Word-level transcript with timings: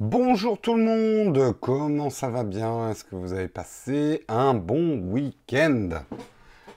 Bonjour 0.00 0.60
tout 0.60 0.74
le 0.74 0.82
monde, 0.82 1.56
comment 1.60 2.10
ça 2.10 2.28
va 2.28 2.42
bien? 2.42 2.90
Est-ce 2.90 3.04
que 3.04 3.14
vous 3.14 3.32
avez 3.32 3.46
passé 3.46 4.24
un 4.26 4.52
bon 4.52 4.98
week-end? 4.98 6.02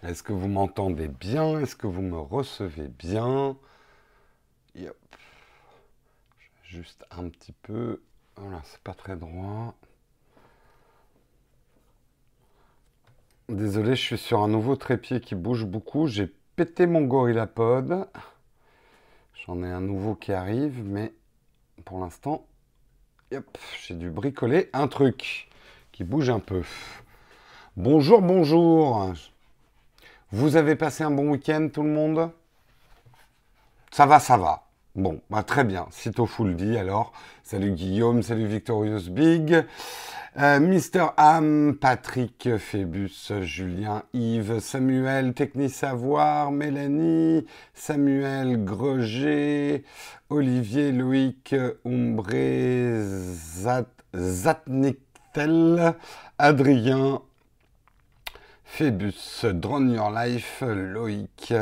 Est-ce 0.03 0.21
que 0.21 0.33
vous 0.33 0.47
m'entendez 0.47 1.07
bien? 1.07 1.59
Est-ce 1.59 1.75
que 1.75 1.87
vous 1.87 2.03
me 2.03 2.19
recevez 2.19 2.89
bien? 2.89 3.57
Juste 6.61 7.07
un 7.09 7.27
petit 7.29 7.53
peu. 7.53 8.03
Voilà, 8.35 8.61
c'est 8.65 8.81
pas 8.81 8.93
très 8.93 9.15
droit. 9.15 9.73
Désolé, 13.49 13.95
je 13.95 14.01
suis 14.01 14.17
sur 14.19 14.41
un 14.41 14.47
nouveau 14.47 14.75
trépied 14.75 15.21
qui 15.21 15.33
bouge 15.33 15.65
beaucoup. 15.65 16.05
J'ai 16.05 16.27
pété 16.55 16.85
mon 16.85 17.01
GorillaPod. 17.01 18.07
J'en 19.33 19.63
ai 19.63 19.71
un 19.71 19.81
nouveau 19.81 20.13
qui 20.13 20.33
arrive, 20.33 20.83
mais 20.85 21.15
pour 21.83 21.99
l'instant, 21.99 22.45
j'ai 23.85 23.93
dû 23.93 24.09
bricoler 24.09 24.69
un 24.73 24.87
truc 24.87 25.49
qui 25.91 26.03
bouge 26.03 26.29
un 26.29 26.39
peu. 26.39 26.63
Bonjour, 27.75 28.21
bonjour. 28.21 29.13
Vous 30.31 30.55
avez 30.55 30.75
passé 30.75 31.03
un 31.03 31.11
bon 31.11 31.31
week-end, 31.31 31.67
tout 31.73 31.83
le 31.83 31.89
monde? 31.89 32.31
Ça 33.91 34.05
va, 34.05 34.19
ça 34.19 34.37
va. 34.37 34.63
Bon, 34.95 35.21
bah, 35.29 35.43
très 35.43 35.63
bien. 35.63 35.87
Sitôt 35.91 36.25
full 36.25 36.55
dit 36.55 36.77
alors. 36.77 37.11
Salut 37.43 37.71
Guillaume, 37.71 38.23
salut 38.23 38.47
Victorious 38.47 39.09
Big. 39.09 39.65
Euh, 40.39 40.59
Mister 40.59 41.15
Ham, 41.17 41.75
Patrick, 41.81 42.47
Phébus, 42.59 43.31
Julien, 43.41 44.03
Yves, 44.13 44.59
Samuel, 44.59 45.33
Techni 45.33 45.67
Savoir, 45.67 46.51
Mélanie, 46.51 47.47
Samuel, 47.73 48.63
Greger, 48.63 49.83
Olivier, 50.29 50.91
Loïc, 50.91 51.55
Umbré, 51.83 53.01
Zat, 53.01 53.87
Zatniktel, 54.13 55.95
Adrien, 56.37 57.23
Phébus, 58.63 59.43
Drone 59.43 59.89
Your 59.89 60.11
Life, 60.11 60.61
Loïc, 60.61 61.55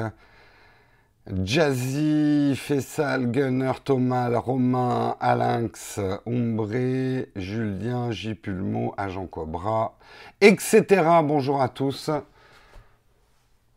Jazzy, 1.28 2.56
Fessal, 2.56 3.31
Gunner, 3.31 3.72
Thomas, 3.84 4.30
Romain, 4.38 5.18
Alinx, 5.20 6.00
Ombré, 6.28 7.32
Julien, 7.36 8.12
J. 8.12 8.36
Pulmo, 8.36 8.94
Agent 8.95 9.26
Cobra, 9.26 9.98
etc. 10.40 10.86
Bonjour 11.23 11.64
à 11.64 11.70
tous. 11.70 12.12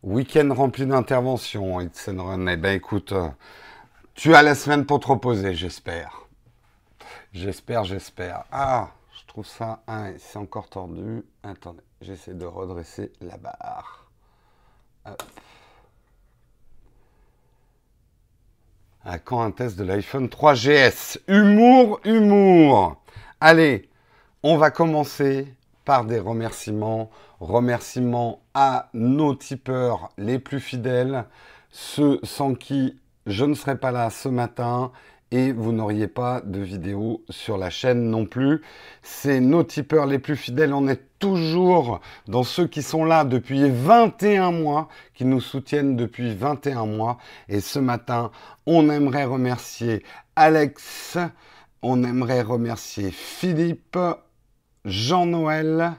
Week-end 0.03 0.53
rempli 0.53 0.85
d'interventions, 0.85 1.73
Run. 1.73 1.89
Eh 2.47 2.55
ben 2.55 2.75
écoute, 2.75 3.15
tu 4.13 4.35
as 4.35 4.43
la 4.43 4.53
semaine 4.53 4.85
pour 4.85 4.99
te 4.99 5.07
reposer, 5.07 5.55
j'espère. 5.55 6.27
J'espère, 7.33 7.83
j'espère. 7.83 8.43
Ah, 8.51 8.91
je 9.19 9.25
trouve 9.25 9.47
ça, 9.47 9.81
ah, 9.87 10.09
c'est 10.19 10.37
encore 10.37 10.69
tordu. 10.69 11.23
Attendez, 11.41 11.81
j'essaie 11.99 12.35
de 12.35 12.45
redresser 12.45 13.11
la 13.21 13.37
barre. 13.37 14.07
Hop. 15.05 15.23
Quand 19.23 19.41
un 19.41 19.51
test 19.51 19.79
de 19.79 19.85
l'iPhone 19.85 20.27
3GS 20.27 21.19
Humour, 21.27 22.01
humour 22.03 23.01
Allez, 23.39 23.89
on 24.43 24.57
va 24.57 24.71
commencer 24.71 25.47
par 25.85 26.03
des 26.03 26.19
remerciements. 26.19 27.09
Remerciements 27.39 28.41
à 28.53 28.89
nos 28.93 29.33
tipeurs 29.35 30.09
les 30.17 30.37
plus 30.37 30.59
fidèles, 30.59 31.25
ceux 31.71 32.19
sans 32.23 32.53
qui 32.55 32.99
je 33.25 33.45
ne 33.45 33.53
serais 33.53 33.77
pas 33.77 33.91
là 33.91 34.09
ce 34.09 34.27
matin 34.27 34.91
et 35.31 35.53
vous 35.53 35.71
n'auriez 35.71 36.07
pas 36.07 36.41
de 36.41 36.59
vidéo 36.59 37.23
sur 37.29 37.57
la 37.57 37.69
chaîne 37.69 38.09
non 38.09 38.25
plus. 38.25 38.61
C'est 39.01 39.39
nos 39.39 39.63
tipeurs 39.63 40.07
les 40.07 40.19
plus 40.19 40.35
fidèles. 40.35 40.73
On 40.73 40.87
est 40.89 41.08
toujours 41.19 41.99
dans 42.27 42.43
ceux 42.43 42.67
qui 42.67 42.81
sont 42.81 43.05
là 43.05 43.23
depuis 43.23 43.69
21 43.69 44.51
mois, 44.51 44.87
qui 45.13 45.25
nous 45.25 45.41
soutiennent 45.41 45.95
depuis 45.95 46.33
21 46.33 46.85
mois. 46.85 47.17
Et 47.47 47.59
ce 47.59 47.79
matin, 47.79 48.31
on 48.65 48.89
aimerait 48.89 49.25
remercier 49.25 50.03
Alex, 50.35 51.17
on 51.81 52.03
aimerait 52.03 52.41
remercier 52.41 53.11
Philippe, 53.11 53.99
Jean-Noël, 54.85 55.93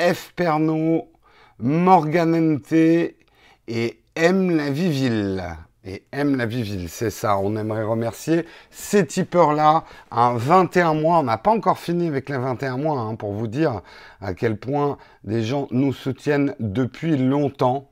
F. 0.00 0.32
Pernot, 0.34 1.10
Morganente 1.58 2.72
et 2.72 4.00
M. 4.14 4.56
La 4.56 4.70
Viville 4.70 5.44
et 5.84 6.04
aime 6.12 6.36
la 6.36 6.46
Viville. 6.46 6.88
C'est 6.88 7.10
ça, 7.10 7.38
on 7.38 7.56
aimerait 7.56 7.82
remercier 7.82 8.46
ces 8.70 9.06
tipeurs-là. 9.06 9.84
Un 10.10 10.34
21 10.36 10.94
mois, 10.94 11.18
on 11.18 11.24
n'a 11.24 11.38
pas 11.38 11.50
encore 11.50 11.78
fini 11.78 12.08
avec 12.08 12.28
les 12.28 12.38
21 12.38 12.76
mois, 12.76 13.00
hein, 13.00 13.14
pour 13.14 13.32
vous 13.32 13.48
dire 13.48 13.82
à 14.20 14.34
quel 14.34 14.56
point 14.56 14.98
des 15.24 15.42
gens 15.42 15.68
nous 15.70 15.92
soutiennent 15.92 16.54
depuis 16.60 17.16
longtemps. 17.16 17.88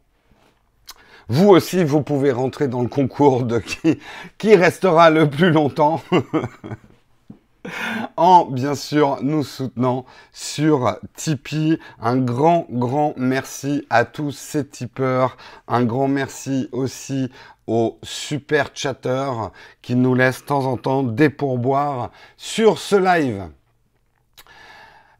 Vous 1.28 1.48
aussi, 1.48 1.84
vous 1.84 2.02
pouvez 2.02 2.32
rentrer 2.32 2.66
dans 2.66 2.82
le 2.82 2.88
concours 2.88 3.44
de 3.44 3.58
qui, 3.58 3.98
qui 4.38 4.56
restera 4.56 5.10
le 5.10 5.30
plus 5.30 5.52
longtemps. 5.52 6.02
en 8.16 8.46
bien 8.46 8.74
sûr 8.74 9.18
nous 9.22 9.44
soutenant 9.44 10.06
sur 10.32 10.98
Tipeee. 11.14 11.78
Un 12.00 12.16
grand, 12.16 12.66
grand 12.70 13.14
merci 13.16 13.86
à 13.90 14.04
tous 14.04 14.32
ces 14.32 14.66
tipeurs. 14.66 15.36
Un 15.68 15.84
grand 15.84 16.08
merci 16.08 16.68
aussi 16.72 17.30
super 18.02 18.70
chatteurs 18.74 19.52
qui 19.82 19.94
nous 19.94 20.14
laissent 20.14 20.42
de 20.42 20.46
temps 20.46 20.66
en 20.66 20.76
temps 20.76 21.02
des 21.02 21.30
pourboires 21.30 22.10
sur 22.36 22.78
ce 22.78 22.96
live. 22.96 23.48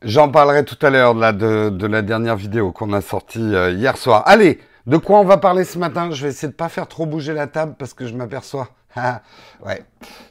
J'en 0.03 0.31
parlerai 0.31 0.65
tout 0.65 0.79
à 0.81 0.89
l'heure 0.89 1.15
de, 1.15 1.87
la 1.87 2.03
dernière 2.03 2.37
vidéo 2.37 2.73
qu'on 2.73 2.93
a 2.95 3.03
sortie 3.03 3.55
euh, 3.55 3.71
hier 3.71 3.99
soir. 3.99 4.23
Allez, 4.25 4.59
de 4.87 4.97
quoi 4.97 5.21
on 5.21 5.25
va 5.25 5.37
parler 5.37 5.65
ce 5.65 5.79
matin? 5.79 6.11
Je 6.11 6.23
vais 6.23 6.31
essayer 6.31 6.49
de 6.49 6.57
pas 6.57 6.71
faire 6.71 6.89
trop 6.89 7.05
bouger 7.05 7.35
la 7.35 7.47
table 7.47 7.75
parce 7.79 7.93
que 7.93 8.07
je 8.07 8.15
m'aperçois. 8.15 8.69
Ah, 8.97 9.23
ouais, 9.65 9.85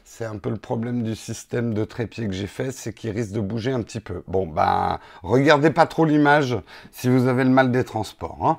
c'est 0.04 0.26
un 0.26 0.36
peu 0.36 0.50
le 0.50 0.58
problème 0.58 1.02
du 1.02 1.16
système 1.16 1.72
de 1.72 1.82
trépied 1.86 2.26
que 2.26 2.34
j'ai 2.34 2.46
fait, 2.46 2.72
c'est 2.72 2.92
qu'il 2.92 3.08
risque 3.10 3.32
de 3.32 3.40
bouger 3.40 3.72
un 3.72 3.80
petit 3.80 4.00
peu. 4.00 4.22
Bon, 4.28 4.46
ben, 4.46 4.98
regardez 5.22 5.70
pas 5.70 5.86
trop 5.86 6.04
l'image 6.04 6.58
si 6.92 7.08
vous 7.08 7.26
avez 7.26 7.44
le 7.44 7.48
mal 7.48 7.72
des 7.72 7.84
transports. 7.84 8.38
Hein. 8.42 8.58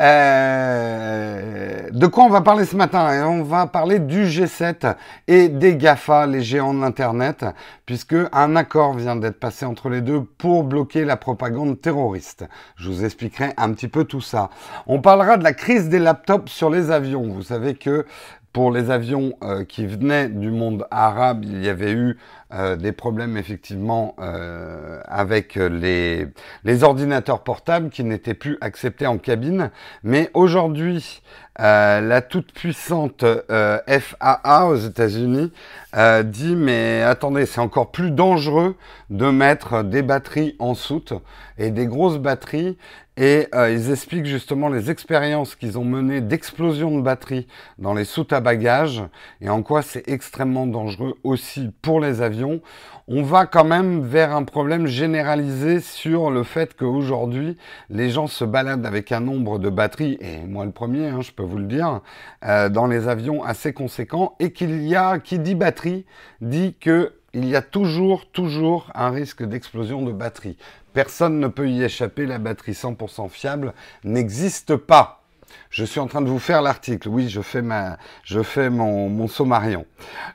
Euh, 0.00 1.90
de 1.90 2.06
quoi 2.06 2.24
on 2.24 2.30
va 2.30 2.40
parler 2.40 2.64
ce 2.64 2.74
matin? 2.74 3.26
On 3.26 3.42
va 3.42 3.66
parler 3.66 3.98
du 3.98 4.24
G7 4.24 4.96
et 5.28 5.48
des 5.48 5.76
GAFA, 5.76 6.26
les 6.26 6.40
géants 6.40 6.72
de 6.72 6.80
l'Internet, 6.80 7.44
puisque 7.84 8.16
un 8.32 8.56
accord 8.56 8.94
vient 8.94 9.16
d'être 9.16 9.38
passé 9.38 9.66
entre 9.66 9.90
les 9.90 10.00
deux 10.00 10.22
pour 10.22 10.64
bloquer 10.64 11.04
la 11.04 11.18
propagande 11.18 11.78
terroriste. 11.82 12.46
Je 12.76 12.88
vous 12.88 13.04
expliquerai 13.04 13.52
un 13.58 13.72
petit 13.72 13.88
peu 13.88 14.04
tout 14.04 14.22
ça. 14.22 14.48
On 14.86 15.02
parlera 15.02 15.36
de 15.36 15.44
la 15.44 15.52
crise 15.52 15.90
des 15.90 15.98
laptops 15.98 16.50
sur 16.50 16.70
les 16.70 16.90
avions. 16.90 17.28
Vous 17.28 17.42
savez 17.42 17.74
que 17.74 18.06
pour 18.52 18.72
les 18.72 18.90
avions 18.90 19.34
euh, 19.42 19.64
qui 19.64 19.86
venaient 19.86 20.28
du 20.28 20.50
monde 20.50 20.86
arabe, 20.90 21.44
il 21.44 21.64
y 21.64 21.68
avait 21.68 21.92
eu 21.92 22.18
euh, 22.52 22.74
des 22.74 22.90
problèmes 22.90 23.36
effectivement 23.36 24.16
euh, 24.18 25.00
avec 25.06 25.54
les, 25.54 26.26
les, 26.64 26.82
ordinateurs 26.82 27.44
portables 27.44 27.90
qui 27.90 28.02
n'étaient 28.02 28.34
plus 28.34 28.58
acceptés 28.60 29.06
en 29.06 29.18
cabine. 29.18 29.70
Mais 30.02 30.30
aujourd'hui, 30.34 31.22
la 31.58 32.22
toute 32.22 32.52
puissante 32.52 33.22
FAA 33.50 34.66
aux 34.66 34.76
États-Unis 34.76 35.52
dit 36.24 36.56
mais 36.56 37.02
attendez, 37.02 37.44
c'est 37.44 37.60
encore 37.60 37.90
plus 37.90 38.10
dangereux 38.10 38.76
de 39.10 39.26
mettre 39.26 39.84
des 39.84 40.00
batteries 40.00 40.56
en 40.58 40.74
soute 40.74 41.12
et 41.58 41.70
des 41.70 41.86
grosses 41.86 42.16
batteries 42.16 42.78
et 43.20 43.48
euh, 43.54 43.70
ils 43.70 43.90
expliquent 43.90 44.24
justement 44.24 44.70
les 44.70 44.90
expériences 44.90 45.54
qu'ils 45.54 45.78
ont 45.78 45.84
menées 45.84 46.22
d'explosion 46.22 46.96
de 46.96 47.02
batterie 47.02 47.46
dans 47.76 47.92
les 47.92 48.06
soutes 48.06 48.32
à 48.32 48.40
bagages 48.40 49.02
et 49.42 49.50
en 49.50 49.62
quoi 49.62 49.82
c'est 49.82 50.08
extrêmement 50.08 50.66
dangereux 50.66 51.12
aussi 51.22 51.70
pour 51.82 52.00
les 52.00 52.22
avions. 52.22 52.62
On 53.08 53.22
va 53.22 53.44
quand 53.44 53.64
même 53.64 54.00
vers 54.00 54.34
un 54.34 54.44
problème 54.44 54.86
généralisé 54.86 55.80
sur 55.80 56.30
le 56.30 56.44
fait 56.44 56.74
qu'aujourd'hui, 56.74 57.58
les 57.90 58.08
gens 58.08 58.26
se 58.26 58.44
baladent 58.44 58.86
avec 58.86 59.12
un 59.12 59.20
nombre 59.20 59.58
de 59.58 59.68
batteries, 59.68 60.16
et 60.20 60.46
moi 60.46 60.64
le 60.64 60.70
premier, 60.70 61.08
hein, 61.08 61.20
je 61.20 61.32
peux 61.32 61.42
vous 61.42 61.58
le 61.58 61.64
dire, 61.64 62.02
euh, 62.44 62.68
dans 62.68 62.86
les 62.86 63.08
avions 63.08 63.42
assez 63.42 63.72
conséquent, 63.72 64.36
et 64.38 64.52
qu'il 64.52 64.86
y 64.86 64.94
a, 64.94 65.18
qui 65.18 65.40
dit 65.40 65.56
batterie, 65.56 66.06
dit 66.40 66.76
que 66.80 67.12
il 67.32 67.46
y 67.46 67.56
a 67.56 67.62
toujours, 67.62 68.26
toujours 68.30 68.90
un 68.94 69.10
risque 69.10 69.42
d'explosion 69.44 70.02
de 70.02 70.12
batterie. 70.12 70.56
Personne 70.92 71.38
ne 71.38 71.48
peut 71.48 71.68
y 71.68 71.82
échapper, 71.82 72.26
la 72.26 72.38
batterie 72.38 72.72
100% 72.72 73.28
fiable 73.28 73.74
n'existe 74.04 74.76
pas. 74.76 75.22
Je 75.68 75.84
suis 75.84 76.00
en 76.00 76.06
train 76.06 76.20
de 76.20 76.28
vous 76.28 76.38
faire 76.38 76.62
l'article. 76.62 77.08
Oui, 77.08 77.28
je 77.28 77.40
fais 77.40 77.62
ma, 77.62 77.96
je 78.24 78.42
fais 78.42 78.70
mon, 78.70 79.08
mon 79.08 79.28
sommarion. 79.28 79.86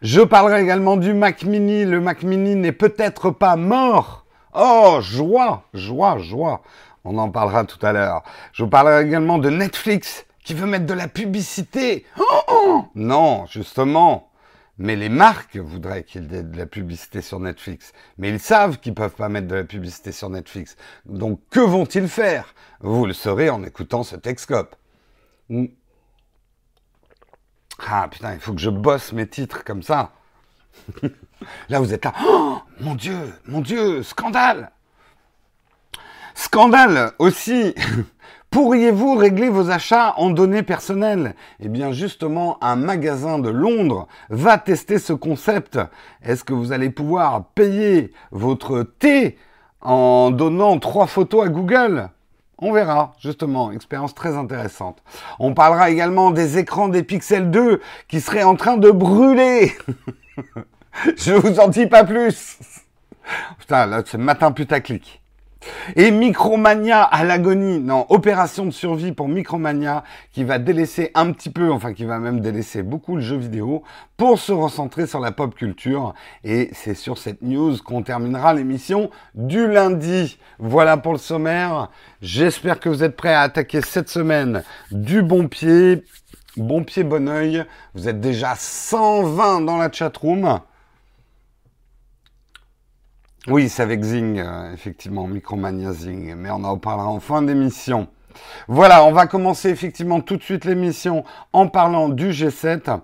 Je 0.02 0.22
parlerai 0.22 0.62
également 0.62 0.98
du 0.98 1.14
Mac 1.14 1.44
Mini. 1.44 1.86
Le 1.86 2.00
Mac 2.00 2.24
Mini 2.24 2.56
n'est 2.56 2.72
peut-être 2.72 3.32
pas 3.32 3.56
mort. 3.56 4.26
Oh, 4.54 5.00
joie, 5.02 5.64
joie, 5.74 6.18
joie. 6.20 6.62
On 7.04 7.18
en 7.18 7.30
parlera 7.30 7.66
tout 7.66 7.84
à 7.86 7.92
l'heure. 7.92 8.24
Je 8.54 8.66
parlerai 8.66 9.06
également 9.06 9.38
de 9.38 9.50
Netflix 9.50 10.26
qui 10.44 10.54
veut 10.54 10.68
mettre 10.68 10.86
de 10.86 10.94
la 10.94 11.08
publicité. 11.08 12.06
Oh, 12.20 12.42
oh 12.48 12.86
non, 12.96 13.46
justement. 13.48 14.30
Mais 14.78 14.96
les 14.96 15.10
marques 15.10 15.56
voudraient 15.58 16.04
qu'il 16.04 16.32
y 16.32 16.36
ait 16.36 16.44
de 16.44 16.58
la 16.58 16.66
publicité 16.66 17.22
sur 17.22 17.40
Netflix. 17.40 17.94
Mais 18.18 18.30
ils 18.30 18.40
savent 18.40 18.80
qu'ils 18.80 18.94
peuvent 18.94 19.16
pas 19.16 19.30
mettre 19.30 19.48
de 19.48 19.56
la 19.56 19.64
publicité 19.64 20.12
sur 20.12 20.30
Netflix. 20.30 20.76
Donc 21.06 21.40
que 21.50 21.62
vont-ils 21.62 22.10
faire? 22.10 22.54
Vous 22.82 23.06
le 23.06 23.14
saurez 23.14 23.50
en 23.50 23.64
écoutant 23.64 24.04
ce 24.04 24.16
Texcope. 24.18 24.76
Ah 27.88 28.08
putain, 28.10 28.34
il 28.34 28.40
faut 28.40 28.54
que 28.54 28.62
je 28.62 28.70
bosse 28.70 29.14
mes 29.14 29.28
titres 29.28 29.64
comme 29.64 29.84
ça. 29.84 30.12
là, 31.70 31.80
vous 31.80 31.94
êtes 31.94 32.04
là. 32.04 32.14
Oh, 32.26 32.60
mon 32.82 32.96
Dieu, 32.96 33.34
mon 33.46 33.62
Dieu, 33.62 34.04
scandale 34.04 34.72
Scandale 36.34 37.14
aussi 37.18 37.74
Pourriez-vous 38.56 39.16
régler 39.16 39.50
vos 39.50 39.70
achats 39.70 40.14
en 40.16 40.30
données 40.30 40.64
personnelles? 40.64 41.36
Eh 41.60 41.68
bien 41.68 41.92
justement, 41.92 42.58
un 42.64 42.78
magasin 42.78 43.38
de 43.38 43.50
Londres 43.50 44.08
va 44.30 44.58
tester 44.58 44.98
ce 44.98 45.12
concept. 45.12 45.78
Est-ce 46.24 46.46
que 46.46 46.54
vous 46.54 46.72
allez 46.72 46.90
pouvoir 46.90 47.48
payer 47.48 48.14
votre 48.32 48.84
thé 48.84 49.38
en 49.82 50.32
donnant 50.32 50.80
trois 50.80 51.06
photos 51.06 51.48
à 51.48 51.50
Google? 51.50 52.08
On 52.58 52.72
verra, 52.72 53.12
justement, 53.20 53.74
expérience 53.74 54.16
très 54.16 54.38
intéressante. 54.38 55.04
On 55.38 55.54
parlera 55.54 55.90
également 55.90 56.32
des 56.32 56.58
écrans 56.58 56.88
des 56.88 57.04
Pixel 57.04 57.52
2 57.52 57.82
qui 58.08 58.22
seraient 58.22 58.44
en 58.44 58.56
train 58.56 58.78
de 58.78 58.90
brûler. 58.90 59.74
Je 61.18 61.34
vous 61.34 61.60
en 61.60 61.68
dis 61.68 61.88
pas 61.88 62.06
plus. 62.06 62.58
Putain, 63.60 63.86
là, 63.86 64.02
c'est 64.06 64.18
matin 64.18 64.54
putaclic. 64.54 65.22
Et 65.96 66.12
Micromania 66.12 67.02
à 67.04 67.24
l'agonie, 67.24 67.80
non, 67.80 68.06
opération 68.10 68.66
de 68.66 68.72
survie 68.72 69.12
pour 69.12 69.28
Micromania 69.28 70.04
qui 70.32 70.44
va 70.44 70.60
délaisser 70.60 71.12
un 71.14 71.32
petit 71.32 71.50
peu, 71.50 71.72
enfin 71.72 71.94
qui 71.94 72.06
va 72.06 72.20
même 72.20 72.40
délaisser 72.40 72.84
beaucoup 72.84 73.16
le 73.16 73.22
jeu 73.22 73.38
vidéo 73.38 73.84
pour 74.18 74.40
se 74.40 74.52
recentrer 74.52 75.08
sur 75.08 75.20
la 75.20 75.32
pop 75.32 75.56
culture. 75.56 76.14
Et 76.44 76.70
c'est 76.74 76.96
sur 76.96 77.18
cette 77.18 77.42
news 77.42 77.76
qu'on 77.84 78.04
terminera 78.04 78.54
l'émission 78.54 79.10
du 79.34 79.68
lundi. 79.68 80.38
Voilà 80.60 80.98
pour 80.98 81.14
le 81.14 81.20
sommaire. 81.20 81.90
J'espère 82.22 82.80
que 82.80 82.90
vous 82.90 83.04
êtes 83.04 83.16
prêts 83.16 83.34
à 83.34 83.42
attaquer 83.42 83.82
cette 83.82 84.10
semaine 84.10 84.64
du 84.92 85.22
bon 85.22 85.48
pied. 85.48 86.04
Bon 86.58 86.84
pied, 86.84 87.04
bon 87.04 87.28
oeil. 87.28 87.66
Vous 87.94 88.08
êtes 88.08 88.22
déjà 88.22 88.56
120 88.56 89.62
dans 89.62 89.78
la 89.78 89.92
chatroom. 89.92 90.60
Oui, 93.48 93.70
c'est 93.70 93.84
avec 93.84 94.04
Zing, 94.04 94.40
euh, 94.40 94.74
effectivement, 94.74 95.28
Micromania 95.28 95.94
Zing, 95.94 96.34
mais 96.36 96.50
on 96.50 96.64
en 96.64 96.80
parlera 96.80 97.10
en 97.10 97.20
fin 97.20 97.44
d'émission. 97.44 98.08
Voilà, 98.68 99.06
on 99.06 99.12
va 99.12 99.28
commencer 99.28 99.70
effectivement 99.70 100.20
tout 100.20 100.36
de 100.36 100.42
suite 100.42 100.66
l'émission 100.66 101.24
en 101.54 101.68
parlant 101.68 102.10
du 102.10 102.32
G7 102.32 103.02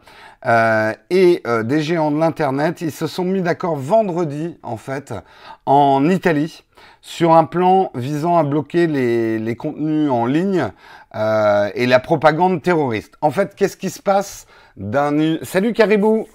euh, 0.47 0.93
et 1.11 1.43
euh, 1.45 1.61
des 1.61 1.83
géants 1.83 2.09
de 2.09 2.17
l'Internet. 2.19 2.81
Ils 2.81 2.91
se 2.91 3.05
sont 3.05 3.23
mis 3.23 3.43
d'accord 3.43 3.75
vendredi, 3.75 4.57
en 4.63 4.77
fait, 4.77 5.13
en 5.67 6.09
Italie, 6.09 6.63
sur 7.01 7.33
un 7.33 7.43
plan 7.43 7.91
visant 7.93 8.35
à 8.35 8.43
bloquer 8.43 8.87
les, 8.87 9.55
contenus 9.55 10.09
en 10.09 10.25
ligne 10.25 10.71
et 11.13 11.85
la 11.85 11.99
propagande 11.99 12.63
terroriste. 12.63 13.13
En 13.21 13.29
fait, 13.29 13.53
qu'est-ce 13.55 13.77
qui 13.77 13.91
se 13.91 14.01
passe 14.01 14.47
d'un... 14.75 15.37
Salut 15.43 15.73
Caribou 15.73 16.25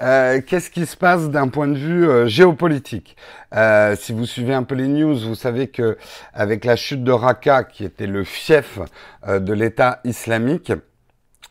euh, 0.00 0.40
qu'est-ce 0.46 0.70
qui 0.70 0.86
se 0.86 0.96
passe 0.96 1.30
d'un 1.30 1.48
point 1.48 1.68
de 1.68 1.76
vue 1.76 2.08
euh, 2.08 2.26
géopolitique? 2.26 3.16
Euh, 3.54 3.96
Si 3.96 4.12
vous 4.12 4.26
suivez 4.26 4.54
un 4.54 4.62
peu 4.62 4.74
les 4.74 4.88
news, 4.88 5.16
vous 5.16 5.34
savez 5.34 5.68
que 5.68 5.96
avec 6.34 6.64
la 6.64 6.76
chute 6.76 7.04
de 7.04 7.12
Raqqa, 7.12 7.64
qui 7.64 7.84
était 7.84 8.06
le 8.06 8.24
fief 8.24 8.78
de 9.26 9.52
l'État 9.52 10.00
islamique, 10.04 10.72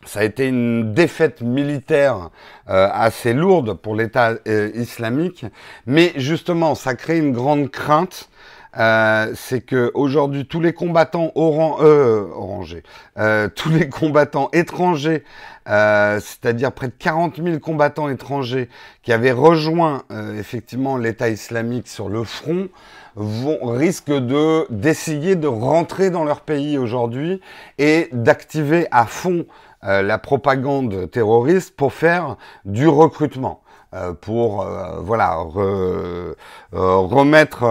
ça 0.05 0.19
a 0.19 0.23
été 0.23 0.47
une 0.47 0.93
défaite 0.93 1.41
militaire 1.41 2.29
assez 2.67 3.33
lourde 3.33 3.73
pour 3.73 3.95
l'État 3.95 4.35
islamique, 4.75 5.45
mais 5.87 6.13
justement, 6.15 6.75
ça 6.75 6.93
crée 6.95 7.17
une 7.17 7.31
grande 7.31 7.71
crainte 7.71 8.29
euh, 8.77 9.31
c'est 9.35 9.61
que 9.61 9.91
aujourd'hui 9.93 10.45
tous 10.45 10.59
les 10.59 10.73
combattants 10.73 11.31
oran 11.35 11.77
euh, 11.81 12.27
euh, 13.17 13.47
tous 13.55 13.69
les 13.69 13.89
combattants 13.89 14.49
étrangers, 14.53 15.23
euh, 15.69 16.19
c'est-à-dire 16.19 16.71
près 16.71 16.87
de 16.87 16.93
40 16.97 17.41
000 17.41 17.59
combattants 17.59 18.09
étrangers 18.09 18.69
qui 19.03 19.13
avaient 19.13 19.31
rejoint 19.31 20.03
effectivement 20.37 20.97
l'État 20.97 21.29
islamique 21.29 21.87
sur 21.87 22.09
le 22.09 22.23
front, 22.23 22.69
vont 23.15 23.59
risquent 23.63 24.11
de 24.11 24.65
d'essayer 24.69 25.35
de 25.35 25.47
rentrer 25.47 26.09
dans 26.09 26.23
leur 26.23 26.41
pays 26.41 26.77
aujourd'hui 26.77 27.41
et 27.77 28.09
d'activer 28.11 28.87
à 28.91 29.05
fond 29.05 29.45
la 29.81 30.17
propagande 30.17 31.09
terroriste 31.11 31.75
pour 31.75 31.93
faire 31.93 32.37
du 32.65 32.87
recrutement. 32.87 33.61
Euh, 33.95 34.13
pour 34.13 34.63
euh, 34.63 34.99
voilà 34.99 35.37
euh, 35.55 36.33
remettre 36.73 37.63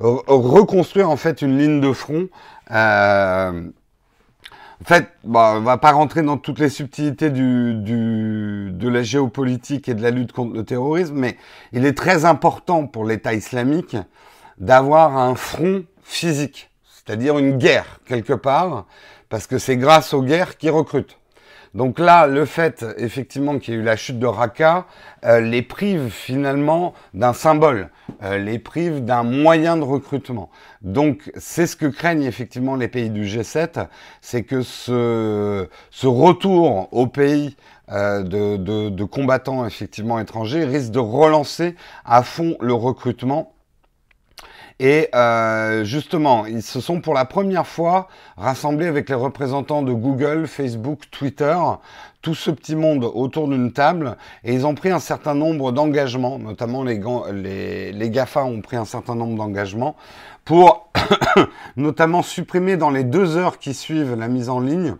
reconstruire 0.00 1.10
en 1.10 1.16
fait 1.16 1.42
une 1.42 1.58
ligne 1.58 1.80
de 1.80 1.92
front 1.92 2.28
en 2.70 3.62
fait, 4.84 5.10
bon, 5.22 5.38
on 5.38 5.60
va 5.60 5.78
pas 5.78 5.92
rentrer 5.92 6.22
dans 6.22 6.38
toutes 6.38 6.58
les 6.58 6.68
subtilités 6.68 7.30
du, 7.30 7.74
du, 7.74 8.70
de 8.72 8.88
la 8.88 9.04
géopolitique 9.04 9.88
et 9.88 9.94
de 9.94 10.02
la 10.02 10.10
lutte 10.10 10.32
contre 10.32 10.56
le 10.56 10.64
terrorisme, 10.64 11.14
mais 11.14 11.36
il 11.70 11.86
est 11.86 11.96
très 11.96 12.24
important 12.24 12.88
pour 12.88 13.04
l'État 13.04 13.32
islamique 13.32 13.96
d'avoir 14.58 15.16
un 15.16 15.36
front 15.36 15.84
physique, 16.02 16.68
c'est-à-dire 16.84 17.38
une 17.38 17.58
guerre 17.58 18.00
quelque 18.06 18.32
part, 18.32 18.86
parce 19.28 19.46
que 19.46 19.58
c'est 19.58 19.76
grâce 19.76 20.14
aux 20.14 20.22
guerres 20.22 20.56
qu'ils 20.56 20.72
recrutent. 20.72 21.16
Donc 21.74 21.98
là, 21.98 22.26
le 22.26 22.44
fait 22.44 22.84
effectivement 22.98 23.58
qu'il 23.58 23.72
y 23.72 23.76
ait 23.76 23.80
eu 23.80 23.82
la 23.82 23.96
chute 23.96 24.18
de 24.18 24.26
Raqqa 24.26 24.86
euh, 25.24 25.40
les 25.40 25.62
prive 25.62 26.10
finalement 26.10 26.92
d'un 27.14 27.32
symbole, 27.32 27.88
euh, 28.22 28.36
les 28.36 28.58
prive 28.58 29.04
d'un 29.04 29.22
moyen 29.22 29.78
de 29.78 29.82
recrutement. 29.82 30.50
Donc 30.82 31.32
c'est 31.36 31.66
ce 31.66 31.76
que 31.76 31.86
craignent 31.86 32.24
effectivement 32.24 32.76
les 32.76 32.88
pays 32.88 33.08
du 33.08 33.24
G7, 33.24 33.86
c'est 34.20 34.42
que 34.42 34.60
ce, 34.60 35.68
ce 35.90 36.06
retour 36.06 36.88
au 36.92 37.06
pays 37.06 37.56
euh, 37.90 38.22
de, 38.22 38.58
de, 38.58 38.90
de 38.90 39.04
combattants 39.04 39.64
effectivement 39.66 40.20
étrangers 40.20 40.64
risque 40.64 40.90
de 40.90 40.98
relancer 40.98 41.74
à 42.04 42.22
fond 42.22 42.56
le 42.60 42.74
recrutement 42.74 43.54
et 44.84 45.08
euh, 45.14 45.84
justement, 45.84 46.44
ils 46.44 46.64
se 46.64 46.80
sont 46.80 47.00
pour 47.00 47.14
la 47.14 47.24
première 47.24 47.68
fois 47.68 48.08
rassemblés 48.36 48.88
avec 48.88 49.08
les 49.08 49.14
représentants 49.14 49.82
de 49.82 49.92
Google, 49.92 50.48
Facebook, 50.48 51.02
Twitter, 51.12 51.56
tout 52.20 52.34
ce 52.34 52.50
petit 52.50 52.74
monde 52.74 53.04
autour 53.04 53.46
d'une 53.46 53.72
table, 53.72 54.16
et 54.42 54.52
ils 54.52 54.66
ont 54.66 54.74
pris 54.74 54.90
un 54.90 54.98
certain 54.98 55.34
nombre 55.34 55.70
d'engagements, 55.70 56.40
notamment 56.40 56.82
les, 56.82 57.00
les, 57.32 57.92
les 57.92 58.10
GAFA 58.10 58.42
ont 58.42 58.60
pris 58.60 58.76
un 58.76 58.84
certain 58.84 59.14
nombre 59.14 59.36
d'engagements, 59.36 59.94
pour 60.44 60.90
notamment 61.76 62.22
supprimer 62.22 62.76
dans 62.76 62.90
les 62.90 63.04
deux 63.04 63.36
heures 63.36 63.60
qui 63.60 63.74
suivent 63.74 64.16
la 64.16 64.26
mise 64.26 64.48
en 64.48 64.58
ligne 64.58 64.96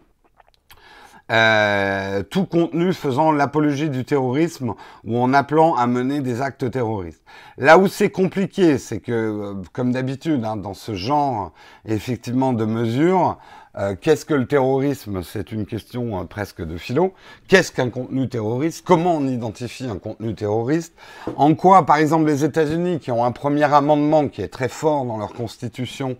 euh, 1.33 2.23
tout 2.23 2.45
contenu 2.45 2.93
faisant 2.93 3.33
l'apologie 3.33 3.89
du 3.89 4.05
terrorisme 4.05 4.75
ou 5.05 5.19
en 5.19 5.33
appelant 5.33 5.75
à 5.77 5.87
mener 5.87 6.21
des 6.21 6.43
actes 6.43 6.71
terroristes. 6.71 7.23
Là 7.57 7.79
où 7.79 7.87
c'est 7.87 8.11
compliqué, 8.11 8.77
c'est 8.77 9.01
que, 9.01 9.13
euh, 9.13 9.55
comme 9.73 9.93
d'habitude, 9.93 10.45
hein, 10.45 10.57
dans 10.57 10.75
ce 10.75 10.95
genre 10.95 11.53
effectivement 11.87 12.53
de 12.53 12.67
mesures, 12.67 13.39
euh, 13.79 13.95
qu'est-ce 13.99 14.27
que 14.27 14.35
le 14.35 14.47
terrorisme? 14.47 15.23
C'est 15.23 15.53
une 15.53 15.65
question 15.65 16.27
presque 16.27 16.61
de 16.61 16.77
philo. 16.77 17.15
Qu'est-ce 17.49 17.73
qu'un 17.73 17.89
contenu 17.89 18.29
terroriste? 18.29 18.85
Comment 18.85 19.17
on 19.17 19.27
identifie 19.27 19.87
un 19.87 19.97
contenu 19.97 20.35
terroriste? 20.35 20.93
En 21.37 21.55
quoi, 21.55 21.87
par 21.87 21.97
exemple, 21.97 22.27
les 22.27 22.45
États-Unis, 22.45 22.99
qui 22.99 23.11
ont 23.11 23.25
un 23.25 23.33
premier 23.33 23.73
amendement 23.73 24.29
qui 24.29 24.43
est 24.43 24.53
très 24.53 24.69
fort 24.69 25.07
dans 25.07 25.17
leur 25.17 25.33
constitution, 25.33 26.19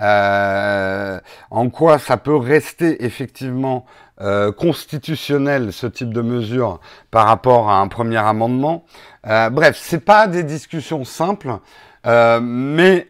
en 0.00 1.70
quoi 1.70 1.98
ça 1.98 2.16
peut 2.16 2.36
rester 2.36 3.04
effectivement 3.04 3.84
euh, 4.20 4.50
constitutionnel 4.50 5.72
ce 5.72 5.86
type 5.86 6.12
de 6.12 6.22
mesure 6.22 6.80
par 7.10 7.26
rapport 7.26 7.70
à 7.70 7.78
un 7.80 7.88
premier 7.88 8.16
amendement. 8.16 8.84
Euh, 9.26 9.48
bref, 9.48 9.78
c'est 9.80 10.04
pas 10.04 10.26
des 10.26 10.42
discussions 10.42 11.04
simples, 11.04 11.58
euh, 12.06 12.40
mais 12.42 13.08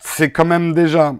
c'est 0.00 0.32
quand 0.32 0.44
même 0.44 0.72
déjà 0.72 1.14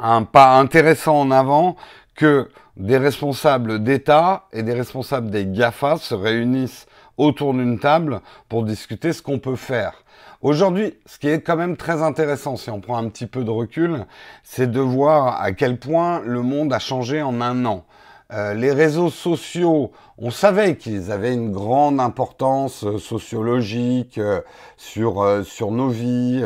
un 0.00 0.24
pas 0.24 0.58
intéressant 0.58 1.20
en 1.20 1.30
avant 1.30 1.76
que 2.16 2.50
des 2.76 2.98
responsables 2.98 3.82
d'État 3.82 4.46
et 4.52 4.62
des 4.62 4.74
responsables 4.74 5.30
des 5.30 5.46
GAFA 5.46 5.96
se 5.96 6.14
réunissent 6.14 6.86
autour 7.16 7.54
d'une 7.54 7.78
table 7.78 8.20
pour 8.48 8.64
discuter 8.64 9.12
ce 9.12 9.22
qu'on 9.22 9.38
peut 9.38 9.56
faire. 9.56 10.04
Aujourd'hui, 10.42 10.94
ce 11.06 11.18
qui 11.18 11.28
est 11.28 11.40
quand 11.40 11.56
même 11.56 11.76
très 11.78 12.02
intéressant, 12.02 12.56
si 12.56 12.68
on 12.68 12.80
prend 12.80 12.98
un 12.98 13.08
petit 13.08 13.26
peu 13.26 13.44
de 13.44 13.50
recul, 13.50 14.04
c'est 14.42 14.70
de 14.70 14.80
voir 14.80 15.40
à 15.40 15.52
quel 15.52 15.78
point 15.78 16.20
le 16.20 16.42
monde 16.42 16.72
a 16.72 16.78
changé 16.78 17.22
en 17.22 17.40
un 17.40 17.64
an. 17.64 17.86
Euh, 18.32 18.54
les 18.54 18.72
réseaux 18.72 19.10
sociaux 19.10 19.92
on 20.16 20.30
savait 20.30 20.76
qu'ils 20.76 21.10
avaient 21.10 21.34
une 21.34 21.50
grande 21.50 21.98
importance 21.98 22.84
euh, 22.84 22.98
sociologique 22.98 24.18
euh, 24.18 24.40
sur, 24.76 25.20
euh, 25.22 25.42
sur 25.42 25.72
nos 25.72 25.88
vies, 25.88 26.44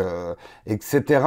etc. 0.66 1.24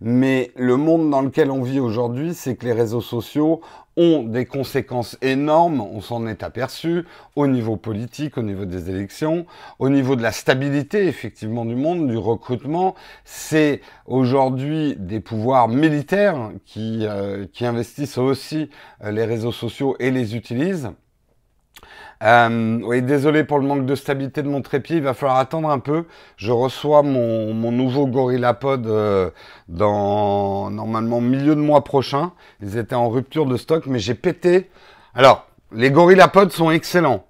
Mais 0.00 0.50
le 0.56 0.76
monde 0.76 1.10
dans 1.10 1.22
lequel 1.22 1.50
on 1.50 1.62
vit 1.62 1.80
aujourd'hui, 1.80 2.34
c'est 2.34 2.56
que 2.56 2.66
les 2.66 2.72
réseaux 2.72 3.00
sociaux 3.00 3.60
ont 3.96 4.24
des 4.24 4.44
conséquences 4.44 5.16
énormes, 5.22 5.80
on 5.80 6.00
s'en 6.00 6.26
est 6.26 6.42
aperçu, 6.42 7.04
au 7.36 7.46
niveau 7.46 7.76
politique, 7.76 8.38
au 8.38 8.42
niveau 8.42 8.64
des 8.64 8.90
élections, 8.90 9.46
au 9.78 9.88
niveau 9.88 10.16
de 10.16 10.22
la 10.22 10.32
stabilité 10.32 11.06
effectivement 11.06 11.64
du 11.64 11.76
monde, 11.76 12.08
du 12.08 12.16
recrutement. 12.16 12.96
C'est 13.24 13.82
aujourd'hui 14.06 14.96
des 14.98 15.20
pouvoirs 15.20 15.68
militaires 15.68 16.50
qui, 16.64 17.06
qui 17.52 17.64
investissent 17.64 18.18
aussi 18.18 18.68
les 19.04 19.24
réseaux 19.24 19.52
sociaux 19.52 19.94
et 20.00 20.10
les 20.10 20.34
utilisent. 20.34 20.90
Euh, 22.22 22.80
oui, 22.84 23.02
désolé 23.02 23.44
pour 23.44 23.58
le 23.58 23.66
manque 23.66 23.86
de 23.86 23.94
stabilité 23.94 24.42
de 24.42 24.48
mon 24.48 24.62
trépied. 24.62 24.96
Il 24.96 25.02
va 25.02 25.14
falloir 25.14 25.38
attendre 25.38 25.68
un 25.68 25.78
peu. 25.78 26.04
Je 26.36 26.52
reçois 26.52 27.02
mon, 27.02 27.52
mon 27.52 27.72
nouveau 27.72 28.06
GorillaPod 28.06 28.86
euh, 28.86 29.30
dans 29.68 30.70
normalement 30.70 31.20
milieu 31.20 31.54
de 31.54 31.60
mois 31.60 31.84
prochain. 31.84 32.32
Ils 32.62 32.76
étaient 32.76 32.94
en 32.94 33.08
rupture 33.08 33.46
de 33.46 33.56
stock, 33.56 33.86
mais 33.86 33.98
j'ai 33.98 34.14
pété. 34.14 34.70
Alors, 35.14 35.46
les 35.72 35.90
GorillaPod 35.90 36.52
sont 36.52 36.70
excellents. 36.70 37.26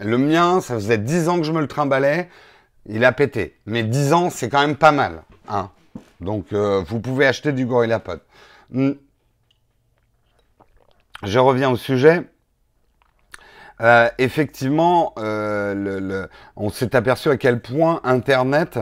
Le 0.00 0.16
mien, 0.16 0.60
ça 0.60 0.74
faisait 0.74 0.98
10 0.98 1.28
ans 1.28 1.38
que 1.38 1.44
je 1.44 1.52
me 1.52 1.60
le 1.60 1.66
trimbalais. 1.66 2.28
Il 2.86 3.04
a 3.04 3.12
pété. 3.12 3.56
Mais 3.66 3.82
10 3.82 4.12
ans, 4.14 4.30
c'est 4.30 4.48
quand 4.48 4.60
même 4.60 4.76
pas 4.76 4.92
mal. 4.92 5.22
Hein. 5.48 5.70
Donc, 6.20 6.46
euh, 6.52 6.82
vous 6.86 7.00
pouvez 7.00 7.26
acheter 7.26 7.52
du 7.52 7.66
GorillaPod. 7.66 8.20
Hmm. 8.70 8.92
Je 11.22 11.38
reviens 11.38 11.70
au 11.70 11.76
sujet. 11.76 12.22
Euh, 13.80 14.08
effectivement, 14.18 15.14
euh, 15.18 15.74
le, 15.74 16.28
on 16.56 16.68
s'est 16.70 16.94
aperçu 16.94 17.30
à 17.30 17.36
quel 17.36 17.60
point 17.60 18.00
Internet 18.04 18.78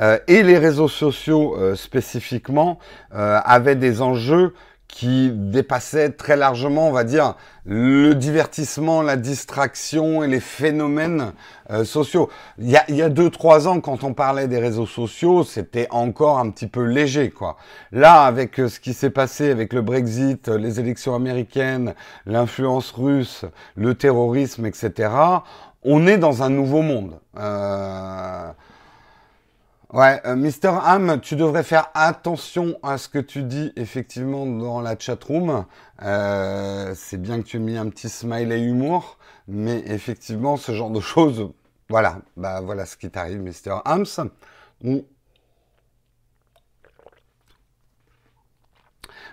euh, 0.00 0.18
et 0.26 0.42
les 0.42 0.58
réseaux 0.58 0.88
sociaux 0.88 1.56
spécifiquement 1.76 2.78
avaient 3.12 3.76
des 3.76 4.02
enjeux 4.02 4.54
qui 4.90 5.30
dépassait 5.32 6.10
très 6.10 6.36
largement, 6.36 6.88
on 6.88 6.92
va 6.92 7.04
dire, 7.04 7.34
le 7.64 8.14
divertissement, 8.14 9.02
la 9.02 9.16
distraction 9.16 10.22
et 10.22 10.28
les 10.28 10.40
phénomènes 10.40 11.32
euh, 11.70 11.84
sociaux. 11.84 12.28
Il 12.58 12.68
y, 12.68 12.76
a, 12.76 12.84
il 12.88 12.96
y 12.96 13.02
a 13.02 13.08
deux, 13.08 13.30
trois 13.30 13.68
ans, 13.68 13.80
quand 13.80 14.02
on 14.04 14.12
parlait 14.12 14.48
des 14.48 14.58
réseaux 14.58 14.86
sociaux, 14.86 15.44
c'était 15.44 15.86
encore 15.90 16.38
un 16.38 16.50
petit 16.50 16.66
peu 16.66 16.82
léger, 16.82 17.30
quoi. 17.30 17.56
Là, 17.92 18.24
avec 18.24 18.58
euh, 18.58 18.68
ce 18.68 18.80
qui 18.80 18.92
s'est 18.92 19.10
passé 19.10 19.50
avec 19.50 19.72
le 19.72 19.82
Brexit, 19.82 20.48
les 20.48 20.80
élections 20.80 21.14
américaines, 21.14 21.94
l'influence 22.26 22.90
russe, 22.90 23.44
le 23.76 23.94
terrorisme, 23.94 24.66
etc., 24.66 25.10
on 25.82 26.06
est 26.06 26.18
dans 26.18 26.42
un 26.42 26.50
nouveau 26.50 26.82
monde. 26.82 27.18
Euh, 27.38 28.50
Ouais, 29.92 30.20
euh, 30.24 30.36
Mister 30.36 30.70
Ham, 30.84 31.20
tu 31.20 31.34
devrais 31.34 31.64
faire 31.64 31.90
attention 31.94 32.78
à 32.84 32.96
ce 32.96 33.08
que 33.08 33.18
tu 33.18 33.42
dis 33.42 33.72
effectivement 33.74 34.46
dans 34.46 34.80
la 34.80 34.96
chatroom. 34.96 35.64
Euh, 36.02 36.92
c'est 36.94 37.20
bien 37.20 37.42
que 37.42 37.46
tu 37.48 37.56
aies 37.56 37.60
mis 37.60 37.76
un 37.76 37.88
petit 37.88 38.08
smiley 38.08 38.60
humour, 38.60 39.18
mais 39.48 39.82
effectivement, 39.86 40.56
ce 40.56 40.70
genre 40.70 40.90
de 40.90 41.00
choses, 41.00 41.50
voilà, 41.88 42.18
bah 42.36 42.60
voilà 42.60 42.86
ce 42.86 42.96
qui 42.96 43.10
t'arrive, 43.10 43.40
Mister 43.40 43.74
Hams. 43.84 44.30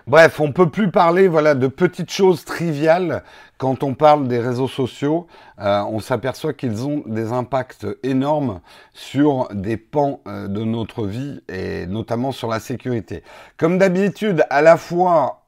Bref, 0.08 0.40
on 0.40 0.52
peut 0.52 0.70
plus 0.70 0.90
parler 0.90 1.28
voilà 1.28 1.54
de 1.54 1.68
petites 1.68 2.10
choses 2.10 2.44
triviales 2.44 3.22
quand 3.58 3.82
on 3.82 3.94
parle 3.94 4.28
des 4.28 4.38
réseaux 4.38 4.68
sociaux. 4.68 5.26
Euh, 5.58 5.82
on 5.82 6.00
s'aperçoit 6.00 6.54
qu'ils 6.54 6.86
ont 6.86 7.02
des 7.06 7.32
impacts 7.32 7.86
énormes 8.02 8.60
sur 8.94 9.48
des 9.52 9.76
pans 9.76 10.20
euh, 10.26 10.46
de 10.46 10.62
notre 10.64 11.04
vie 11.04 11.40
et 11.48 11.86
notamment 11.86 12.32
sur 12.32 12.48
la 12.48 12.60
sécurité. 12.60 13.22
Comme 13.56 13.76
d'habitude, 13.76 14.44
à 14.48 14.62
la 14.62 14.76
fois, 14.76 15.42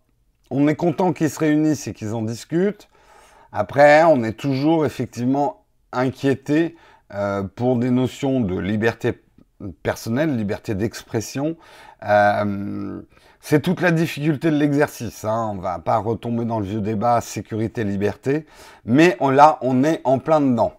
on 0.50 0.66
est 0.68 0.74
content 0.74 1.12
qu'ils 1.12 1.30
se 1.30 1.38
réunissent 1.38 1.86
et 1.86 1.94
qu'ils 1.94 2.14
en 2.14 2.22
discutent. 2.22 2.88
Après, 3.52 4.02
on 4.04 4.22
est 4.24 4.32
toujours 4.32 4.84
effectivement 4.84 5.64
inquiété 5.92 6.76
euh, 7.14 7.42
pour 7.42 7.76
des 7.76 7.90
notions 7.90 8.40
de 8.40 8.58
liberté 8.58 9.12
personnelle, 9.82 10.36
liberté 10.36 10.74
d'expression. 10.74 11.56
C'est 13.40 13.62
toute 13.62 13.80
la 13.80 13.90
difficulté 13.90 14.50
de 14.50 14.56
l'exercice. 14.56 15.24
Hein. 15.24 15.52
On 15.52 15.56
va 15.56 15.78
pas 15.78 15.96
retomber 15.98 16.44
dans 16.44 16.60
le 16.60 16.66
vieux 16.66 16.80
débat 16.80 17.20
sécurité-liberté, 17.20 18.46
mais 18.84 19.16
là, 19.20 19.58
on 19.62 19.82
est 19.84 20.00
en 20.04 20.18
plein 20.18 20.40
dedans. 20.40 20.74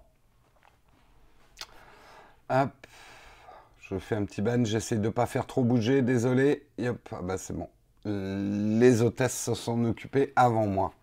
Je 3.80 3.98
fais 3.98 4.16
un 4.16 4.26
petit 4.26 4.42
ban, 4.42 4.64
j'essaie 4.64 4.96
de 4.96 5.02
ne 5.02 5.10
pas 5.10 5.26
faire 5.26 5.46
trop 5.46 5.64
bouger, 5.64 6.02
désolé. 6.02 6.66
Hop, 6.82 7.10
ah 7.12 7.22
bah 7.22 7.38
c'est 7.38 7.54
bon. 7.54 7.68
Les 8.06 9.02
hôtesses 9.02 9.38
se 9.38 9.54
sont 9.54 9.84
occupées 9.86 10.34
avant 10.36 10.66
moi. 10.66 10.94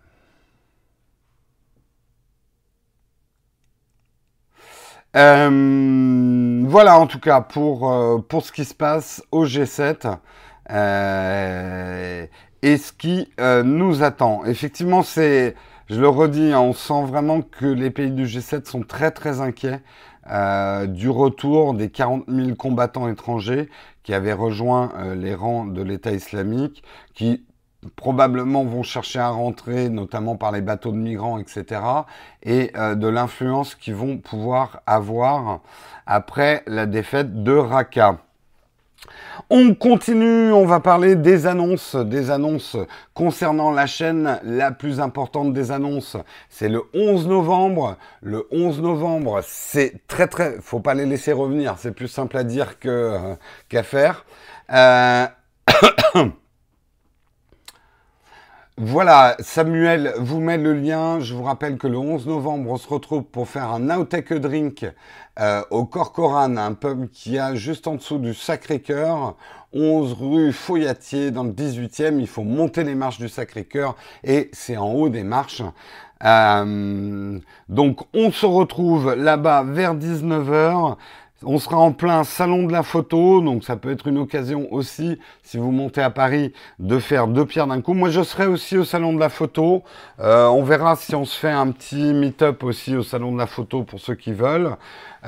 Euh, 5.17 5.49
voilà 6.69 6.99
en 6.99 7.07
tout 7.07 7.19
cas 7.19 7.41
pour, 7.41 7.91
euh, 7.91 8.19
pour 8.19 8.45
ce 8.45 8.53
qui 8.53 8.67
se 8.67 8.75
passe 8.75 9.25
au 9.33 9.47
G7. 9.47 10.19
Euh, 10.71 12.27
et 12.61 12.77
ce 12.77 12.93
qui 12.93 13.33
euh, 13.41 13.63
nous 13.63 14.03
attend. 14.03 14.45
Effectivement, 14.45 15.03
c'est, 15.03 15.55
je 15.89 15.99
le 15.99 16.09
redis, 16.09 16.53
hein, 16.53 16.61
on 16.61 16.75
sent 16.75 17.05
vraiment 17.07 17.41
que 17.41 17.65
les 17.65 17.91
pays 17.91 18.11
du 18.11 18.27
G7 18.27 18.69
sont 18.69 18.83
très 18.83 19.11
très 19.11 19.41
inquiets 19.41 19.81
du 20.89 21.09
retour 21.09 21.73
des 21.73 21.89
40 21.89 22.25
000 22.29 22.55
combattants 22.55 23.09
étrangers 23.09 23.71
qui 24.03 24.13
avaient 24.13 24.35
rejoint 24.35 24.93
les 25.17 25.35
rangs 25.35 25.65
de 25.65 25.81
l'État 25.81 26.13
islamique, 26.13 26.83
qui 27.15 27.47
probablement 27.97 28.65
vont 28.65 28.83
chercher 28.83 29.21
à 29.21 29.29
rentrer, 29.29 29.89
notamment 29.89 30.37
par 30.37 30.53
les 30.53 30.61
bateaux 30.61 30.93
de 30.93 30.97
migrants, 30.97 31.39
etc., 31.39 31.81
et 32.43 32.73
de 32.75 33.09
l'influence 33.09 33.75
qu'ils 33.75 33.95
vont 33.95 34.19
pouvoir 34.19 34.83
avoir 34.87 35.61
après 36.07 36.63
la 36.67 36.87
défaite 36.87 37.43
de 37.45 37.53
Raqqa. 37.53 38.19
On 39.51 39.75
continue, 39.75 40.53
on 40.53 40.67
va 40.67 40.81
parler 40.81 41.15
des 41.15 41.47
annonces, 41.47 41.97
des 41.97 42.31
annonces 42.31 42.77
concernant 43.15 43.71
la 43.71 43.87
chaîne. 43.87 44.39
La 44.43 44.73
plus 44.73 45.01
importante 45.01 45.53
des 45.53 45.71
annonces, 45.71 46.17
c'est 46.51 46.69
le 46.69 46.83
11 46.93 47.29
novembre. 47.29 47.97
Le 48.21 48.47
11 48.51 48.83
novembre, 48.83 49.41
c'est 49.43 50.07
très 50.07 50.27
très, 50.27 50.61
faut 50.61 50.81
pas 50.81 50.95
les 50.95 51.07
laisser 51.07 51.33
revenir. 51.33 51.77
C'est 51.79 51.93
plus 51.93 52.09
simple 52.09 52.37
à 52.37 52.45
dire 52.45 52.75
euh, 52.87 53.37
qu'à 53.69 53.83
faire. 53.83 54.27
Euh... 54.73 55.27
Voilà, 58.81 59.35
Samuel 59.41 60.15
vous 60.19 60.39
met 60.39 60.57
le 60.57 60.73
lien. 60.73 61.19
Je 61.19 61.35
vous 61.35 61.43
rappelle 61.43 61.79
que 61.79 61.89
le 61.89 61.99
11 61.99 62.29
novembre, 62.29 62.71
on 62.71 62.77
se 62.77 62.87
retrouve 62.87 63.25
pour 63.25 63.49
faire 63.49 63.73
un 63.73 63.81
Now 63.81 64.05
Take 64.05 64.37
a 64.37 64.39
Drink 64.39 64.87
euh, 65.41 65.63
au 65.71 65.85
Corcoran, 65.85 66.57
un 66.57 66.75
pub 66.75 67.11
qui 67.11 67.41
a 67.41 67.57
juste 67.57 67.89
en 67.89 67.97
dessous 67.97 68.19
du 68.19 68.35
Sacré-Cœur, 68.35 69.35
11 69.73 70.13
rue 70.13 70.53
Foyatier 70.53 71.33
dans 71.33 71.43
le 71.43 71.51
18e. 71.51 72.21
Il 72.21 72.29
faut 72.29 72.45
monter 72.45 72.85
les 72.85 72.95
marches 72.95 73.19
du 73.19 73.29
Sacré-Cœur 73.29 73.97
et 74.23 74.49
c'est 74.53 74.77
en 74.77 74.93
haut 74.93 75.09
des 75.09 75.25
marches. 75.25 75.63
Euh, 76.25 77.37
donc 77.69 78.03
on 78.15 78.31
se 78.31 78.47
retrouve 78.47 79.13
là-bas 79.13 79.65
vers 79.65 79.97
19h. 79.97 80.97
On 81.45 81.61
sera 81.61 81.77
en 81.77 81.93
plein 81.93 82.25
salon 82.25 82.67
de 82.67 82.73
la 82.73 82.83
photo, 82.83 83.41
donc 83.41 83.63
ça 83.63 83.77
peut 83.77 83.93
être 83.93 84.09
une 84.09 84.19
occasion 84.19 84.67
aussi, 84.73 85.21
si 85.45 85.57
vous 85.57 85.71
montez 85.71 86.03
à 86.03 86.11
Paris, 86.11 86.53
de 86.81 86.99
faire 86.99 87.29
deux 87.29 87.47
pierres 87.47 87.69
d'un 87.69 87.81
coup. 87.81 87.95
Moi, 87.95 88.11
je 88.11 88.25
serai 88.25 88.47
aussi 88.47 88.77
au 88.77 88.83
salon 88.83 89.13
de 89.13 89.21
la 89.21 89.29
photo. 89.29 89.85
Euh, 90.19 90.49
on 90.49 90.65
verra 90.65 90.97
si 90.97 91.15
on 91.15 91.25
se 91.25 91.39
fait 91.39 91.53
un 91.53 91.71
petit 91.71 92.13
meet-up 92.13 92.65
aussi 92.65 92.97
au 92.97 93.05
salon 93.05 93.31
de 93.31 93.39
la 93.39 93.47
photo 93.47 93.85
pour 93.85 94.01
ceux 94.01 94.17
qui 94.17 94.33
veulent. 94.33 94.77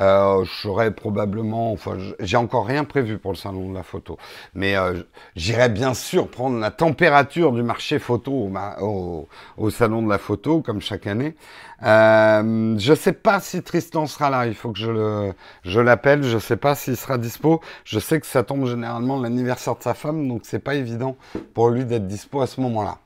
Euh, 0.00 0.45
serai 0.47 0.92
probablement, 0.92 1.73
enfin, 1.73 1.99
j'ai 2.21 2.37
encore 2.38 2.66
rien 2.66 2.85
prévu 2.85 3.19
pour 3.19 3.33
le 3.33 3.37
salon 3.37 3.69
de 3.69 3.75
la 3.75 3.83
photo, 3.83 4.16
mais 4.54 4.75
euh, 4.75 5.02
j'irai 5.37 5.69
bien 5.69 5.92
sûr 5.92 6.28
prendre 6.28 6.59
la 6.59 6.71
température 6.71 7.52
du 7.52 7.62
marché 7.62 7.99
photo 7.99 8.50
au, 8.80 9.28
au, 9.59 9.71
salon 9.71 10.00
de 10.02 10.09
la 10.09 10.16
photo, 10.16 10.62
comme 10.62 10.80
chaque 10.80 11.07
année. 11.07 11.35
Euh, 11.83 12.76
je 12.78 12.95
sais 12.95 13.12
pas 13.12 13.40
si 13.40 13.62
Tristan 13.62 14.07
sera 14.07 14.30
là, 14.30 14.47
il 14.47 14.54
faut 14.54 14.73
que 14.73 14.78
je 14.78 14.90
le, 14.90 15.35
je 15.64 15.80
l'appelle. 15.80 16.23
Je 16.23 16.38
sais 16.38 16.57
pas 16.57 16.75
s'il 16.75 16.97
sera 16.97 17.19
dispo. 17.19 17.61
Je 17.85 17.99
sais 17.99 18.21
que 18.21 18.26
ça 18.26 18.42
tombe 18.42 18.66
généralement 18.66 19.21
l'anniversaire 19.21 19.76
de 19.76 19.83
sa 19.83 19.95
femme, 19.95 20.28
donc 20.28 20.42
c'est 20.45 20.59
pas 20.59 20.75
évident 20.76 21.16
pour 21.54 21.71
lui 21.71 21.85
d'être 21.85 22.07
dispo 22.07 22.40
à 22.40 22.47
ce 22.47 22.61
moment-là. 22.62 22.99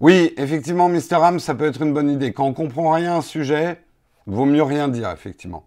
Oui, 0.00 0.34
effectivement, 0.36 0.88
Mr. 0.88 1.16
Ham, 1.22 1.38
ça 1.38 1.54
peut 1.54 1.66
être 1.66 1.80
une 1.80 1.94
bonne 1.94 2.10
idée. 2.10 2.32
Quand 2.32 2.44
on 2.44 2.52
comprend 2.52 2.90
rien 2.90 3.14
à 3.14 3.16
un 3.18 3.22
sujet, 3.22 3.83
Vaut 4.26 4.46
mieux 4.46 4.62
rien 4.62 4.88
dire, 4.88 5.10
effectivement. 5.10 5.66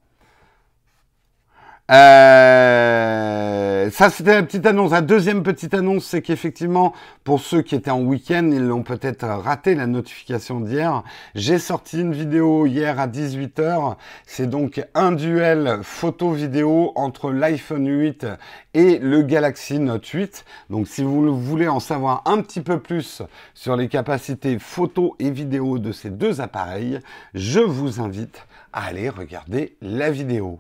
Euh, 1.90 3.67
ça, 3.91 4.10
c'était 4.10 4.34
la 4.34 4.44
petite 4.44 4.65
annonce. 4.65 4.91
La 4.91 5.01
deuxième 5.01 5.44
petite 5.44 5.74
annonce, 5.74 6.06
c'est 6.06 6.22
qu'effectivement, 6.22 6.94
pour 7.24 7.39
ceux 7.39 7.62
qui 7.62 7.75
étaient 7.75 7.91
en 7.91 8.01
week-end, 8.01 8.50
ils 8.51 8.65
l'ont 8.65 8.84
peut-être 8.84 9.25
raté 9.25 9.75
la 9.75 9.88
notification 9.88 10.60
d'hier. 10.60 11.03
J'ai 11.36 11.60
sorti 11.60 12.01
une 12.01 12.13
vidéo 12.13 12.65
hier 12.65 13.00
à 13.00 13.08
18h. 13.08 13.96
C'est 14.25 14.50
donc 14.50 14.84
un 14.94 15.12
duel 15.12 15.79
photo-vidéo 15.84 16.91
entre 16.96 17.32
l'iPhone 17.32 17.88
8 17.88 18.25
et 18.74 19.00
le 19.00 19.22
Galaxy 19.22 19.79
Note 19.79 20.08
8. 20.08 20.46
Donc, 20.70 20.88
si 20.88 21.03
vous 21.03 21.39
voulez 21.39 21.67
en 21.67 21.79
savoir 21.79 22.24
un 22.25 22.41
petit 22.41 22.62
peu 22.62 22.79
plus 22.79 23.22
sur 23.53 23.75
les 23.75 23.88
capacités 23.88 24.60
photo 24.60 25.15
et 25.20 25.29
vidéo 25.29 25.77
de 25.77 25.91
ces 25.91 26.10
deux 26.10 26.41
appareils, 26.41 27.00
je 27.34 27.60
vous 27.60 28.01
invite 28.01 28.48
à 28.74 28.86
aller 28.86 29.10
regarder 29.10 29.77
la 29.82 30.12
vidéo. 30.12 30.60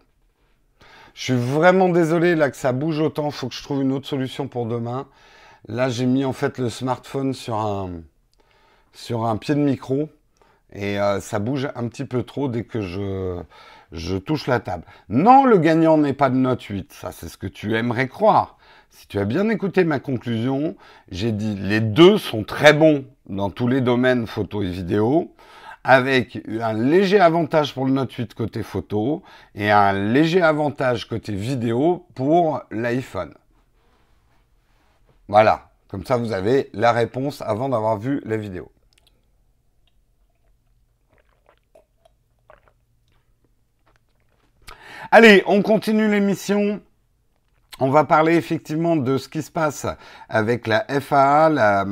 Je 1.17 1.23
suis 1.23 1.33
vraiment 1.33 1.89
désolé 1.89 2.35
là 2.35 2.51
que 2.51 2.57
ça 2.57 2.73
bouge 2.73 2.99
autant. 2.99 3.31
Faut 3.31 3.47
que 3.49 3.55
je 3.55 3.63
trouve 3.63 3.81
une 3.81 3.91
autre 3.91 4.05
solution 4.05 4.47
pour 4.47 4.67
demain. 4.67 5.07
Là, 5.67 5.89
j'ai 5.89 6.05
mis 6.05 6.23
en 6.23 6.31
fait 6.31 6.59
le 6.59 6.69
smartphone 6.69 7.33
sur 7.33 7.55
un, 7.55 7.89
sur 8.93 9.25
un 9.25 9.35
pied 9.37 9.55
de 9.55 9.59
micro 9.59 10.09
et 10.73 10.99
euh, 10.99 11.19
ça 11.19 11.39
bouge 11.39 11.69
un 11.73 11.87
petit 11.87 12.05
peu 12.05 12.21
trop 12.21 12.49
dès 12.49 12.65
que 12.65 12.81
je, 12.81 13.41
je 13.91 14.15
touche 14.15 14.45
la 14.45 14.59
table. 14.59 14.83
Non, 15.09 15.45
le 15.45 15.57
gagnant 15.57 15.97
n'est 15.97 16.13
pas 16.13 16.29
de 16.29 16.35
note 16.35 16.61
8. 16.61 16.93
Ça, 16.93 17.11
c'est 17.11 17.29
ce 17.29 17.37
que 17.37 17.47
tu 17.47 17.75
aimerais 17.75 18.07
croire. 18.07 18.59
Si 18.91 19.07
tu 19.07 19.17
as 19.17 19.25
bien 19.25 19.49
écouté 19.49 19.85
ma 19.85 19.99
conclusion, 19.99 20.75
j'ai 21.09 21.31
dit 21.31 21.55
les 21.55 21.81
deux 21.81 22.19
sont 22.19 22.43
très 22.43 22.73
bons 22.73 23.05
dans 23.27 23.49
tous 23.49 23.67
les 23.67 23.81
domaines 23.81 24.27
photo 24.27 24.61
et 24.61 24.69
vidéo 24.69 25.33
avec 25.89 26.37
un 26.59 26.73
léger 26.73 27.21
avantage 27.21 27.73
pour 27.73 27.85
le 27.85 27.93
Note 27.93 28.11
8 28.11 28.33
côté 28.33 28.61
photo 28.61 29.23
et 29.55 29.71
un 29.71 29.93
léger 29.93 30.41
avantage 30.41 31.07
côté 31.07 31.33
vidéo 31.33 32.05
pour 32.13 32.61
l'iPhone. 32.71 33.33
Voilà, 35.29 35.69
comme 35.87 36.03
ça 36.03 36.17
vous 36.17 36.33
avez 36.33 36.69
la 36.73 36.91
réponse 36.91 37.41
avant 37.41 37.69
d'avoir 37.69 37.97
vu 37.97 38.21
la 38.25 38.35
vidéo. 38.35 38.69
Allez, 45.09 45.41
on 45.47 45.61
continue 45.61 46.11
l'émission. 46.11 46.81
On 47.79 47.91
va 47.91 48.03
parler 48.03 48.35
effectivement 48.35 48.97
de 48.97 49.17
ce 49.17 49.29
qui 49.29 49.41
se 49.41 49.51
passe 49.51 49.87
avec 50.27 50.67
la 50.67 50.83
FAA, 50.99 51.49
la, 51.49 51.85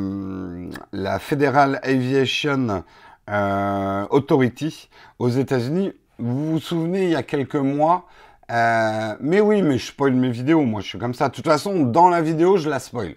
la 0.92 1.20
Federal 1.20 1.80
Aviation 1.82 2.84
euh, 3.30 4.06
Authority 4.10 4.90
aux 5.20 5.30
États-Unis. 5.30 5.94
Vous 6.20 6.52
vous 6.52 6.60
souvenez, 6.60 7.06
il 7.06 7.10
y 7.10 7.16
a 7.16 7.24
quelques 7.24 7.56
mois, 7.56 8.06
euh, 8.52 9.16
mais 9.20 9.42
oui, 9.42 9.62
mais 9.62 9.78
je 9.78 9.88
spoil 9.88 10.14
mes 10.14 10.30
vidéos, 10.30 10.64
moi 10.64 10.82
je 10.82 10.88
suis 10.88 11.00
comme 11.00 11.14
ça. 11.14 11.30
De 11.30 11.34
toute 11.34 11.46
façon, 11.46 11.84
dans 11.84 12.10
la 12.10 12.22
vidéo, 12.22 12.58
je 12.58 12.70
la 12.70 12.80
spoil. 12.80 13.16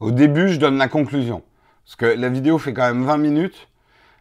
Au 0.00 0.10
début, 0.10 0.48
je 0.48 0.58
donne 0.58 0.78
la 0.78 0.88
conclusion. 0.88 1.42
Parce 1.84 1.96
que 1.96 2.06
la 2.06 2.28
vidéo 2.28 2.58
fait 2.58 2.74
quand 2.74 2.86
même 2.86 3.04
20 3.04 3.16
minutes. 3.18 3.68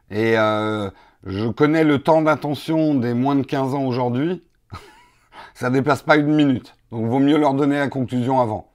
Et 0.10 0.38
euh, 0.38 0.90
je 1.26 1.48
connais 1.48 1.84
le 1.84 2.00
temps 2.00 2.22
d'attention 2.22 2.96
des 2.96 3.14
moins 3.14 3.36
de 3.36 3.44
15 3.44 3.74
ans 3.76 3.86
aujourd'hui. 3.86 4.44
Ça 5.54 5.70
dépasse 5.70 6.02
pas 6.02 6.18
une 6.18 6.34
minute. 6.34 6.76
Donc 6.92 7.08
vaut 7.08 7.20
mieux 7.20 7.38
leur 7.38 7.54
donner 7.54 7.78
la 7.78 7.88
conclusion 7.88 8.40
avant. 8.40 8.70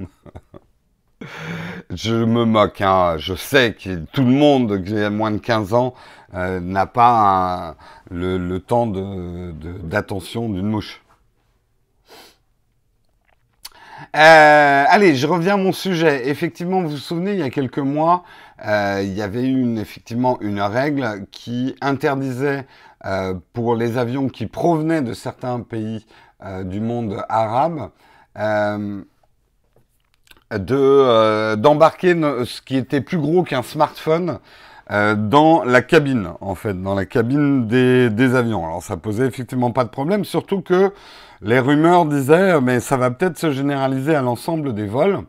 je 1.92 2.14
me 2.14 2.44
moque, 2.44 2.80
hein. 2.80 3.16
je 3.18 3.34
sais 3.34 3.74
que 3.74 3.96
tout 4.12 4.22
le 4.22 4.30
monde 4.30 4.84
qui 4.84 4.96
a 4.96 5.10
moins 5.10 5.32
de 5.32 5.38
15 5.38 5.74
ans 5.74 5.94
euh, 6.34 6.60
n'a 6.60 6.86
pas 6.86 7.76
le, 8.10 8.58
temps 8.58 8.86
d'attention 8.86 10.48
d'une 10.48 10.68
mouche. 10.68 11.02
Euh, 14.16 14.84
allez, 14.88 15.16
je 15.16 15.26
reviens 15.26 15.54
à 15.54 15.56
mon 15.56 15.72
sujet. 15.72 16.28
Effectivement, 16.28 16.82
vous 16.82 16.90
vous 16.90 16.96
souvenez, 16.96 17.32
il 17.32 17.38
y 17.38 17.42
a 17.42 17.50
quelques 17.50 17.78
mois, 17.78 18.22
euh, 18.64 19.00
il 19.02 19.12
y 19.12 19.22
avait 19.22 19.44
une, 19.44 19.78
effectivement 19.78 20.40
une 20.40 20.60
règle 20.60 21.26
qui 21.32 21.74
interdisait 21.80 22.66
pour 23.54 23.76
les 23.76 23.96
avions 23.96 24.28
qui 24.28 24.46
provenaient 24.46 25.00
de 25.00 25.14
certains 25.14 25.60
pays 25.60 26.06
du 26.64 26.80
monde 26.80 27.24
arabe 27.30 27.90
euh, 30.52 31.56
d'embarquer 31.56 32.14
ce 32.44 32.60
qui 32.60 32.76
était 32.76 33.00
plus 33.00 33.18
gros 33.18 33.42
qu'un 33.42 33.62
smartphone 33.62 34.38
euh, 34.90 35.14
dans 35.14 35.62
la 35.62 35.82
cabine, 35.82 36.30
en 36.40 36.56
fait, 36.56 36.74
dans 36.74 36.94
la 36.94 37.06
cabine 37.06 37.68
des, 37.68 38.10
des, 38.10 38.34
avions. 38.34 38.64
Alors 38.64 38.82
ça 38.82 38.96
posait 38.96 39.26
effectivement 39.26 39.70
pas 39.70 39.84
de 39.84 39.90
problème, 39.90 40.24
surtout 40.24 40.60
que 40.60 40.92
les 41.42 41.60
rumeurs 41.60 42.06
disaient, 42.06 42.60
mais 42.60 42.80
ça 42.80 42.96
va 42.96 43.12
peut-être 43.12 43.38
se 43.38 43.52
généraliser 43.52 44.14
à 44.14 44.22
l'ensemble 44.22 44.74
des 44.74 44.86
vols. 44.86 45.20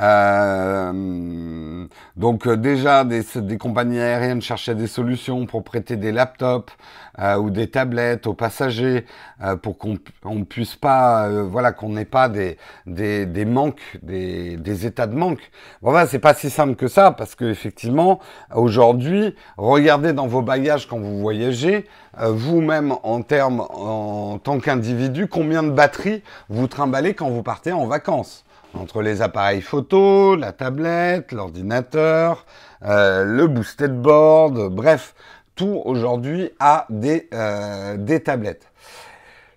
Euh, 0.00 1.86
donc 2.16 2.46
euh, 2.46 2.56
déjà, 2.56 3.04
des, 3.04 3.22
compagnies 3.58 4.00
aériennes 4.00 4.40
cherchaient 4.40 4.74
des 4.74 4.86
solutions 4.86 5.44
pour 5.44 5.64
prêter 5.64 5.96
des 5.96 6.12
laptops 6.12 6.72
euh, 7.18 7.36
ou 7.36 7.50
des 7.50 7.68
tablettes 7.68 8.26
aux 8.26 8.34
passagers 8.34 9.04
pour 9.62 9.76
qu'on 9.76 9.98
on 10.24 10.44
puisse 10.44 10.76
pas, 10.76 11.28
voilà, 11.28 11.72
qu'on 11.72 11.90
n'ait 11.90 12.04
pas 12.04 12.28
des, 12.28 12.56
des, 12.86 13.26
des 13.26 13.44
manques, 13.44 13.98
des, 14.02 14.56
des, 14.56 14.86
états 14.86 15.08
de 15.08 15.16
manque. 15.16 15.50
Bon, 15.82 15.90
voilà, 15.90 16.06
c'est 16.06 16.20
pas 16.20 16.32
si 16.32 16.48
simple 16.48 16.76
que 16.76 16.86
ça 16.86 17.10
parce 17.10 17.34
que 17.34 17.44
effectivement, 17.44 18.20
aujourd'hui, 18.54 19.34
regardez 19.56 20.12
dans 20.12 20.28
vos 20.28 20.42
bagages 20.42 20.86
quand 20.86 20.98
vous 20.98 21.18
voyagez, 21.18 21.86
vous-même 22.16 22.94
en 23.02 23.22
termes, 23.22 23.60
en 23.70 24.38
tant 24.38 24.60
qu'individu, 24.60 25.26
combien 25.26 25.64
de 25.64 25.70
batteries 25.70 26.22
vous 26.48 26.68
trimballez 26.68 27.14
quand 27.14 27.28
vous 27.28 27.42
partez 27.42 27.72
en 27.72 27.86
vacances 27.86 28.44
entre 28.74 29.02
les 29.02 29.22
appareils 29.22 29.60
photo, 29.60 30.36
la 30.36 30.52
tablette, 30.52 31.32
l'ordinateur, 31.32 32.46
euh, 32.84 33.24
le 33.24 33.46
boosted 33.46 34.00
board, 34.00 34.68
bref, 34.70 35.14
tout 35.54 35.82
aujourd'hui 35.84 36.50
a 36.58 36.86
des, 36.90 37.28
euh, 37.34 37.96
des 37.96 38.20
tablettes. 38.20 38.68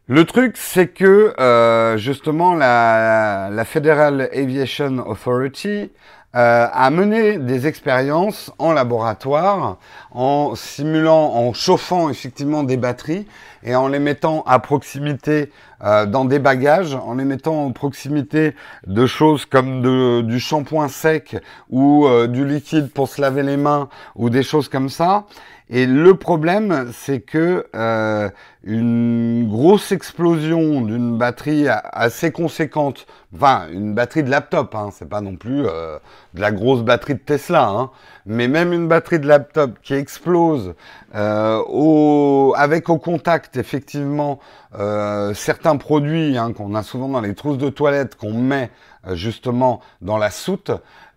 Le 0.08 0.24
truc, 0.26 0.56
c'est 0.58 0.88
que 0.88 1.34
euh, 1.40 1.98
justement 1.98 2.54
la, 2.54 3.50
la, 3.52 3.66
Federal 3.66 4.30
Aviation 4.34 5.00
Authority 5.10 5.92
euh, 6.36 6.68
a 6.72 6.90
mené 6.90 7.38
des 7.38 7.66
expériences 7.66 8.52
en 8.60 8.74
laboratoire, 8.74 9.78
en 10.12 10.54
simulant, 10.56 11.34
en 11.34 11.54
chauffant 11.54 12.10
effectivement 12.10 12.64
des 12.64 12.76
batteries 12.76 13.26
et 13.64 13.74
en 13.74 13.88
les 13.88 14.00
mettant 14.00 14.44
à 14.46 14.60
proximité 14.60 15.50
euh, 15.84 16.06
dans 16.06 16.26
des 16.26 16.40
bagages, 16.40 16.94
en 16.94 17.16
les 17.16 17.24
mettant 17.24 17.66
en 17.66 17.72
proximité 17.72 18.54
de 18.86 19.06
choses 19.06 19.46
comme 19.46 20.26
du 20.28 20.40
shampoing 20.40 20.90
sec 20.90 21.38
ou 21.70 22.06
euh, 22.06 22.28
du 22.28 22.46
liquide 22.46 22.92
pour 22.92 23.08
se 23.08 23.22
laver 23.22 23.44
les 23.44 23.58
mains 23.58 23.88
ou 24.16 24.30
des 24.30 24.44
choses 24.44 24.68
comme 24.68 24.90
ça. 24.90 25.26
Et 25.70 25.88
le 25.88 26.14
problème, 26.14 26.92
c'est 26.94 27.22
que 27.22 27.66
euh, 27.76 28.30
une 28.64 29.48
grosse 29.50 29.92
explosion 29.92 30.82
d'une 30.82 31.18
batterie 31.18 31.66
assez 31.70 32.32
conséquente, 32.32 33.08
enfin 33.34 33.66
une 33.72 33.96
batterie 33.96 34.22
de 34.22 34.30
laptop, 34.30 34.76
hein, 34.76 34.90
c'est 34.94 35.10
pas 35.10 35.22
non 35.22 35.36
plus 35.36 35.66
euh, 35.66 35.98
de 36.36 36.42
la 36.42 36.52
grosse 36.52 36.84
batterie 36.84 37.16
de 37.16 37.20
Tesla, 37.20 37.68
hein, 37.68 37.90
mais 38.28 38.48
même 38.48 38.74
une 38.74 38.88
batterie 38.88 39.20
de 39.20 39.28
laptop 39.28 39.80
qui 39.82 39.96
explose 39.96 40.76
euh, 41.16 41.60
au, 41.68 42.54
avec 42.56 42.88
au 42.90 43.00
contact 43.00 43.58
effectivement 43.58 44.40
euh, 44.78 45.34
certains 45.34 45.78
produits 45.78 46.38
hein, 46.38 46.54
qu'on 46.54 46.76
a 46.76 46.84
souvent 46.84 47.10
dans 47.10 47.22
les 47.22 47.34
trousses 47.34 47.58
de 47.58 47.70
toilettes 47.70 48.16
qu'on 48.16 48.34
met 48.34 48.70
euh, 49.08 49.16
justement 49.16 49.82
dans 50.02 50.18
la 50.18 50.32
soute, 50.32 50.72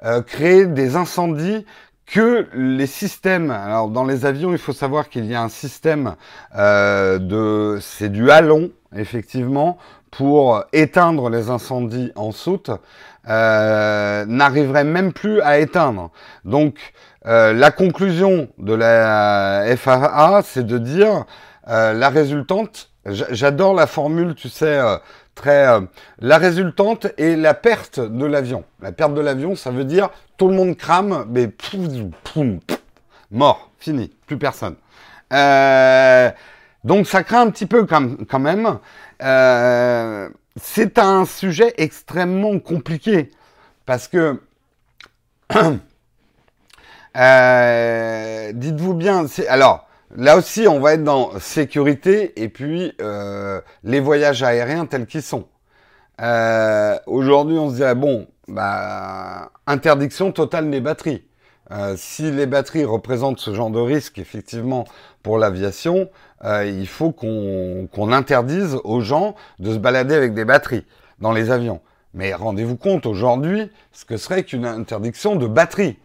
euh, 0.05 0.23
crée 0.23 0.67
des 0.67 0.97
incendies 0.97 1.65
que 2.11 2.49
les 2.55 2.87
systèmes, 2.87 3.51
alors 3.51 3.89
dans 3.89 4.05
les 4.05 4.25
avions, 4.25 4.53
il 4.53 4.59
faut 4.59 4.73
savoir 4.73 5.09
qu'il 5.09 5.27
y 5.27 5.35
a 5.35 5.43
un 5.43 5.49
système 5.49 6.15
euh, 6.57 7.19
de, 7.19 7.79
c'est 7.81 8.09
du 8.09 8.31
halon, 8.31 8.71
effectivement, 8.97 9.79
pour 10.11 10.65
éteindre 10.73 11.29
les 11.29 11.51
incendies 11.51 12.13
en 12.17 12.33
soute, 12.33 12.71
euh, 13.29 14.25
n'arriverait 14.27 14.85
même 14.85 15.13
plus 15.13 15.41
à 15.43 15.59
éteindre. 15.59 16.11
Donc, 16.45 16.95
euh, 17.27 17.53
la 17.53 17.71
conclusion 17.71 18.49
de 18.59 18.73
la 18.73 19.65
FAA, 19.77 20.41
c'est 20.45 20.67
de 20.67 20.79
dire 20.79 21.25
euh, 21.69 21.93
la 21.93 22.09
résultante, 22.09 22.91
j'adore 23.05 23.75
la 23.75 23.87
formule, 23.87 24.35
tu 24.35 24.49
sais, 24.49 24.81
Euh, 25.47 25.81
la 26.19 26.39
résultante 26.39 27.07
est 27.17 27.37
la 27.37 27.55
perte 27.55 28.01
de 28.01 28.27
l'avion. 28.27 28.65
La 28.81 28.93
perte 28.93 29.15
de 29.15 29.21
l'avion, 29.21 29.57
ça 29.57 29.71
veut 29.71 29.85
dire 29.85 30.11
tout 30.37 30.49
le 30.49 30.55
monde 30.55 30.77
crame, 30.77 31.25
mais 31.29 31.51
mort, 33.31 33.71
fini, 33.79 34.13
plus 34.27 34.39
personne. 34.39 34.77
Euh, 35.33 36.31
donc 36.85 37.07
ça 37.07 37.23
craint 37.23 37.43
un 37.43 37.51
petit 37.51 37.67
peu 37.67 37.87
quand, 37.87 38.39
même. 38.39 38.79
Euh, 39.23 40.29
c'est 40.57 40.99
un 40.99 41.25
sujet 41.25 41.75
extrêmement 41.77 42.59
compliqué 42.59 43.31
parce 43.87 44.09
que 44.09 44.41
dites-vous 48.53 48.95
bien, 48.95 49.27
alors 49.49 49.88
là 50.17 50.37
aussi, 50.37 50.67
on 50.69 50.81
va 50.81 50.95
être 50.95 51.05
dans 51.05 51.39
sécurité 51.39 52.43
et 52.43 52.49
puis 52.49 52.93
euh, 53.01 53.61
les 53.85 54.01
voyages 54.01 54.43
aériens 54.43 54.87
tels 54.87 55.07
qu'ils 55.07 55.23
sont. 55.23 55.47
Euh, 56.21 56.99
aujourd'hui, 57.07 57.59
on 57.59 57.71
se 57.71 57.77
dirait, 57.77 57.95
bon, 57.95 58.27
bah, 58.49 59.51
interdiction 59.67 60.33
totale 60.33 60.71
des 60.71 60.81
batteries. 60.81 61.25
Euh, 61.71 61.95
si 61.97 62.31
les 62.31 62.47
batteries 62.47 62.85
représentent 62.85 63.41
ce 63.41 63.55
genre 63.55 63.71
de 63.71 63.81
risque, 63.81 64.19
effectivement, 64.19 64.85
pour 65.23 65.39
l'aviation, 65.39 66.09
il 66.45 66.87
faut 66.87 67.11
qu'on 67.11 68.13
interdise 68.13 68.79
aux 68.85 69.01
gens 69.01 69.35
de 69.59 69.73
se 69.73 69.79
balader 69.79 70.15
avec 70.15 70.35
des 70.35 70.45
batteries 70.45 70.87
dans 71.19 71.33
les 71.33 71.51
avions. 71.51 71.81
Mais 72.15 72.33
rendez-vous 72.33 72.77
compte 72.77 73.07
aujourd'hui 73.07 73.71
ce 73.93 74.05
que 74.05 74.17
serait 74.17 74.45
qu'une 74.45 74.65
interdiction 74.65 75.37
de 75.37 75.47
batterie. 75.47 75.99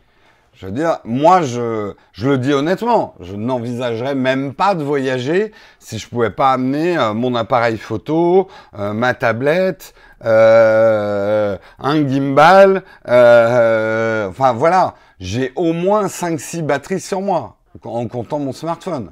Je 0.55 0.67
veux 0.67 0.71
dire, 0.71 0.99
moi, 1.03 1.41
je, 1.41 1.93
je 2.11 2.29
le 2.29 2.37
dis 2.37 2.53
honnêtement, 2.53 3.15
je 3.19 3.35
n'envisagerais 3.35 4.13
même 4.13 4.53
pas 4.53 4.75
de 4.75 4.83
voyager 4.83 5.51
si 5.79 5.97
je 5.97 6.07
pouvais 6.07 6.29
pas 6.29 6.53
amener 6.53 6.95
euh, 6.95 7.15
mon 7.15 7.33
appareil 7.33 7.77
photo, 7.77 8.47
euh, 8.77 8.93
ma 8.93 9.15
tablette, 9.15 9.95
euh, 10.23 11.57
un 11.79 12.07
gimbal. 12.07 12.83
enfin 13.03 14.53
voilà, 14.53 14.93
j'ai 15.19 15.53
au 15.55 15.73
moins 15.73 16.05
5-6 16.05 16.61
batteries 16.61 16.99
sur 16.99 17.21
moi 17.21 17.57
en 17.83 18.07
comptant 18.07 18.37
mon 18.37 18.53
smartphone. 18.53 19.11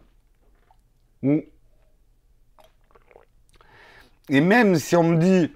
Et 1.23 1.49
même 4.29 4.75
si 4.75 4.95
on 4.95 5.03
me 5.03 5.17
dit, 5.17 5.51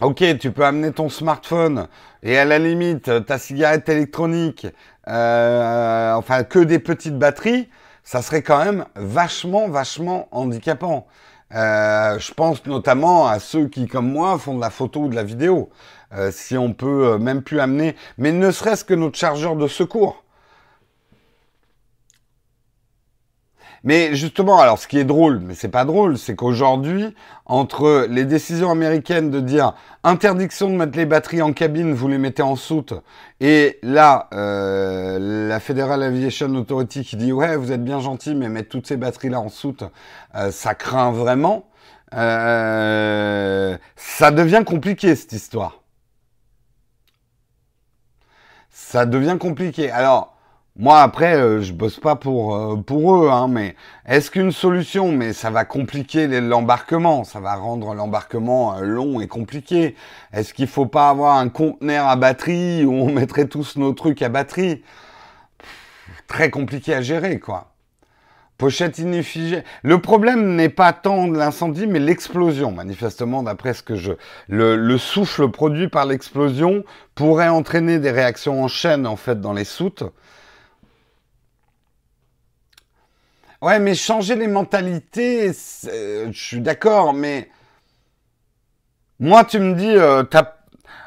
ok, 0.00 0.38
tu 0.38 0.50
peux 0.50 0.64
amener 0.64 0.92
ton 0.92 1.10
smartphone 1.10 1.88
et 2.22 2.38
à 2.38 2.44
la 2.44 2.58
limite 2.58 3.24
ta 3.26 3.38
cigarette 3.38 3.88
électronique 3.88 4.66
euh, 5.10 6.14
enfin 6.14 6.44
que 6.44 6.58
des 6.58 6.78
petites 6.78 7.18
batteries, 7.18 7.68
ça 8.04 8.22
serait 8.22 8.42
quand 8.42 8.64
même 8.64 8.84
vachement, 8.94 9.68
vachement 9.68 10.28
handicapant. 10.30 11.06
Euh, 11.52 12.18
je 12.18 12.32
pense 12.32 12.64
notamment 12.66 13.26
à 13.26 13.40
ceux 13.40 13.66
qui, 13.68 13.86
comme 13.88 14.10
moi, 14.10 14.38
font 14.38 14.54
de 14.54 14.60
la 14.60 14.70
photo 14.70 15.00
ou 15.00 15.08
de 15.08 15.16
la 15.16 15.24
vidéo. 15.24 15.70
Euh, 16.12 16.30
si 16.32 16.56
on 16.56 16.72
peut 16.72 17.18
même 17.18 17.42
plus 17.42 17.60
amener, 17.60 17.96
mais 18.18 18.32
ne 18.32 18.50
serait-ce 18.50 18.84
que 18.84 18.94
notre 18.94 19.18
chargeur 19.18 19.56
de 19.56 19.66
secours. 19.66 20.24
Mais 23.82 24.14
justement, 24.14 24.60
alors 24.60 24.78
ce 24.78 24.86
qui 24.86 24.98
est 24.98 25.04
drôle, 25.04 25.40
mais 25.40 25.54
c'est 25.54 25.68
pas 25.68 25.86
drôle, 25.86 26.18
c'est 26.18 26.36
qu'aujourd'hui, 26.36 27.14
entre 27.46 28.06
les 28.10 28.24
décisions 28.24 28.70
américaines 28.70 29.30
de 29.30 29.40
dire 29.40 29.74
interdiction 30.04 30.68
de 30.68 30.74
mettre 30.74 30.98
les 30.98 31.06
batteries 31.06 31.40
en 31.40 31.52
cabine, 31.54 31.94
vous 31.94 32.06
les 32.08 32.18
mettez 32.18 32.42
en 32.42 32.56
soute, 32.56 32.92
et 33.40 33.78
là, 33.82 34.28
euh, 34.34 35.48
la 35.48 35.60
Federal 35.60 36.02
Aviation 36.02 36.54
Authority 36.56 37.04
qui 37.04 37.16
dit 37.16 37.32
ouais, 37.32 37.56
vous 37.56 37.72
êtes 37.72 37.82
bien 37.82 38.00
gentil, 38.00 38.34
mais 38.34 38.50
mettre 38.50 38.68
toutes 38.68 38.86
ces 38.86 38.98
batteries-là 38.98 39.40
en 39.40 39.48
soute, 39.48 39.84
euh, 40.34 40.50
ça 40.50 40.74
craint 40.74 41.10
vraiment. 41.10 41.66
Euh, 42.14 43.78
ça 43.96 44.30
devient 44.30 44.62
compliqué 44.66 45.14
cette 45.14 45.32
histoire. 45.32 45.80
Ça 48.70 49.06
devient 49.06 49.36
compliqué. 49.38 49.90
Alors, 49.90 50.36
moi, 50.80 51.02
après, 51.02 51.34
euh, 51.34 51.60
je 51.60 51.74
bosse 51.74 52.00
pas 52.00 52.16
pour, 52.16 52.56
euh, 52.56 52.76
pour 52.76 53.14
eux, 53.14 53.28
hein, 53.28 53.48
mais 53.48 53.76
est-ce 54.06 54.30
qu'une 54.30 54.50
solution, 54.50 55.12
mais 55.12 55.34
ça 55.34 55.50
va 55.50 55.66
compliquer 55.66 56.26
l'embarquement, 56.40 57.22
ça 57.22 57.38
va 57.38 57.54
rendre 57.54 57.92
l'embarquement 57.92 58.78
euh, 58.78 58.80
long 58.80 59.20
et 59.20 59.28
compliqué. 59.28 59.94
Est-ce 60.32 60.54
qu'il 60.54 60.68
faut 60.68 60.86
pas 60.86 61.10
avoir 61.10 61.36
un 61.36 61.50
conteneur 61.50 62.08
à 62.08 62.16
batterie 62.16 62.86
où 62.86 62.94
on 62.94 63.12
mettrait 63.12 63.46
tous 63.46 63.76
nos 63.76 63.92
trucs 63.92 64.22
à 64.22 64.30
batterie? 64.30 64.82
Très 66.26 66.48
compliqué 66.48 66.94
à 66.94 67.02
gérer, 67.02 67.40
quoi. 67.40 67.74
Pochette 68.56 68.98
ineffigie. 68.98 69.58
Le 69.82 70.00
problème 70.00 70.56
n'est 70.56 70.70
pas 70.70 70.94
tant 70.94 71.26
l'incendie, 71.26 71.88
mais 71.88 71.98
l'explosion. 71.98 72.72
Manifestement, 72.72 73.42
d'après 73.42 73.74
ce 73.74 73.82
que 73.82 73.96
je... 73.96 74.12
Le 74.48 74.96
souffle 74.96 75.50
produit 75.50 75.88
par 75.88 76.06
l'explosion 76.06 76.84
pourrait 77.14 77.48
entraîner 77.48 77.98
des 77.98 78.10
réactions 78.10 78.62
en 78.62 78.68
chaîne, 78.68 79.06
en 79.06 79.16
fait, 79.16 79.42
dans 79.42 79.52
les 79.52 79.64
soutes. 79.64 80.04
Ouais, 83.62 83.78
mais 83.78 83.94
changer 83.94 84.36
les 84.36 84.46
mentalités, 84.46 85.52
je 85.52 86.30
suis 86.32 86.60
d'accord, 86.60 87.12
mais 87.12 87.50
moi, 89.18 89.44
tu 89.44 89.58
me 89.58 89.74
dis, 89.74 89.96
euh, 89.96 90.22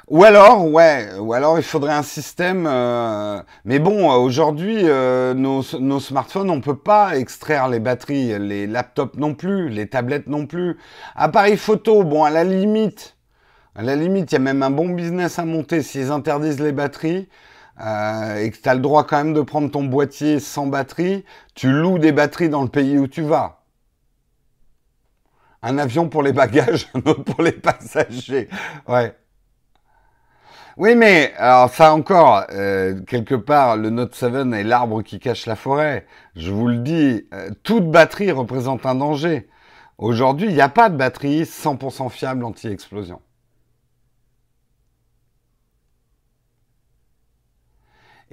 ou 0.08 0.24
alors, 0.24 0.68
ouais, 0.68 1.10
ou 1.20 1.34
alors 1.34 1.58
il 1.58 1.64
faudrait 1.64 1.94
un 1.94 2.04
système. 2.04 2.68
Euh, 2.68 3.42
mais 3.66 3.80
bon, 3.80 4.12
aujourd'hui, 4.12 4.82
euh, 4.84 5.34
nos, 5.34 5.64
nos, 5.80 6.00
smartphones, 6.00 6.52
on 6.52 6.62
peut 6.62 6.78
pas 6.78 7.18
extraire 7.18 7.70
les 7.70 7.80
batteries, 7.80 8.38
les 8.38 8.68
laptops 8.68 9.18
non 9.18 9.34
plus, 9.34 9.70
les 9.70 9.88
tablettes 9.90 10.28
non 10.28 10.46
plus. 10.46 10.78
Appareil 11.16 11.58
photo, 11.58 12.04
bon, 12.04 12.24
à 12.24 12.30
la 12.30 12.44
limite, 12.44 13.18
à 13.76 13.82
la 13.82 13.96
limite, 13.96 14.32
il 14.32 14.36
y 14.36 14.38
a 14.38 14.40
même 14.40 14.62
un 14.62 14.70
bon 14.70 14.90
business 14.90 15.40
à 15.40 15.46
monter 15.46 15.82
s'ils 15.82 16.12
interdisent 16.12 16.60
les 16.62 16.72
batteries. 16.72 17.28
Euh, 17.82 18.38
et 18.38 18.52
que 18.52 18.58
tu 18.58 18.70
as 18.70 18.76
le 18.76 18.82
droit 18.82 19.04
quand 19.04 19.18
même 19.18 19.34
de 19.34 19.42
prendre 19.42 19.72
ton 19.72 19.84
boîtier 19.84 20.40
sans 20.40 20.68
batterie, 20.68 21.26
tu 21.56 21.72
loues 21.72 21.98
des 21.98 22.12
batteries 22.12 22.50
dans 22.50 22.62
le 22.62 22.70
pays 22.70 23.00
où 23.00 23.08
tu 23.08 23.24
vas. 23.24 23.64
Un 25.64 25.78
avion 25.78 26.10
pour 26.10 26.22
les 26.24 26.34
bagages, 26.34 26.88
un 26.94 27.00
autre 27.00 27.24
pour 27.24 27.42
les 27.42 27.52
passagers. 27.52 28.50
Ouais. 28.88 29.16
Oui, 30.78 30.96
mais 30.96 31.34
alors 31.38 31.70
ça 31.70 31.94
encore, 31.94 32.46
euh, 32.52 33.00
quelque 33.02 33.36
part, 33.36 33.78
le 33.78 33.90
Note 33.90 34.16
7 34.16 34.54
est 34.54 34.64
l'arbre 34.64 35.04
qui 35.04 35.20
cache 35.20 35.46
la 35.46 35.56
forêt. 35.56 36.08
Je 36.36 36.52
vous 36.52 36.68
le 36.68 36.78
dis, 36.78 37.28
euh, 37.34 37.52
toute 37.64 37.90
batterie 37.92 38.32
représente 38.32 38.86
un 38.86 38.96
danger. 38.96 39.48
Aujourd'hui, 40.00 40.48
il 40.48 40.54
n'y 40.56 40.62
a 40.62 40.70
pas 40.70 40.90
de 40.90 40.98
batterie 40.98 41.44
100% 41.44 42.10
fiable 42.10 42.44
anti-explosion. 42.44 43.22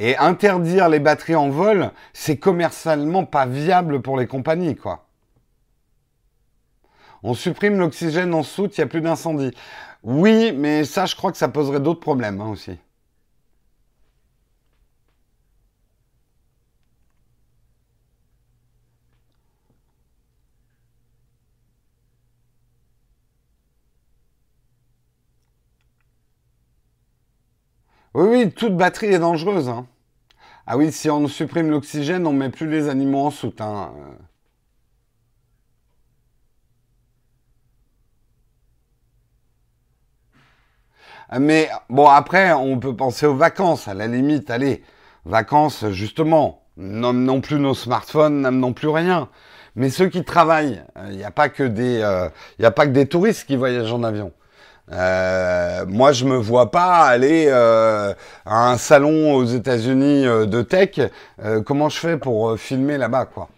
Et 0.03 0.17
interdire 0.17 0.89
les 0.89 0.99
batteries 0.99 1.35
en 1.35 1.51
vol, 1.51 1.91
c'est 2.15 2.39
commercialement 2.39 3.27
pas 3.27 3.45
viable 3.45 4.01
pour 4.01 4.17
les 4.17 4.27
compagnies, 4.27 4.75
quoi. 4.75 5.07
On 7.23 7.35
supprime 7.35 7.79
l'oxygène 7.79 8.33
en 8.33 8.43
soute, 8.43 8.79
il 8.79 8.81
n'y 8.81 8.85
a 8.85 8.87
plus 8.87 9.03
d'incendie. 9.03 9.51
Oui, 10.03 10.53
mais 10.57 10.85
ça, 10.85 11.05
je 11.05 11.15
crois 11.15 11.31
que 11.31 11.37
ça 11.37 11.49
poserait 11.49 11.81
d'autres 11.81 12.01
problèmes 12.01 12.41
hein, 12.41 12.49
aussi. 12.49 12.79
Oui, 28.21 28.51
toute 28.53 28.77
batterie 28.77 29.15
est 29.15 29.19
dangereuse. 29.19 29.71
Hein. 29.71 29.87
Ah 30.67 30.77
oui, 30.77 30.93
si 30.93 31.09
on 31.09 31.27
supprime 31.27 31.71
l'oxygène, 31.71 32.27
on 32.27 32.35
met 32.35 32.51
plus 32.51 32.69
les 32.69 32.91
animaux 32.91 33.21
en 33.21 33.31
soute. 33.31 33.63
Hein. 33.63 33.95
Mais 41.39 41.71
bon, 41.89 42.09
après, 42.09 42.53
on 42.53 42.79
peut 42.79 42.95
penser 42.95 43.25
aux 43.25 43.35
vacances, 43.35 43.89
à 43.89 43.95
la 43.95 44.07
limite. 44.07 44.51
Allez, 44.51 44.83
vacances, 45.25 45.89
justement. 45.89 46.67
Nomme 46.77 47.25
non 47.25 47.41
plus 47.41 47.59
nos 47.59 47.75
smartphones, 47.75 48.43
nomme 48.43 48.59
non 48.59 48.75
plus 48.75 48.89
rien. 48.89 49.31
Mais 49.77 49.89
ceux 49.89 50.09
qui 50.09 50.25
travaillent, 50.25 50.85
il 51.09 51.17
n'y 51.17 51.25
a 51.25 51.31
il 52.59 52.65
a 52.67 52.71
pas 52.71 52.87
que 52.87 52.91
des 52.93 53.07
touristes 53.07 53.47
qui 53.47 53.57
voyagent 53.57 53.93
en 53.95 54.03
avion. 54.03 54.33
Euh, 54.93 55.87
moi, 55.87 56.13
je 56.13 56.25
me 56.25 56.37
vois 56.37 56.71
pas 56.71 57.07
aller 57.07 57.47
euh, 57.49 58.13
à 58.45 58.71
un 58.71 58.77
salon 58.77 59.35
aux 59.35 59.45
États-Unis 59.45 60.27
euh, 60.27 60.47
de 60.47 60.63
tech. 60.63 61.01
comment 61.67 61.89
je 61.89 61.99
fais 61.99 62.17
pour 62.19 62.59
filmer 62.59 62.99
là-bas, 62.99 63.27
quoi? 63.27 63.49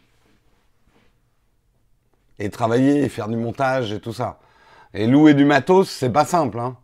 Et 2.39 2.51
travailler, 2.51 3.05
et 3.05 3.09
faire 3.09 3.29
du 3.29 3.37
montage 3.37 3.93
et 3.93 4.01
tout 4.01 4.13
ça. 4.13 4.39
Et 4.95 5.07
louer 5.07 5.35
du 5.35 5.45
matos, 5.45 5.89
c'est 5.91 6.11
pas 6.11 6.25
simple, 6.25 6.59
hein. 6.59 6.77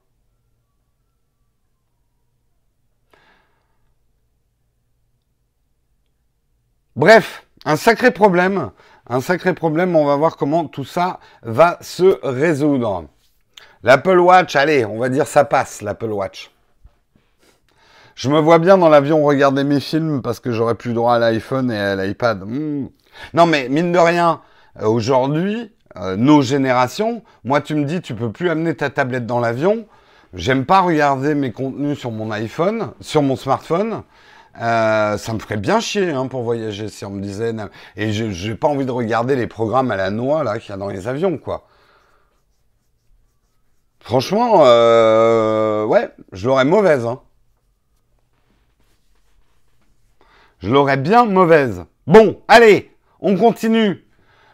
Bref, 6.97 7.47
un 7.65 7.77
sacré 7.77 8.11
problème, 8.11 8.71
un 9.09 9.21
sacré 9.21 9.55
problème. 9.55 9.95
On 9.95 10.05
va 10.05 10.17
voir 10.17 10.37
comment 10.37 10.67
tout 10.67 10.85
ça 10.85 11.21
va 11.43 11.79
se 11.81 12.19
résoudre. 12.25 13.05
L'Apple 13.83 14.19
Watch, 14.19 14.57
allez, 14.57 14.85
on 14.85 14.99
va 14.99 15.09
dire 15.09 15.27
ça 15.27 15.45
passe, 15.45 15.83
l'Apple 15.83 16.11
Watch. 16.11 16.51
Je 18.19 18.29
me 18.29 18.41
vois 18.41 18.59
bien 18.59 18.77
dans 18.79 18.89
l'avion 18.89 19.23
regarder 19.23 19.63
mes 19.63 19.79
films 19.79 20.23
parce 20.23 20.41
que 20.41 20.51
j'aurais 20.51 20.75
plus 20.75 20.93
droit 20.93 21.15
à 21.15 21.19
l'iPhone 21.21 21.71
et 21.71 21.79
à 21.79 21.95
l'iPad. 21.95 22.43
Hmm. 22.45 22.89
Non, 23.33 23.47
mais 23.47 23.69
mine 23.69 23.93
de 23.93 23.99
rien, 23.99 24.41
euh, 24.83 24.87
aujourd'hui, 24.87 25.73
euh, 25.97 26.17
nos 26.17 26.43
générations, 26.43 27.23
moi 27.45 27.61
tu 27.61 27.77
me 27.77 27.85
dis 27.85 28.01
tu 28.01 28.15
peux 28.15 28.33
plus 28.33 28.51
amener 28.51 28.75
ta 28.75 28.91
tablette 28.91 29.27
dans 29.27 29.39
l'avion. 29.39 29.87
J'aime 30.35 30.65
pas 30.67 30.81
regarder 30.81 31.37
mes 31.37 31.53
contenus 31.53 31.97
sur 31.97 32.11
mon 32.11 32.33
iPhone, 32.33 32.91
sur 33.01 33.23
mon 33.23 33.37
smartphone. 33.37 34.03
Euh, 34.61 35.17
ça 35.17 35.33
me 35.33 35.39
ferait 35.39 35.57
bien 35.57 35.79
chier 35.79 36.11
hein, 36.11 36.27
pour 36.27 36.43
voyager 36.43 36.89
si 36.89 37.05
on 37.05 37.11
me 37.11 37.21
disait. 37.21 37.55
Et 37.97 38.13
je 38.13 38.49
n'ai 38.49 38.57
pas 38.57 38.67
envie 38.67 38.85
de 38.85 38.91
regarder 38.91 39.37
les 39.37 39.47
programmes 39.47 39.93
à 39.93 39.97
la 39.97 40.11
noix 40.11 40.59
qu'il 40.59 40.71
y 40.71 40.73
a 40.73 40.77
dans 40.77 40.89
les 40.89 41.07
avions, 41.07 41.39
quoi. 41.39 41.69
Franchement, 44.09 44.63
euh, 44.65 45.85
ouais, 45.85 46.09
je 46.33 46.47
l'aurais 46.47 46.65
mauvaise. 46.65 47.05
Hein. 47.05 47.21
Je 50.61 50.71
l'aurais 50.71 50.97
bien 50.97 51.27
mauvaise. 51.27 51.85
Bon, 52.07 52.41
allez, 52.49 52.91
on 53.21 53.37
continue. 53.37 54.07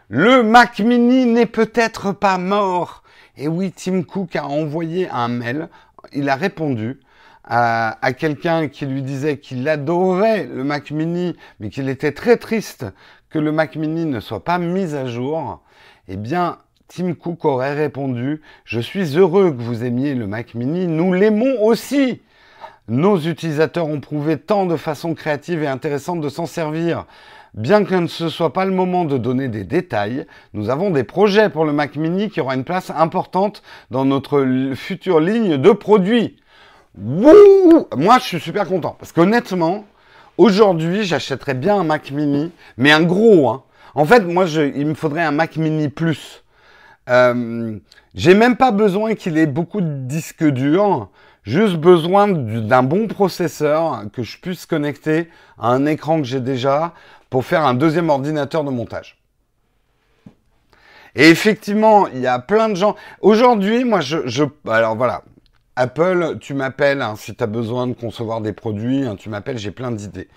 Le 0.09 0.43
Mac 0.43 0.79
Mini 0.79 1.25
n'est 1.25 1.45
peut-être 1.45 2.11
pas 2.11 2.37
mort. 2.37 3.01
Et 3.37 3.47
oui, 3.47 3.71
Tim 3.71 4.03
Cook 4.03 4.35
a 4.35 4.45
envoyé 4.45 5.07
un 5.09 5.29
mail. 5.29 5.69
Il 6.11 6.27
a 6.27 6.35
répondu 6.35 6.99
à, 7.45 7.97
quelqu'un 8.11 8.67
qui 8.67 8.85
lui 8.85 9.03
disait 9.03 9.37
qu'il 9.37 9.69
adorait 9.69 10.47
le 10.47 10.65
Mac 10.65 10.91
Mini, 10.91 11.33
mais 11.61 11.69
qu'il 11.69 11.87
était 11.87 12.11
très 12.11 12.35
triste 12.35 12.87
que 13.29 13.39
le 13.39 13.53
Mac 13.53 13.77
Mini 13.77 14.05
ne 14.05 14.19
soit 14.19 14.43
pas 14.43 14.57
mis 14.57 14.95
à 14.95 15.05
jour. 15.05 15.63
Eh 16.09 16.17
bien, 16.17 16.57
Tim 16.87 17.13
Cook 17.13 17.45
aurait 17.45 17.73
répondu 17.73 18.41
Je 18.63 18.79
suis 18.79 19.17
heureux 19.17 19.51
que 19.51 19.61
vous 19.61 19.83
aimiez 19.83 20.13
le 20.13 20.27
Mac 20.27 20.53
Mini, 20.53 20.87
nous 20.87 21.13
l'aimons 21.13 21.61
aussi. 21.63 22.21
Nos 22.87 23.17
utilisateurs 23.17 23.87
ont 23.87 23.99
prouvé 23.99 24.37
tant 24.37 24.67
de 24.67 24.75
façons 24.75 25.15
créatives 25.15 25.63
et 25.63 25.67
intéressantes 25.67 26.21
de 26.21 26.29
s'en 26.29 26.45
servir. 26.45 27.05
Bien 27.55 27.83
que 27.83 28.05
ce 28.07 28.25
ne 28.25 28.29
soit 28.29 28.53
pas 28.53 28.65
le 28.65 28.71
moment 28.71 29.05
de 29.05 29.17
donner 29.17 29.47
des 29.47 29.63
détails, 29.63 30.27
nous 30.53 30.69
avons 30.69 30.91
des 30.91 31.03
projets 31.03 31.49
pour 31.49 31.65
le 31.65 31.73
Mac 31.73 31.95
Mini 31.95 32.29
qui 32.29 32.41
aura 32.41 32.53
une 32.53 32.63
place 32.63 32.91
importante 32.91 33.63
dans 33.89 34.05
notre 34.05 34.73
future 34.75 35.19
ligne 35.19 35.57
de 35.57 35.71
produits. 35.71 36.35
Wouh 36.97 37.87
Moi, 37.97 38.19
je 38.19 38.23
suis 38.23 38.39
super 38.39 38.67
content 38.67 38.95
parce 38.99 39.11
qu'honnêtement, 39.11 39.85
aujourd'hui, 40.37 41.03
j'achèterais 41.03 41.55
bien 41.55 41.77
un 41.77 41.83
Mac 41.83 42.11
Mini, 42.11 42.51
mais 42.77 42.91
un 42.91 43.03
gros. 43.03 43.49
Hein. 43.49 43.63
En 43.95 44.05
fait, 44.05 44.19
moi, 44.19 44.45
il 44.47 44.85
me 44.85 44.93
faudrait 44.93 45.23
un 45.23 45.31
Mac 45.31 45.57
Mini 45.57 45.89
Plus. 45.89 46.44
Euh, 47.09 47.77
j'ai 48.13 48.33
même 48.33 48.55
pas 48.57 48.71
besoin 48.71 49.15
qu'il 49.15 49.37
ait 49.37 49.45
beaucoup 49.45 49.81
de 49.81 49.99
disques 50.05 50.45
durs. 50.45 51.09
Juste 51.43 51.75
besoin 51.75 52.27
d'un 52.27 52.81
bon 52.81 53.07
processeur 53.07 54.05
que 54.11 54.23
je 54.23 54.39
puisse 54.39 54.65
connecter 54.65 55.29
à 55.59 55.67
un 55.69 55.85
écran 55.85 56.17
que 56.17 56.23
j'ai 56.23 56.39
déjà 56.39 56.93
pour 57.29 57.45
faire 57.45 57.65
un 57.65 57.75
deuxième 57.75 58.09
ordinateur 58.09 58.63
de 58.63 58.71
montage. 58.71 59.21
Et 61.13 61.29
effectivement, 61.29 62.07
il 62.07 62.19
y 62.19 62.27
a 62.27 62.39
plein 62.39 62.69
de 62.69 62.75
gens. 62.75 62.95
Aujourd'hui, 63.21 63.85
moi, 63.85 64.01
je, 64.01 64.27
je, 64.27 64.43
alors 64.67 64.95
voilà, 64.95 65.23
Apple, 65.77 66.37
tu 66.39 66.53
m'appelles 66.53 67.01
hein, 67.01 67.15
si 67.17 67.35
tu 67.35 67.45
besoin 67.47 67.87
de 67.87 67.93
concevoir 67.93 68.39
des 68.39 68.53
produits, 68.53 69.05
hein, 69.05 69.15
tu 69.17 69.29
m'appelles, 69.29 69.57
j'ai 69.57 69.71
plein 69.71 69.91
d'idées. 69.91 70.29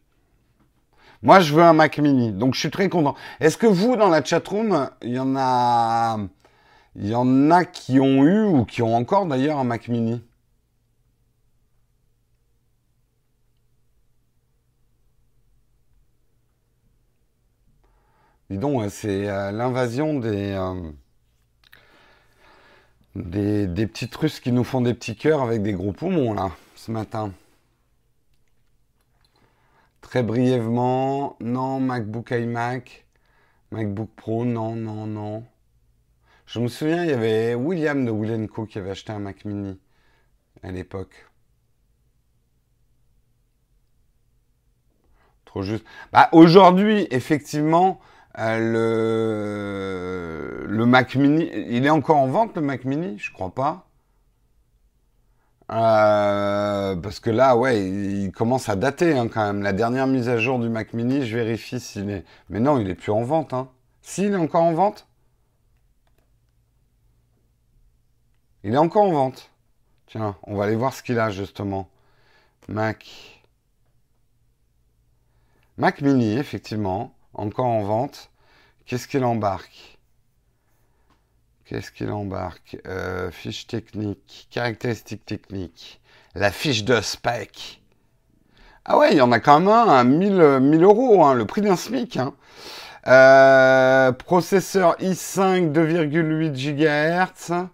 Moi, 1.22 1.42
je 1.42 1.54
veux 1.54 1.64
un 1.64 1.74
Mac 1.74 1.98
mini. 1.98 2.32
Donc, 2.32 2.54
je 2.54 2.62
suis 2.62 2.72
très 2.72 2.88
content. 2.88 3.14
Est-ce 3.42 3.58
que 3.58 3.68
vous, 3.68 3.98
dans 3.98 4.08
la 4.08 4.24
chatroom, 4.24 4.90
il 5.02 5.16
y 5.16 5.20
en 5.20 5.36
a 5.36 6.18
qui 7.66 8.00
ont 8.00 8.24
eu 8.24 8.46
ou 8.46 8.64
qui 8.64 8.82
ont 8.82 8.96
encore 8.96 9.26
d'ailleurs 9.26 9.60
un 9.60 9.66
Mac 9.66 9.90
mini? 9.90 10.24
Dis 18.50 18.58
donc, 18.58 18.90
c'est 18.90 19.30
euh, 19.30 19.52
l'invasion 19.52 20.20
euh, 20.24 20.92
des, 23.16 23.68
des, 23.68 23.88
petites 23.88 24.16
Russes 24.16 24.40
qui 24.40 24.52
nous 24.52 24.64
font 24.64 24.82
des 24.82 24.96
petits 24.96 25.16
cœurs 25.16 25.44
avec 25.44 25.62
des 25.62 25.74
gros 25.74 25.92
poumons, 25.92 26.34
là, 26.34 26.52
ce 26.76 26.92
matin. 26.92 27.32
Très 30.02 30.24
brièvement, 30.24 31.38
non, 31.40 31.80
MacBook 31.80 32.32
iMac, 32.32 33.06
MacBook 33.72 34.10
Pro, 34.16 34.46
non, 34.46 34.76
non, 34.76 35.06
non. 35.06 35.44
Je 36.48 36.60
me 36.60 36.68
souviens, 36.68 37.04
il 37.04 37.12
y 37.12 37.14
avait 37.14 37.54
William 37.54 38.04
de 38.04 38.10
Will 38.10 38.50
qui 38.68 38.80
avait 38.80 38.90
acheté 38.90 39.12
un 39.12 39.20
Mac 39.20 39.46
mini 39.46 39.80
à 40.64 40.72
l'époque. 40.72 41.28
Trop 45.46 45.62
juste. 45.62 45.86
Bah, 46.12 46.30
aujourd'hui, 46.32 47.08
effectivement, 47.12 48.00
euh, 48.38 48.66
le, 50.68 50.86
Mac 50.86 51.16
Mini, 51.16 51.50
il 51.70 51.86
est 51.86 51.90
encore 51.90 52.18
en 52.18 52.28
vente 52.28 52.56
le 52.56 52.62
Mac 52.62 52.86
Mini? 52.86 53.18
Je 53.18 53.32
crois 53.32 53.54
pas. 53.54 53.88
Euh, 55.72 56.96
parce 56.96 57.20
que 57.20 57.30
là, 57.30 57.56
ouais, 57.56 57.88
il, 57.88 58.32
commence 58.32 58.70
à 58.70 58.76
dater 58.76 59.18
hein, 59.18 59.28
quand 59.28 59.46
même. 59.46 59.62
La 59.62 59.74
dernière 59.74 60.08
mise 60.08 60.30
à 60.30 60.38
jour 60.38 60.60
du 60.60 60.70
Mac 60.70 60.94
Mini, 60.94 61.26
je 61.26 61.38
vérifie 61.38 61.80
s'il 61.80 62.10
est. 62.10 62.26
Mais 62.50 62.60
non, 62.60 62.80
il 62.80 62.90
est 62.90 62.96
plus 62.96 63.12
en 63.12 63.24
vente. 63.24 63.54
Hein. 63.54 63.70
S'il 64.02 64.34
est 64.34 64.36
encore 64.36 64.64
en 64.64 64.74
vente? 64.74 65.08
Il 68.64 68.74
est 68.74 68.78
encore 68.78 69.04
en 69.04 69.12
vente. 69.12 69.52
Tiens, 70.08 70.36
on 70.44 70.56
va 70.56 70.66
aller 70.66 70.76
voir 70.76 70.94
ce 70.94 71.04
qu'il 71.04 71.20
a 71.20 71.30
justement. 71.30 71.90
Mac. 72.68 73.42
Mac 75.78 76.02
Mini, 76.02 76.38
effectivement 76.38 77.14
encore 77.40 77.66
en 77.66 77.84
vente. 77.84 78.30
Qu'est-ce 78.86 79.08
qu'il 79.08 79.24
embarque? 79.24 79.98
Qu'est-ce 81.66 81.92
qu'il 81.92 82.10
embarque? 82.12 82.78
Euh, 82.88 83.32
Fiche 83.32 83.68
technique, 83.68 84.48
caractéristiques 84.52 85.26
techniques, 85.26 86.02
la 86.36 86.52
fiche 86.52 86.84
de 86.84 87.00
spec. 87.02 87.82
Ah 88.86 88.98
ouais, 88.98 89.12
il 89.12 89.18
y 89.18 89.22
en 89.22 89.32
a 89.32 89.40
quand 89.40 89.60
même 89.60 89.70
un 89.70 89.88
à 89.88 90.04
1000, 90.04 90.60
1000 90.62 90.84
euros, 90.84 91.24
hein, 91.24 91.36
le 91.36 91.46
prix 91.46 91.62
d'un 91.62 91.76
SMIC. 91.76 92.18
Hein. 92.18 92.34
Euh, 93.08 94.12
processeur 94.12 94.96
i5 95.00 95.72
2,8 95.72 96.52
GHz. 96.54 97.68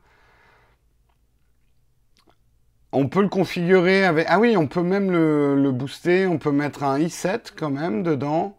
On 2.92 3.08
peut 3.08 3.22
le 3.22 3.30
configurer 3.30 4.06
avec... 4.06 4.26
Ah 4.30 4.40
oui, 4.40 4.58
on 4.58 4.68
peut 4.68 4.84
même 4.84 5.12
le 5.12 5.72
booster. 5.72 6.28
On 6.28 6.38
peut 6.38 6.52
mettre 6.52 6.84
un 6.84 7.00
i7 7.00 7.54
quand 7.58 7.70
même 7.70 8.04
dedans. 8.04 8.58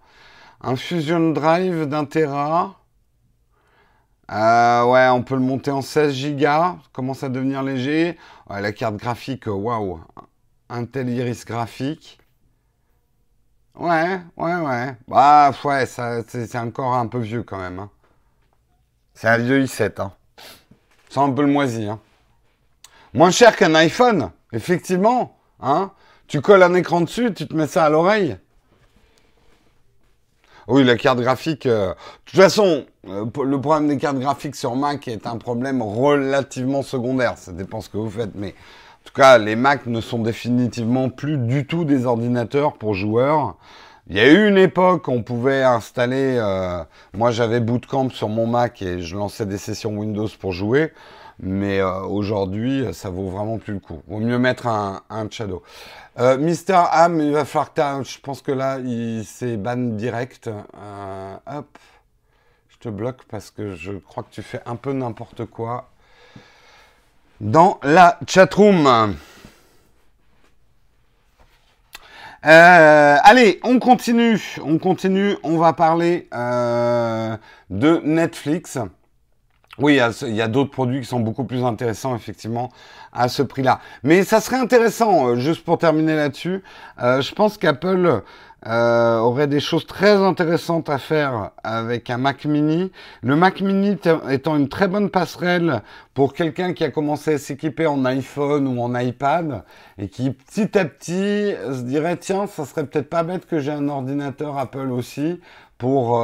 Un 0.68 0.74
Fusion 0.74 1.30
Drive 1.30 1.86
d'un 1.86 2.04
Tera. 2.06 2.74
Euh, 4.32 4.84
ouais, 4.86 5.06
on 5.10 5.22
peut 5.22 5.36
le 5.36 5.40
monter 5.40 5.70
en 5.70 5.80
16 5.80 6.34
Go. 6.34 6.80
Commence 6.92 7.22
à 7.22 7.28
devenir 7.28 7.62
léger. 7.62 8.18
la 8.50 8.72
carte 8.72 8.96
graphique, 8.96 9.46
waouh. 9.46 10.00
Intel 10.68 11.08
Iris 11.10 11.44
graphique. 11.44 12.18
Ouais, 13.76 14.20
ouais, 14.36 14.56
ouais. 14.56 14.96
Bah, 15.06 15.52
ouais, 15.62 15.86
c'est 15.86 16.58
encore 16.58 16.94
un 16.94 17.06
peu 17.06 17.20
vieux 17.20 17.44
quand 17.44 17.58
même. 17.58 17.78
Hein. 17.78 17.90
C'est 19.14 19.28
un 19.28 19.38
vieux 19.38 19.62
i7. 19.62 20.02
Hein. 20.02 20.12
Un 21.14 21.30
peu 21.30 21.42
le 21.42 21.52
moisi. 21.52 21.86
Hein. 21.86 22.00
Moins 23.14 23.30
cher 23.30 23.54
qu'un 23.54 23.76
iPhone, 23.76 24.32
effectivement. 24.52 25.38
Hein. 25.60 25.92
Tu 26.26 26.40
colles 26.40 26.64
un 26.64 26.74
écran 26.74 27.02
dessus, 27.02 27.32
tu 27.32 27.46
te 27.46 27.54
mets 27.54 27.68
ça 27.68 27.84
à 27.84 27.88
l'oreille. 27.88 28.36
Oui, 30.68 30.82
la 30.82 30.96
carte 30.96 31.20
graphique. 31.20 31.66
Euh, 31.66 31.90
de 31.90 31.94
toute 32.24 32.40
façon, 32.40 32.86
euh, 33.08 33.24
le 33.44 33.60
problème 33.60 33.86
des 33.86 33.98
cartes 33.98 34.18
graphiques 34.18 34.56
sur 34.56 34.74
Mac 34.74 35.06
est 35.06 35.26
un 35.28 35.36
problème 35.36 35.80
relativement 35.80 36.82
secondaire. 36.82 37.38
Ça 37.38 37.52
dépend 37.52 37.80
ce 37.80 37.88
que 37.88 37.96
vous 37.98 38.10
faites, 38.10 38.34
mais 38.34 38.48
en 38.48 39.04
tout 39.04 39.14
cas, 39.14 39.38
les 39.38 39.54
Mac 39.54 39.86
ne 39.86 40.00
sont 40.00 40.18
définitivement 40.18 41.08
plus 41.08 41.38
du 41.38 41.66
tout 41.66 41.84
des 41.84 42.04
ordinateurs 42.04 42.72
pour 42.72 42.94
joueurs. 42.94 43.54
Il 44.08 44.16
y 44.16 44.20
a 44.20 44.28
eu 44.28 44.48
une 44.48 44.58
époque 44.58 45.06
où 45.06 45.12
on 45.12 45.22
pouvait 45.22 45.62
installer. 45.62 46.36
Euh, 46.40 46.82
moi, 47.14 47.30
j'avais 47.30 47.60
Bootcamp 47.60 48.10
sur 48.10 48.28
mon 48.28 48.48
Mac 48.48 48.82
et 48.82 49.00
je 49.02 49.16
lançais 49.16 49.46
des 49.46 49.58
sessions 49.58 49.96
Windows 49.96 50.28
pour 50.40 50.52
jouer. 50.52 50.92
Mais 51.40 51.80
euh, 51.80 52.00
aujourd'hui, 52.00 52.86
ça 52.94 53.10
vaut 53.10 53.28
vraiment 53.28 53.58
plus 53.58 53.74
le 53.74 53.80
coup. 53.80 54.02
Vaut 54.06 54.20
mieux 54.20 54.38
mettre 54.38 54.66
un, 54.66 55.02
Shadow. 55.30 55.62
Euh, 56.18 56.38
Mister 56.38 56.80
Ham, 56.92 57.20
il 57.20 57.32
va 57.32 57.44
falloir 57.44 57.74
que 57.74 58.08
Je 58.08 58.18
pense 58.20 58.40
que 58.40 58.52
là, 58.52 58.78
il 58.78 59.24
s'est 59.24 59.56
ban 59.56 59.76
direct. 59.76 60.48
Euh, 60.48 61.36
hop. 61.46 61.78
Je 62.68 62.78
te 62.78 62.88
bloque 62.88 63.24
parce 63.28 63.50
que 63.50 63.74
je 63.74 63.92
crois 63.92 64.22
que 64.22 64.32
tu 64.32 64.42
fais 64.42 64.60
un 64.66 64.76
peu 64.76 64.92
n'importe 64.92 65.44
quoi 65.46 65.90
dans 67.40 67.78
la 67.82 68.18
chatroom. 68.26 69.16
Euh, 72.46 73.16
allez, 73.22 73.60
on 73.62 73.78
continue. 73.78 74.40
On 74.64 74.78
continue. 74.78 75.36
On 75.42 75.58
va 75.58 75.74
parler 75.74 76.28
de 76.32 78.00
Netflix. 78.04 78.78
Oui, 79.78 80.00
il 80.22 80.34
y 80.34 80.40
a, 80.40 80.48
d'autres 80.48 80.70
produits 80.70 81.00
qui 81.00 81.06
sont 81.06 81.20
beaucoup 81.20 81.44
plus 81.44 81.62
intéressants, 81.62 82.16
effectivement, 82.16 82.70
à 83.12 83.28
ce 83.28 83.42
prix-là. 83.42 83.80
Mais 84.04 84.24
ça 84.24 84.40
serait 84.40 84.56
intéressant, 84.56 85.28
euh, 85.28 85.36
juste 85.36 85.64
pour 85.64 85.76
terminer 85.76 86.16
là-dessus, 86.16 86.62
euh, 87.02 87.20
je 87.20 87.34
pense 87.34 87.58
qu'Apple 87.58 88.22
euh, 88.66 89.18
aurait 89.18 89.48
des 89.48 89.60
choses 89.60 89.86
très 89.86 90.12
intéressantes 90.12 90.88
à 90.88 90.96
faire 90.96 91.50
avec 91.62 92.08
un 92.08 92.16
Mac 92.16 92.46
mini. 92.46 92.90
Le 93.22 93.36
Mac 93.36 93.60
mini 93.60 93.98
étant 94.30 94.56
une 94.56 94.70
très 94.70 94.88
bonne 94.88 95.10
passerelle 95.10 95.82
pour 96.14 96.32
quelqu'un 96.32 96.72
qui 96.72 96.82
a 96.82 96.90
commencé 96.90 97.34
à 97.34 97.38
s'équiper 97.38 97.86
en 97.86 98.02
iPhone 98.06 98.66
ou 98.66 98.80
en 98.80 98.98
iPad 98.98 99.62
et 99.98 100.08
qui 100.08 100.30
petit 100.30 100.78
à 100.78 100.86
petit 100.86 101.54
se 101.70 101.82
dirait, 101.82 102.16
tiens, 102.16 102.46
ça 102.46 102.64
serait 102.64 102.86
peut-être 102.86 103.10
pas 103.10 103.24
bête 103.24 103.46
que 103.46 103.60
j'ai 103.60 103.72
un 103.72 103.88
ordinateur 103.90 104.56
Apple 104.56 104.90
aussi 104.90 105.38
pour 105.76 106.18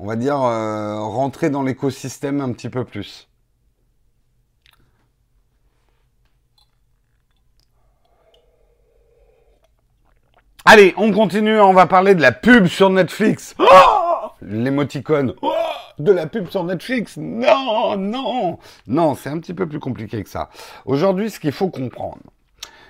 on 0.00 0.06
va 0.06 0.16
dire, 0.16 0.40
euh, 0.40 0.98
rentrer 0.98 1.50
dans 1.50 1.62
l'écosystème 1.62 2.40
un 2.40 2.52
petit 2.52 2.70
peu 2.70 2.84
plus. 2.84 3.28
Allez, 10.64 10.94
on 10.96 11.12
continue, 11.12 11.60
on 11.60 11.74
va 11.74 11.86
parler 11.86 12.14
de 12.14 12.22
la 12.22 12.32
pub 12.32 12.66
sur 12.66 12.88
Netflix. 12.88 13.54
Oh 13.58 14.28
L'émoticône. 14.40 15.34
Oh 15.42 15.52
de 15.98 16.12
la 16.12 16.26
pub 16.26 16.48
sur 16.48 16.64
Netflix 16.64 17.18
Non, 17.18 17.96
non 17.98 18.58
Non, 18.86 19.14
c'est 19.14 19.28
un 19.28 19.38
petit 19.38 19.52
peu 19.52 19.68
plus 19.68 19.80
compliqué 19.80 20.22
que 20.22 20.30
ça. 20.30 20.48
Aujourd'hui, 20.86 21.28
ce 21.28 21.38
qu'il 21.38 21.52
faut 21.52 21.68
comprendre, 21.68 22.22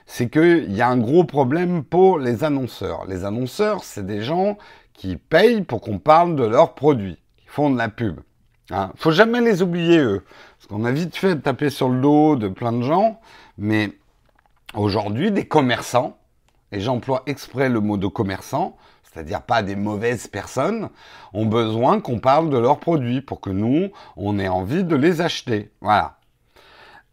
c'est 0.06 0.28
qu'il 0.28 0.72
y 0.72 0.80
a 0.80 0.88
un 0.88 0.98
gros 0.98 1.24
problème 1.24 1.82
pour 1.82 2.20
les 2.20 2.44
annonceurs. 2.44 3.04
Les 3.06 3.24
annonceurs, 3.24 3.82
c'est 3.82 4.06
des 4.06 4.22
gens 4.22 4.58
qui 5.00 5.16
payent 5.16 5.62
pour 5.62 5.80
qu'on 5.80 5.98
parle 5.98 6.36
de 6.36 6.44
leurs 6.44 6.74
produits, 6.74 7.16
qui 7.38 7.46
font 7.46 7.70
de 7.70 7.78
la 7.78 7.88
pub. 7.88 8.20
Hein. 8.70 8.92
Faut 8.96 9.12
jamais 9.12 9.40
les 9.40 9.62
oublier 9.62 9.96
eux, 9.96 10.26
parce 10.58 10.66
qu'on 10.66 10.84
a 10.84 10.92
vite 10.92 11.16
fait 11.16 11.36
de 11.36 11.40
taper 11.40 11.70
sur 11.70 11.88
le 11.88 12.02
dos 12.02 12.36
de 12.36 12.48
plein 12.48 12.70
de 12.70 12.82
gens, 12.82 13.18
mais 13.56 13.92
aujourd'hui 14.74 15.30
des 15.30 15.46
commerçants, 15.46 16.18
et 16.70 16.80
j'emploie 16.80 17.22
exprès 17.24 17.70
le 17.70 17.80
mot 17.80 17.96
de 17.96 18.08
commerçant, 18.08 18.76
c'est-à-dire 19.02 19.40
pas 19.40 19.62
des 19.62 19.74
mauvaises 19.74 20.26
personnes, 20.26 20.90
ont 21.32 21.46
besoin 21.46 22.02
qu'on 22.02 22.18
parle 22.18 22.50
de 22.50 22.58
leurs 22.58 22.78
produits 22.78 23.22
pour 23.22 23.40
que 23.40 23.48
nous, 23.48 23.88
on 24.18 24.38
ait 24.38 24.48
envie 24.48 24.84
de 24.84 24.96
les 24.96 25.22
acheter. 25.22 25.70
Voilà. 25.80 26.18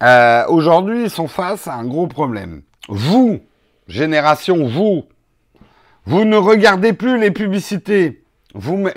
Euh, 0.04 0.46
aujourd'hui, 0.50 1.04
ils 1.04 1.10
sont 1.10 1.30
face 1.30 1.70
à 1.70 1.76
un 1.76 1.86
gros 1.86 2.08
problème. 2.08 2.64
Vous, 2.90 3.40
génération, 3.88 4.68
vous, 4.68 5.06
vous 6.08 6.24
ne 6.24 6.38
regardez 6.38 6.94
plus 6.94 7.20
les 7.20 7.32
publicités. 7.32 8.24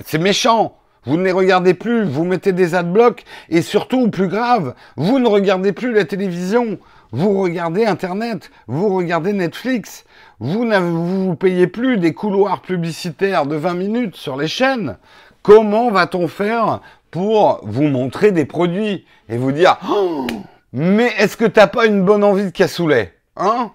C'est 0.06 0.18
méchant. 0.18 0.76
Vous 1.04 1.16
ne 1.16 1.24
les 1.24 1.32
regardez 1.32 1.74
plus. 1.74 2.04
Vous 2.04 2.24
mettez 2.24 2.52
des 2.52 2.76
adblocks. 2.76 3.24
Et 3.48 3.62
surtout, 3.62 4.10
plus 4.10 4.28
grave, 4.28 4.76
vous 4.96 5.18
ne 5.18 5.26
regardez 5.26 5.72
plus 5.72 5.92
la 5.92 6.04
télévision. 6.04 6.78
Vous 7.10 7.40
regardez 7.40 7.84
Internet. 7.84 8.52
Vous 8.68 8.94
regardez 8.94 9.32
Netflix. 9.32 10.04
Vous 10.38 10.64
ne 10.64 10.78
vous 10.78 11.34
payez 11.34 11.66
plus 11.66 11.96
des 11.96 12.14
couloirs 12.14 12.62
publicitaires 12.62 13.44
de 13.44 13.56
20 13.56 13.74
minutes 13.74 14.14
sur 14.14 14.36
les 14.36 14.46
chaînes. 14.46 14.96
Comment 15.42 15.90
va-t-on 15.90 16.28
faire 16.28 16.80
pour 17.10 17.60
vous 17.64 17.88
montrer 17.88 18.30
des 18.30 18.44
produits 18.44 19.04
et 19.28 19.36
vous 19.36 19.50
dire 19.50 19.78
oh, 19.90 20.28
mais 20.72 21.12
est-ce 21.18 21.36
que 21.36 21.44
t'as 21.44 21.66
pas 21.66 21.86
une 21.86 22.04
bonne 22.04 22.22
envie 22.22 22.44
de 22.44 22.50
cassoulet 22.50 23.14
Hein? 23.36 23.72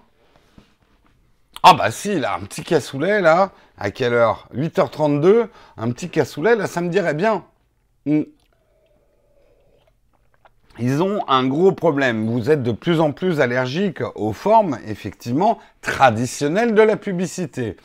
Ah 1.62 1.74
bah 1.74 1.90
si, 1.90 2.18
là, 2.18 2.36
un 2.40 2.44
petit 2.44 2.62
cassoulet, 2.62 3.20
là, 3.20 3.50
à 3.78 3.90
quelle 3.90 4.12
heure? 4.12 4.48
8h32, 4.54 5.48
un 5.76 5.90
petit 5.90 6.08
cassoulet, 6.08 6.54
là, 6.54 6.66
ça 6.66 6.80
me 6.80 6.88
dirait 6.88 7.14
bien. 7.14 7.44
Hmm. 8.04 8.22
Ils 10.78 11.02
ont 11.02 11.26
un 11.28 11.46
gros 11.46 11.72
problème. 11.72 12.28
Vous 12.28 12.50
êtes 12.50 12.62
de 12.62 12.72
plus 12.72 13.00
en 13.00 13.12
plus 13.12 13.40
allergique 13.40 14.02
aux 14.14 14.32
formes, 14.32 14.78
effectivement, 14.86 15.58
traditionnelles 15.80 16.74
de 16.74 16.82
la 16.82 16.96
publicité. 16.96 17.76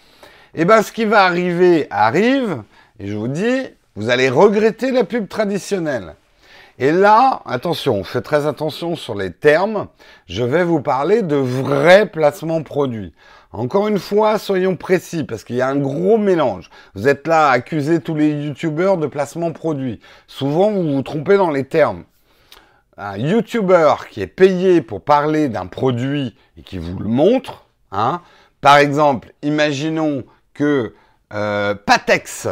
Et 0.53 0.61
eh 0.61 0.65
ben, 0.65 0.81
ce 0.81 0.91
qui 0.91 1.05
va 1.05 1.23
arriver 1.23 1.87
arrive, 1.89 2.63
et 2.99 3.07
je 3.07 3.15
vous 3.15 3.29
dis, 3.29 3.61
vous 3.95 4.09
allez 4.09 4.29
regretter 4.29 4.91
la 4.91 5.05
pub 5.05 5.29
traditionnelle. 5.29 6.15
Et 6.77 6.91
là, 6.91 7.41
attention, 7.45 8.03
faites 8.03 8.25
très 8.25 8.47
attention 8.47 8.95
sur 8.95 9.15
les 9.15 9.31
termes. 9.31 9.87
Je 10.27 10.43
vais 10.43 10.63
vous 10.63 10.81
parler 10.81 11.21
de 11.21 11.35
vrais 11.35 12.07
placements 12.07 12.63
produits. 12.63 13.13
Encore 13.53 13.89
une 13.89 13.99
fois, 13.99 14.39
soyons 14.39 14.77
précis 14.77 15.25
parce 15.25 15.43
qu'il 15.43 15.57
y 15.57 15.61
a 15.61 15.67
un 15.67 15.75
gros 15.75 16.17
mélange. 16.17 16.69
Vous 16.95 17.07
êtes 17.07 17.27
là 17.27 17.49
à 17.49 17.51
accuser 17.51 17.99
tous 17.99 18.15
les 18.15 18.31
youtubeurs 18.31 18.97
de 18.97 19.07
placement 19.07 19.51
produit. 19.51 19.99
Souvent, 20.27 20.71
vous 20.71 20.93
vous 20.93 21.01
trompez 21.01 21.35
dans 21.35 21.49
les 21.49 21.65
termes. 21.65 22.05
Un 22.97 23.17
youtubeur 23.17 24.07
qui 24.07 24.21
est 24.21 24.27
payé 24.27 24.81
pour 24.81 25.01
parler 25.01 25.49
d'un 25.49 25.65
produit 25.65 26.35
et 26.57 26.61
qui 26.61 26.77
vous 26.77 26.97
le 26.97 27.09
montre, 27.09 27.65
hein, 27.91 28.21
par 28.61 28.77
exemple, 28.77 29.33
imaginons 29.41 30.23
que 30.53 30.93
euh, 31.33 31.73
Patex, 31.73 32.47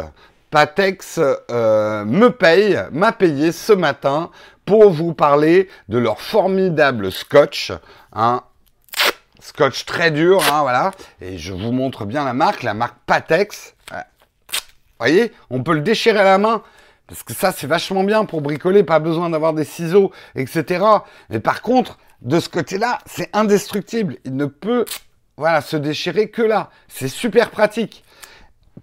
Patex 0.50 1.20
euh, 1.50 2.04
me 2.04 2.28
paye, 2.28 2.78
m'a 2.90 3.12
payé 3.12 3.52
ce 3.52 3.72
matin 3.72 4.30
pour 4.64 4.90
vous 4.90 5.14
parler 5.14 5.68
de 5.88 5.98
leur 5.98 6.20
formidable 6.20 7.12
scotch, 7.12 7.72
hein, 8.12 8.42
scotch 9.50 9.84
très 9.84 10.10
dur, 10.10 10.40
hein, 10.52 10.62
voilà. 10.62 10.92
Et 11.20 11.36
je 11.36 11.52
vous 11.52 11.72
montre 11.72 12.04
bien 12.04 12.24
la 12.24 12.32
marque, 12.32 12.62
la 12.62 12.74
marque 12.74 12.96
Patex. 13.06 13.74
Vous 13.90 15.06
voyez, 15.06 15.32
on 15.48 15.62
peut 15.62 15.74
le 15.74 15.80
déchirer 15.80 16.18
à 16.18 16.24
la 16.24 16.38
main. 16.38 16.62
Parce 17.06 17.22
que 17.24 17.34
ça, 17.34 17.50
c'est 17.50 17.66
vachement 17.66 18.04
bien 18.04 18.24
pour 18.24 18.40
bricoler, 18.40 18.84
pas 18.84 19.00
besoin 19.00 19.30
d'avoir 19.30 19.52
des 19.52 19.64
ciseaux, 19.64 20.12
etc. 20.36 20.84
Mais 21.30 21.40
par 21.40 21.62
contre, 21.62 21.98
de 22.22 22.38
ce 22.38 22.48
côté-là, 22.48 22.98
c'est 23.06 23.34
indestructible. 23.34 24.18
Il 24.24 24.36
ne 24.36 24.46
peut, 24.46 24.84
voilà, 25.36 25.62
se 25.62 25.76
déchirer 25.76 26.30
que 26.30 26.42
là. 26.42 26.70
C'est 26.86 27.08
super 27.08 27.50
pratique. 27.50 28.04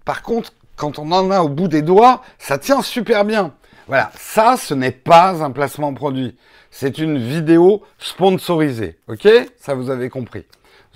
Par 0.04 0.22
contre, 0.22 0.52
quand 0.76 0.98
on 0.98 1.10
en 1.12 1.30
a 1.30 1.40
au 1.40 1.48
bout 1.48 1.68
des 1.68 1.82
doigts, 1.82 2.22
ça 2.38 2.58
tient 2.58 2.82
super 2.82 3.24
bien. 3.24 3.54
Voilà, 3.86 4.10
ça, 4.18 4.56
ce 4.58 4.74
n'est 4.74 4.90
pas 4.90 5.42
un 5.42 5.50
placement 5.50 5.94
produit. 5.94 6.36
C'est 6.70 6.98
une 6.98 7.16
vidéo 7.16 7.82
sponsorisée. 7.98 8.98
OK? 9.08 9.26
Ça, 9.58 9.74
vous 9.74 9.88
avez 9.88 10.10
compris. 10.10 10.44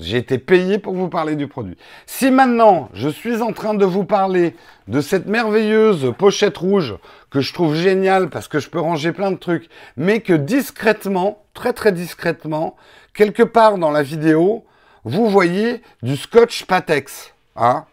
J'ai 0.02 0.18
été 0.18 0.38
payé 0.38 0.78
pour 0.78 0.94
vous 0.94 1.08
parler 1.08 1.36
du 1.36 1.46
produit. 1.46 1.76
Si 2.06 2.30
maintenant, 2.30 2.88
je 2.92 3.08
suis 3.08 3.40
en 3.40 3.52
train 3.52 3.74
de 3.74 3.84
vous 3.84 4.04
parler 4.04 4.54
de 4.88 5.00
cette 5.00 5.26
merveilleuse 5.26 6.12
pochette 6.18 6.58
rouge 6.58 6.96
que 7.30 7.40
je 7.40 7.52
trouve 7.52 7.74
géniale 7.74 8.28
parce 8.28 8.48
que 8.48 8.58
je 8.58 8.68
peux 8.68 8.80
ranger 8.80 9.12
plein 9.12 9.30
de 9.30 9.36
trucs, 9.36 9.68
mais 9.96 10.20
que 10.20 10.32
discrètement, 10.32 11.42
très 11.54 11.72
très 11.72 11.92
discrètement, 11.92 12.76
quelque 13.14 13.42
part 13.42 13.78
dans 13.78 13.90
la 13.90 14.02
vidéo, 14.02 14.64
vous 15.04 15.28
voyez 15.28 15.82
du 16.02 16.16
scotch 16.16 16.64
Patex. 16.64 17.32
Hein 17.56 17.86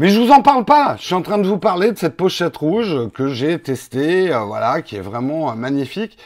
mais 0.00 0.08
je 0.08 0.18
vous 0.18 0.30
en 0.30 0.40
parle 0.40 0.64
pas. 0.64 0.96
Je 0.98 1.04
suis 1.04 1.14
en 1.14 1.20
train 1.20 1.36
de 1.36 1.46
vous 1.46 1.58
parler 1.58 1.92
de 1.92 1.98
cette 1.98 2.16
pochette 2.16 2.56
rouge 2.56 3.10
que 3.12 3.28
j'ai 3.28 3.58
testée, 3.58 4.32
euh, 4.32 4.44
voilà, 4.44 4.80
qui 4.80 4.96
est 4.96 5.00
vraiment 5.00 5.50
euh, 5.50 5.54
magnifique. 5.54 6.16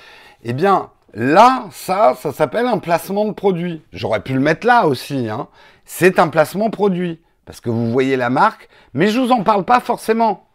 Eh 0.44 0.52
bien, 0.52 0.90
là, 1.14 1.66
ça, 1.70 2.14
ça 2.20 2.32
s'appelle 2.32 2.66
un 2.66 2.78
placement 2.78 3.24
de 3.24 3.32
produit. 3.32 3.82
J'aurais 3.92 4.20
pu 4.20 4.34
le 4.34 4.40
mettre 4.40 4.66
là 4.66 4.86
aussi. 4.86 5.28
Hein. 5.28 5.48
C'est 5.84 6.18
un 6.18 6.28
placement 6.28 6.70
produit 6.70 7.20
parce 7.46 7.60
que 7.60 7.70
vous 7.70 7.90
voyez 7.90 8.16
la 8.16 8.30
marque, 8.30 8.68
mais 8.92 9.08
je 9.08 9.20
vous 9.20 9.32
en 9.32 9.42
parle 9.42 9.64
pas 9.64 9.80
forcément. 9.80 10.46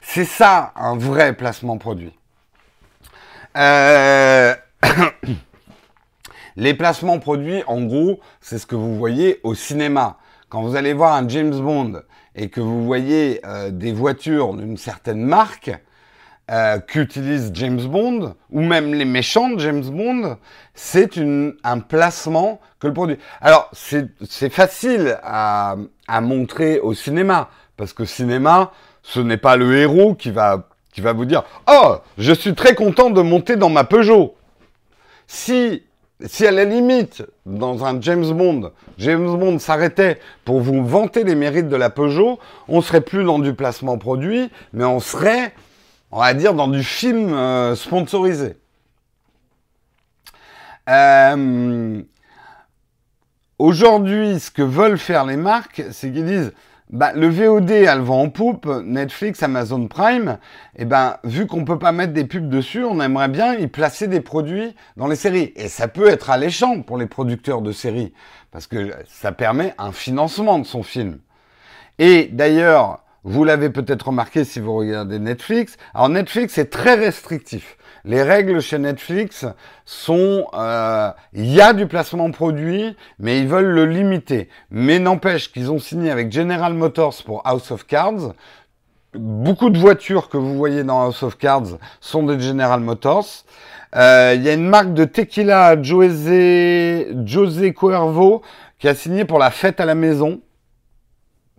C'est 0.00 0.24
ça 0.24 0.72
un 0.76 0.96
vrai 0.96 1.34
placement 1.34 1.78
produit. 1.78 2.12
Euh... 3.56 4.54
Les 6.56 6.74
placements 6.74 7.18
produits, 7.18 7.64
en 7.66 7.82
gros, 7.82 8.20
c'est 8.40 8.58
ce 8.58 8.66
que 8.66 8.76
vous 8.76 8.96
voyez 8.96 9.40
au 9.42 9.56
cinéma 9.56 10.18
quand 10.48 10.62
vous 10.62 10.76
allez 10.76 10.92
voir 10.92 11.14
un 11.14 11.28
James 11.28 11.50
Bond 11.50 12.02
et 12.36 12.48
que 12.48 12.60
vous 12.60 12.84
voyez 12.84 13.40
euh, 13.44 13.72
des 13.72 13.92
voitures 13.92 14.54
d'une 14.54 14.76
certaine 14.76 15.24
marque 15.24 15.72
euh, 16.50 16.78
qu'utilise 16.78 17.50
James 17.54 17.80
Bond, 17.80 18.34
ou 18.50 18.60
même 18.60 18.94
les 18.94 19.04
méchants 19.04 19.50
de 19.50 19.58
James 19.60 19.84
Bond, 19.84 20.36
c'est 20.74 21.18
un 21.64 21.78
placement 21.78 22.60
que 22.80 22.86
le 22.86 22.92
produit. 22.92 23.18
Alors, 23.40 23.70
c'est 23.72 24.50
facile 24.50 25.18
à, 25.22 25.76
à 26.06 26.20
montrer 26.20 26.80
au 26.80 26.94
cinéma, 26.94 27.48
parce 27.76 27.92
que 27.92 28.04
cinéma, 28.04 28.72
ce 29.02 29.20
n'est 29.20 29.36
pas 29.36 29.56
le 29.56 29.76
héros 29.76 30.14
qui 30.14 30.30
va, 30.30 30.68
qui 30.92 31.00
va 31.00 31.12
vous 31.12 31.24
dire 31.24 31.44
«Oh, 31.70 31.96
je 32.18 32.32
suis 32.32 32.54
très 32.54 32.74
content 32.74 33.10
de 33.10 33.22
monter 33.22 33.56
dans 33.56 33.70
ma 33.70 33.84
Peugeot». 33.84 34.34
Si 35.26 35.82
si 36.26 36.46
à 36.46 36.52
la 36.52 36.64
limite, 36.64 37.24
dans 37.44 37.84
un 37.84 38.00
James 38.00 38.30
Bond, 38.32 38.70
James 38.98 39.36
Bond 39.36 39.58
s'arrêtait 39.58 40.20
pour 40.44 40.60
vous 40.60 40.86
vanter 40.86 41.24
les 41.24 41.34
mérites 41.34 41.68
de 41.68 41.76
la 41.76 41.90
Peugeot, 41.90 42.38
on 42.68 42.80
serait 42.80 43.00
plus 43.00 43.24
dans 43.24 43.40
du 43.40 43.52
placement 43.52 43.98
produit, 43.98 44.50
mais 44.72 44.84
on 44.84 45.00
serait, 45.00 45.52
on 46.14 46.20
va 46.20 46.32
dire, 46.32 46.54
dans 46.54 46.68
du 46.68 46.84
film 46.84 47.34
euh, 47.34 47.74
sponsorisé. 47.74 48.56
Euh, 50.88 52.02
aujourd'hui, 53.58 54.38
ce 54.38 54.52
que 54.52 54.62
veulent 54.62 54.96
faire 54.96 55.24
les 55.24 55.36
marques, 55.36 55.82
c'est 55.90 56.12
qu'ils 56.12 56.24
disent 56.24 56.52
bah, 56.88 57.12
le 57.14 57.28
VOD 57.28 57.72
a 57.72 57.96
le 57.96 58.02
vent 58.02 58.22
en 58.22 58.30
poupe, 58.30 58.66
Netflix, 58.84 59.42
Amazon 59.42 59.88
Prime, 59.88 60.38
et 60.76 60.84
ben, 60.84 61.16
vu 61.24 61.48
qu'on 61.48 61.64
peut 61.64 61.80
pas 61.80 61.90
mettre 61.90 62.12
des 62.12 62.26
pubs 62.26 62.48
dessus, 62.48 62.84
on 62.84 63.00
aimerait 63.00 63.28
bien 63.28 63.54
y 63.54 63.66
placer 63.66 64.06
des 64.06 64.20
produits 64.20 64.76
dans 64.96 65.08
les 65.08 65.16
séries. 65.16 65.52
Et 65.56 65.66
ça 65.66 65.88
peut 65.88 66.08
être 66.08 66.30
alléchant 66.30 66.80
pour 66.82 66.96
les 66.96 67.06
producteurs 67.06 67.60
de 67.60 67.72
séries, 67.72 68.12
parce 68.52 68.68
que 68.68 68.94
ça 69.08 69.32
permet 69.32 69.74
un 69.78 69.90
financement 69.90 70.60
de 70.60 70.64
son 70.64 70.84
film. 70.84 71.18
Et 71.98 72.28
d'ailleurs, 72.30 73.03
vous 73.24 73.42
l'avez 73.42 73.70
peut-être 73.70 74.08
remarqué 74.08 74.44
si 74.44 74.60
vous 74.60 74.74
regardez 74.74 75.18
Netflix. 75.18 75.76
Alors 75.94 76.10
Netflix 76.10 76.58
est 76.58 76.70
très 76.70 76.94
restrictif. 76.94 77.78
Les 78.04 78.22
règles 78.22 78.60
chez 78.60 78.78
Netflix 78.78 79.46
sont, 79.86 80.46
euh, 80.52 81.10
il 81.32 81.50
y 81.50 81.62
a 81.62 81.72
du 81.72 81.86
placement 81.86 82.30
produit, 82.30 82.94
mais 83.18 83.40
ils 83.40 83.48
veulent 83.48 83.72
le 83.72 83.86
limiter. 83.86 84.50
Mais 84.70 84.98
n'empêche 84.98 85.50
qu'ils 85.50 85.70
ont 85.70 85.78
signé 85.78 86.10
avec 86.10 86.30
General 86.30 86.74
Motors 86.74 87.14
pour 87.24 87.40
House 87.46 87.70
of 87.70 87.86
Cards. 87.86 88.34
Beaucoup 89.14 89.70
de 89.70 89.78
voitures 89.78 90.28
que 90.28 90.36
vous 90.36 90.54
voyez 90.54 90.84
dans 90.84 91.00
House 91.00 91.22
of 91.22 91.38
Cards 91.38 91.78
sont 92.00 92.24
de 92.24 92.38
General 92.38 92.80
Motors. 92.80 93.44
Euh, 93.96 94.34
il 94.36 94.42
y 94.42 94.50
a 94.50 94.52
une 94.52 94.68
marque 94.68 94.92
de 94.92 95.04
tequila, 95.06 95.80
José, 95.82 97.08
José 97.24 97.72
Cuervo, 97.72 98.42
qui 98.78 98.88
a 98.88 98.94
signé 98.94 99.24
pour 99.24 99.38
la 99.38 99.50
fête 99.50 99.80
à 99.80 99.86
la 99.86 99.94
maison. 99.94 100.42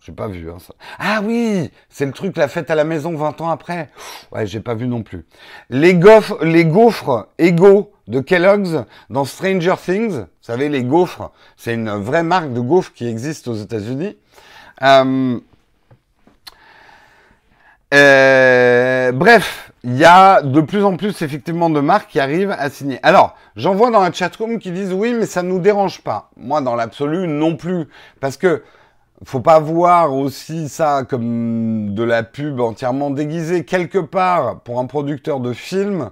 J'ai 0.05 0.11
pas 0.11 0.27
vu. 0.27 0.51
Hein, 0.51 0.57
ça. 0.59 0.75
Ah 0.99 1.21
oui, 1.23 1.71
c'est 1.89 2.05
le 2.05 2.11
truc 2.11 2.37
la 2.37 2.47
fête 2.47 2.69
à 2.69 2.75
la 2.75 2.83
maison 2.83 3.15
20 3.15 3.41
ans 3.41 3.49
après. 3.49 3.89
Ouais, 4.31 4.45
j'ai 4.45 4.59
pas 4.59 4.75
vu 4.75 4.87
non 4.87 5.01
plus. 5.01 5.25
Les 5.71 5.95
gaufres, 5.95 6.37
les 6.43 6.63
gaufres 6.63 7.27
égaux 7.39 7.91
de 8.07 8.19
Kellogg's 8.19 8.85
dans 9.09 9.25
Stranger 9.25 9.73
Things. 9.83 10.19
Vous 10.19 10.27
savez, 10.41 10.69
les 10.69 10.83
gaufres, 10.83 11.31
c'est 11.57 11.73
une 11.73 11.89
vraie 11.89 12.21
marque 12.21 12.53
de 12.53 12.59
gaufres 12.59 12.93
qui 12.93 13.07
existe 13.07 13.47
aux 13.47 13.55
États-Unis. 13.55 14.15
Euh, 14.83 15.39
euh, 17.95 19.11
bref, 19.11 19.71
il 19.83 19.97
y 19.97 20.05
a 20.05 20.43
de 20.43 20.61
plus 20.61 20.83
en 20.83 20.97
plus 20.97 21.19
effectivement 21.23 21.71
de 21.71 21.79
marques 21.79 22.11
qui 22.11 22.19
arrivent 22.19 22.55
à 22.55 22.69
signer. 22.69 22.99
Alors, 23.01 23.35
j'en 23.55 23.73
vois 23.73 23.89
dans 23.89 24.01
la 24.01 24.11
chatroom 24.11 24.59
qui 24.59 24.69
disent 24.71 24.93
oui, 24.93 25.13
mais 25.13 25.25
ça 25.25 25.41
nous 25.41 25.57
dérange 25.57 26.01
pas. 26.01 26.29
Moi, 26.37 26.61
dans 26.61 26.75
l'absolu, 26.75 27.27
non 27.27 27.55
plus, 27.55 27.87
parce 28.19 28.37
que 28.37 28.61
faut 29.25 29.39
pas 29.39 29.59
voir 29.59 30.13
aussi 30.13 30.69
ça 30.69 31.03
comme 31.07 31.93
de 31.95 32.03
la 32.03 32.23
pub 32.23 32.59
entièrement 32.59 33.09
déguisée. 33.09 33.65
Quelque 33.65 33.97
part, 33.97 34.59
pour 34.61 34.79
un 34.79 34.85
producteur 34.85 35.39
de 35.39 35.51
film, 35.51 36.11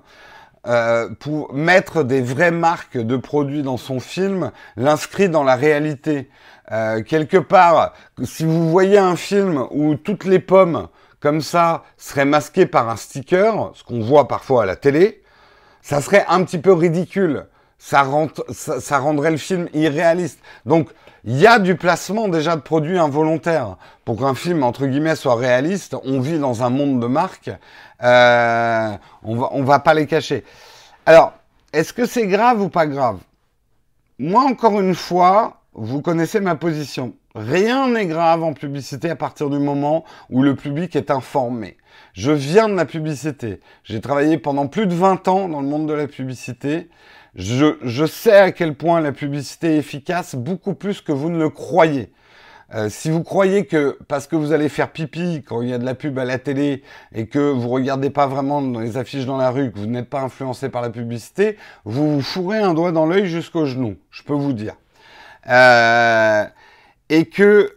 euh, 0.65 1.09
pour 1.19 1.53
mettre 1.53 2.03
des 2.03 2.21
vraies 2.21 2.51
marques 2.51 2.97
de 2.97 3.15
produits 3.17 3.61
dans 3.61 3.77
son 3.77 3.99
film, 3.99 4.51
l'inscrit 4.77 5.29
dans 5.29 5.43
la 5.43 5.55
réalité. 5.55 6.29
Euh, 6.71 7.03
quelque 7.03 7.37
part, 7.37 7.93
si 8.23 8.45
vous 8.45 8.69
voyez 8.69 8.97
un 8.97 9.15
film 9.15 9.67
où 9.71 9.95
toutes 9.95 10.25
les 10.25 10.39
pommes 10.39 10.87
comme 11.19 11.41
ça 11.41 11.83
seraient 11.97 12.25
masquées 12.25 12.65
par 12.65 12.89
un 12.89 12.95
sticker, 12.95 13.71
ce 13.75 13.83
qu'on 13.83 14.01
voit 14.01 14.27
parfois 14.27 14.63
à 14.63 14.65
la 14.65 14.75
télé, 14.75 15.21
ça 15.81 16.01
serait 16.01 16.25
un 16.29 16.43
petit 16.43 16.57
peu 16.57 16.73
ridicule. 16.73 17.45
Ça, 17.77 18.07
ça, 18.49 18.79
ça 18.79 18.97
rendrait 18.97 19.31
le 19.31 19.37
film 19.37 19.67
irréaliste. 19.73 20.39
Donc, 20.65 20.89
il 21.25 21.39
y 21.39 21.47
a 21.47 21.59
du 21.59 21.75
placement 21.75 22.27
déjà 22.27 22.55
de 22.55 22.61
produits 22.61 22.97
involontaires. 22.97 23.77
Pour 24.03 24.19
qu'un 24.19 24.35
film, 24.35 24.63
entre 24.63 24.85
guillemets, 24.85 25.15
soit 25.15 25.35
réaliste, 25.35 25.95
on 26.03 26.19
vit 26.19 26.37
dans 26.37 26.63
un 26.63 26.69
monde 26.69 26.99
de 26.99 27.07
marques. 27.07 27.51
Euh, 28.03 28.91
on 29.23 29.35
va, 29.37 29.49
on 29.51 29.63
va 29.63 29.79
pas 29.79 29.93
les 29.93 30.05
cacher. 30.05 30.43
Alors, 31.05 31.33
est-ce 31.71 31.93
que 31.93 32.05
c'est 32.05 32.27
grave 32.27 32.61
ou 32.61 32.69
pas 32.69 32.87
grave? 32.87 33.19
Moi, 34.19 34.41
encore 34.43 34.79
une 34.79 34.95
fois, 34.95 35.61
vous 35.73 36.01
connaissez 36.01 36.39
ma 36.39 36.55
position. 36.55 37.13
Rien 37.35 37.89
n'est 37.89 38.05
grave 38.05 38.43
en 38.43 38.53
publicité 38.53 39.09
à 39.09 39.15
partir 39.15 39.49
du 39.49 39.57
moment 39.57 40.03
où 40.29 40.43
le 40.43 40.55
public 40.55 40.95
est 40.95 41.09
informé. 41.09 41.77
Je 42.13 42.31
viens 42.31 42.69
de 42.69 42.75
la 42.75 42.85
publicité. 42.85 43.59
J'ai 43.83 44.01
travaillé 44.01 44.37
pendant 44.37 44.67
plus 44.67 44.85
de 44.85 44.93
20 44.93 45.27
ans 45.27 45.49
dans 45.49 45.61
le 45.61 45.67
monde 45.67 45.87
de 45.87 45.93
la 45.93 46.07
publicité. 46.07 46.89
Je, 47.35 48.05
sais 48.05 48.37
à 48.37 48.51
quel 48.51 48.75
point 48.75 49.01
la 49.01 49.11
publicité 49.11 49.75
est 49.75 49.77
efficace, 49.77 50.35
beaucoup 50.35 50.75
plus 50.75 51.01
que 51.01 51.11
vous 51.11 51.29
ne 51.29 51.39
le 51.39 51.49
croyez. 51.49 52.11
Euh, 52.75 52.89
si 52.89 53.09
vous 53.09 53.23
croyez 53.23 53.65
que 53.65 53.97
parce 54.07 54.25
que 54.25 54.35
vous 54.35 54.51
allez 54.51 54.69
faire 54.69 54.91
pipi 54.91 55.43
quand 55.45 55.61
il 55.61 55.69
y 55.69 55.73
a 55.73 55.77
de 55.77 55.85
la 55.85 55.93
pub 55.93 56.17
à 56.17 56.25
la 56.25 56.39
télé 56.39 56.81
et 57.13 57.27
que 57.27 57.51
vous 57.51 57.69
regardez 57.69 58.09
pas 58.09 58.25
vraiment 58.25 58.61
dans 58.61 58.79
les 58.79 58.97
affiches 58.97 59.25
dans 59.25 59.37
la 59.37 59.51
rue, 59.51 59.71
que 59.71 59.77
vous 59.77 59.85
n'êtes 59.85 60.09
pas 60.09 60.21
influencé 60.21 60.69
par 60.69 60.81
la 60.81 60.89
publicité, 60.89 61.57
vous 61.85 62.15
vous 62.15 62.21
fourrez 62.21 62.59
un 62.59 62.73
doigt 62.73 62.91
dans 62.91 63.05
l'œil 63.05 63.27
jusqu'au 63.27 63.65
genou, 63.65 63.97
je 64.09 64.23
peux 64.23 64.33
vous 64.33 64.53
dire. 64.53 64.75
Euh, 65.49 66.45
et 67.09 67.25
que 67.25 67.75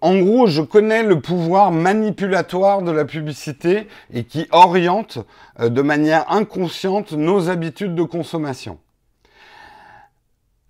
en 0.00 0.18
gros, 0.18 0.46
je 0.46 0.62
connais 0.62 1.02
le 1.02 1.20
pouvoir 1.20 1.70
manipulatoire 1.70 2.82
de 2.82 2.90
la 2.90 3.04
publicité 3.04 3.88
et 4.12 4.24
qui 4.24 4.46
oriente 4.50 5.18
euh, 5.60 5.68
de 5.68 5.82
manière 5.82 6.30
inconsciente 6.30 7.12
nos 7.12 7.48
habitudes 7.48 7.94
de 7.94 8.02
consommation. 8.02 8.78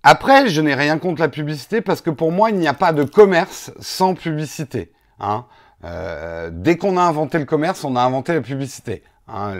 Après, 0.03 0.49
je 0.49 0.61
n'ai 0.61 0.75
rien 0.75 0.99
contre 0.99 1.23
la 1.23 1.29
publicité 1.29 1.81
parce 1.81 2.01
que 2.01 2.11
pour 2.11 2.31
moi, 2.31 2.51
il 2.51 2.57
n'y 2.57 2.69
a 2.69 2.75
pas 2.75 2.93
de 2.93 3.05
commerce 3.05 3.73
sans 3.81 4.15
publicité. 4.15 4.93
Hein. 5.19 5.47
Euh, 5.85 6.51
dès 6.53 6.77
qu'on 6.77 6.97
a 6.97 7.03
inventé 7.03 7.39
le 7.39 7.47
commerce, 7.47 7.85
on 7.85 7.97
a 7.97 8.03
inventé 8.03 8.35
la 8.35 8.43
publicité. 8.43 9.03
Hein, 9.27 9.55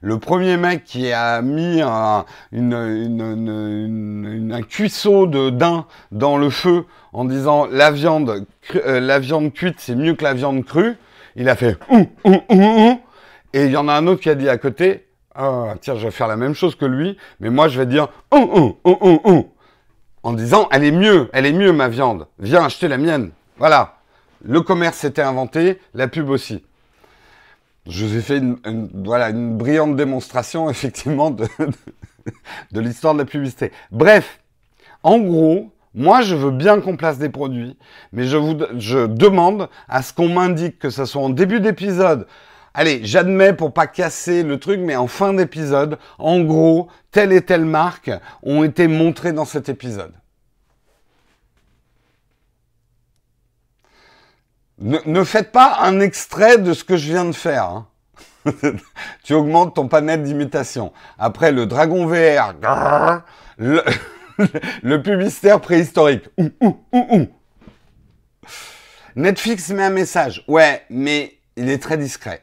le, 0.00 0.18
premier 0.18 0.56
mec 0.56 0.84
qui 0.84 1.12
a 1.12 1.42
mis 1.42 1.82
un, 1.82 2.24
une, 2.52 2.72
une, 2.72 4.50
un 4.50 4.62
cuisseau 4.62 5.26
de 5.26 5.50
daim 5.50 5.84
dans 6.10 6.38
le 6.38 6.48
feu 6.48 6.86
en 7.12 7.26
disant 7.26 7.66
la 7.70 7.90
viande, 7.90 8.46
euh, 8.76 8.98
la 8.98 9.18
viande 9.18 9.52
cuite 9.52 9.78
c'est 9.78 9.94
mieux 9.94 10.14
que 10.14 10.24
la 10.24 10.32
viande 10.32 10.64
crue, 10.64 10.96
il 11.36 11.50
a 11.50 11.54
fait 11.54 11.76
et 13.52 13.66
il 13.66 13.70
y 13.70 13.76
en 13.76 13.88
a 13.88 13.92
un 13.92 14.06
autre 14.06 14.22
qui 14.22 14.30
a 14.30 14.34
dit 14.34 14.48
à 14.48 14.56
côté 14.56 15.06
ah, 15.34 15.74
tiens 15.82 15.96
je 15.96 16.06
vais 16.06 16.10
faire 16.10 16.28
la 16.28 16.36
même 16.36 16.54
chose 16.54 16.74
que 16.74 16.86
lui, 16.86 17.18
mais 17.40 17.50
moi 17.50 17.68
je 17.68 17.78
vais 17.78 17.86
dire 17.86 18.08
en 18.30 20.32
disant 20.32 20.66
elle 20.72 20.84
est 20.84 20.92
mieux, 20.92 21.28
elle 21.34 21.44
est 21.44 21.52
mieux 21.52 21.72
ma 21.72 21.88
viande, 21.88 22.26
viens 22.38 22.64
acheter 22.64 22.88
la 22.88 22.96
mienne. 22.96 23.32
Voilà, 23.58 23.98
le 24.42 24.62
commerce 24.62 24.96
s'était 24.96 25.20
inventé, 25.20 25.78
la 25.92 26.08
pub 26.08 26.30
aussi. 26.30 26.64
Je 27.86 28.04
vous 28.04 28.16
ai 28.16 28.20
fait 28.20 28.38
une, 28.38 28.56
brillante 29.56 29.96
démonstration, 29.96 30.70
effectivement, 30.70 31.30
de, 31.30 31.46
l'histoire 32.72 33.14
de 33.14 33.20
la 33.20 33.24
publicité. 33.24 33.72
Bref, 33.90 34.40
en 35.02 35.18
gros, 35.18 35.72
moi, 35.94 36.20
je 36.22 36.36
veux 36.36 36.50
bien 36.50 36.80
qu'on 36.80 36.96
place 36.96 37.18
des 37.18 37.30
produits, 37.30 37.76
mais 38.12 38.24
je 38.24 39.06
demande 39.06 39.68
à 39.88 40.02
ce 40.02 40.12
qu'on 40.12 40.28
m'indique 40.28 40.78
que 40.78 40.90
ce 40.90 41.04
soit 41.04 41.22
en 41.22 41.30
début 41.30 41.60
d'épisode. 41.60 42.26
Allez, 42.72 43.00
j'admets 43.02 43.52
pour 43.52 43.72
pas 43.72 43.88
casser 43.88 44.44
le 44.44 44.60
truc, 44.60 44.78
mais 44.80 44.94
en 44.94 45.08
fin 45.08 45.34
d'épisode, 45.34 45.98
en 46.18 46.40
gros, 46.40 46.88
telle 47.10 47.32
et 47.32 47.42
telle 47.42 47.64
marque 47.64 48.12
ont 48.44 48.62
été 48.62 48.86
montrées 48.86 49.32
dans 49.32 49.44
cet 49.44 49.68
épisode. 49.68 50.12
Ne, 54.80 55.24
faites 55.24 55.52
pas 55.52 55.78
un 55.82 56.00
extrait 56.00 56.56
de 56.58 56.72
ce 56.72 56.84
que 56.84 56.96
je 56.96 57.12
viens 57.12 57.26
de 57.26 57.32
faire. 57.32 57.64
Hein. 57.64 57.86
tu 59.22 59.34
augmentes 59.34 59.74
ton 59.74 59.88
panel 59.88 60.22
d'imitation. 60.22 60.92
Après, 61.18 61.52
le 61.52 61.66
dragon 61.66 62.06
VR, 62.06 62.54
le, 63.58 63.82
le 64.82 65.02
publicitaire 65.02 65.60
préhistorique. 65.60 66.30
Netflix 69.16 69.68
met 69.70 69.84
un 69.84 69.90
message. 69.90 70.44
Ouais, 70.48 70.82
mais 70.88 71.34
il 71.56 71.68
est 71.68 71.82
très 71.82 71.98
discret. 71.98 72.42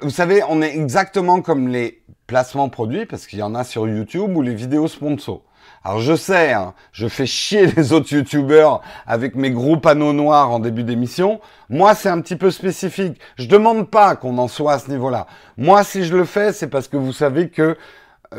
Vous 0.00 0.10
savez, 0.10 0.42
on 0.48 0.62
est 0.62 0.74
exactement 0.74 1.42
comme 1.42 1.68
les 1.68 2.04
placements 2.26 2.68
produits, 2.68 3.06
parce 3.06 3.26
qu'il 3.26 3.40
y 3.40 3.42
en 3.42 3.54
a 3.54 3.64
sur 3.64 3.88
YouTube 3.88 4.36
ou 4.36 4.40
les 4.40 4.54
vidéos 4.54 4.88
sponsors. 4.88 5.42
Alors 5.86 6.00
je 6.00 6.16
sais, 6.16 6.52
hein, 6.52 6.72
je 6.92 7.06
fais 7.08 7.26
chier 7.26 7.66
les 7.76 7.92
autres 7.92 8.10
youtubeurs 8.14 8.80
avec 9.06 9.34
mes 9.34 9.50
gros 9.50 9.76
panneaux 9.76 10.14
noirs 10.14 10.50
en 10.50 10.58
début 10.58 10.82
d'émission. 10.82 11.40
Moi, 11.68 11.94
c'est 11.94 12.08
un 12.08 12.22
petit 12.22 12.36
peu 12.36 12.50
spécifique. 12.50 13.20
Je 13.36 13.46
demande 13.46 13.90
pas 13.90 14.16
qu'on 14.16 14.38
en 14.38 14.48
soit 14.48 14.72
à 14.72 14.78
ce 14.78 14.90
niveau-là. 14.90 15.26
Moi, 15.58 15.84
si 15.84 16.04
je 16.04 16.16
le 16.16 16.24
fais, 16.24 16.54
c'est 16.54 16.68
parce 16.68 16.88
que 16.88 16.96
vous 16.96 17.12
savez 17.12 17.50
que 17.50 17.76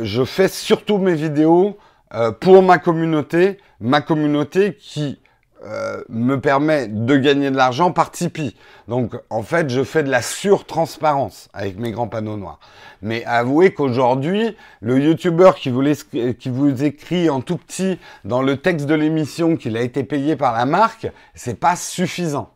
je 0.02 0.26
fais 0.26 0.48
surtout 0.48 0.98
mes 0.98 1.14
vidéos 1.14 1.78
euh, 2.16 2.32
pour 2.32 2.64
ma 2.64 2.80
communauté, 2.80 3.60
ma 3.80 4.02
communauté 4.02 4.76
qui 4.76 5.20
euh, 5.66 6.04
me 6.10 6.40
permet 6.40 6.88
de 6.88 7.18
gagner 7.18 7.50
de 7.50 7.56
l'argent 7.56 7.92
par 7.92 8.12
Tipeee. 8.12 8.56
Donc 8.88 9.16
en 9.32 9.42
fait, 9.42 9.70
je 9.70 9.84
fais 9.84 10.04
de 10.04 10.12
la 10.12 10.22
surtransparence 10.22 11.50
avec 11.54 11.80
mes 11.80 11.92
grands 11.92 12.08
panneaux 12.08 12.38
noirs. 12.38 12.60
Mais 13.02 13.26
avouez 13.26 13.74
qu'aujourd'hui, 13.74 14.56
le 14.82 15.16
vous, 15.16 16.34
qui 16.34 16.50
vous 16.50 16.84
écrit 16.84 17.30
en 17.32 17.42
tout 17.42 17.58
petit 17.58 18.00
dans 18.26 18.44
le 18.44 18.58
texte 18.58 18.86
de 18.86 18.94
l'émission 18.94 19.58
qu'il 19.58 19.76
a 19.76 19.82
été 19.82 20.04
payé 20.04 20.36
par 20.36 20.54
la 20.54 20.66
marque, 20.66 21.08
c'est 21.34 21.60
pas 21.60 21.76
suffisant. 21.76 22.52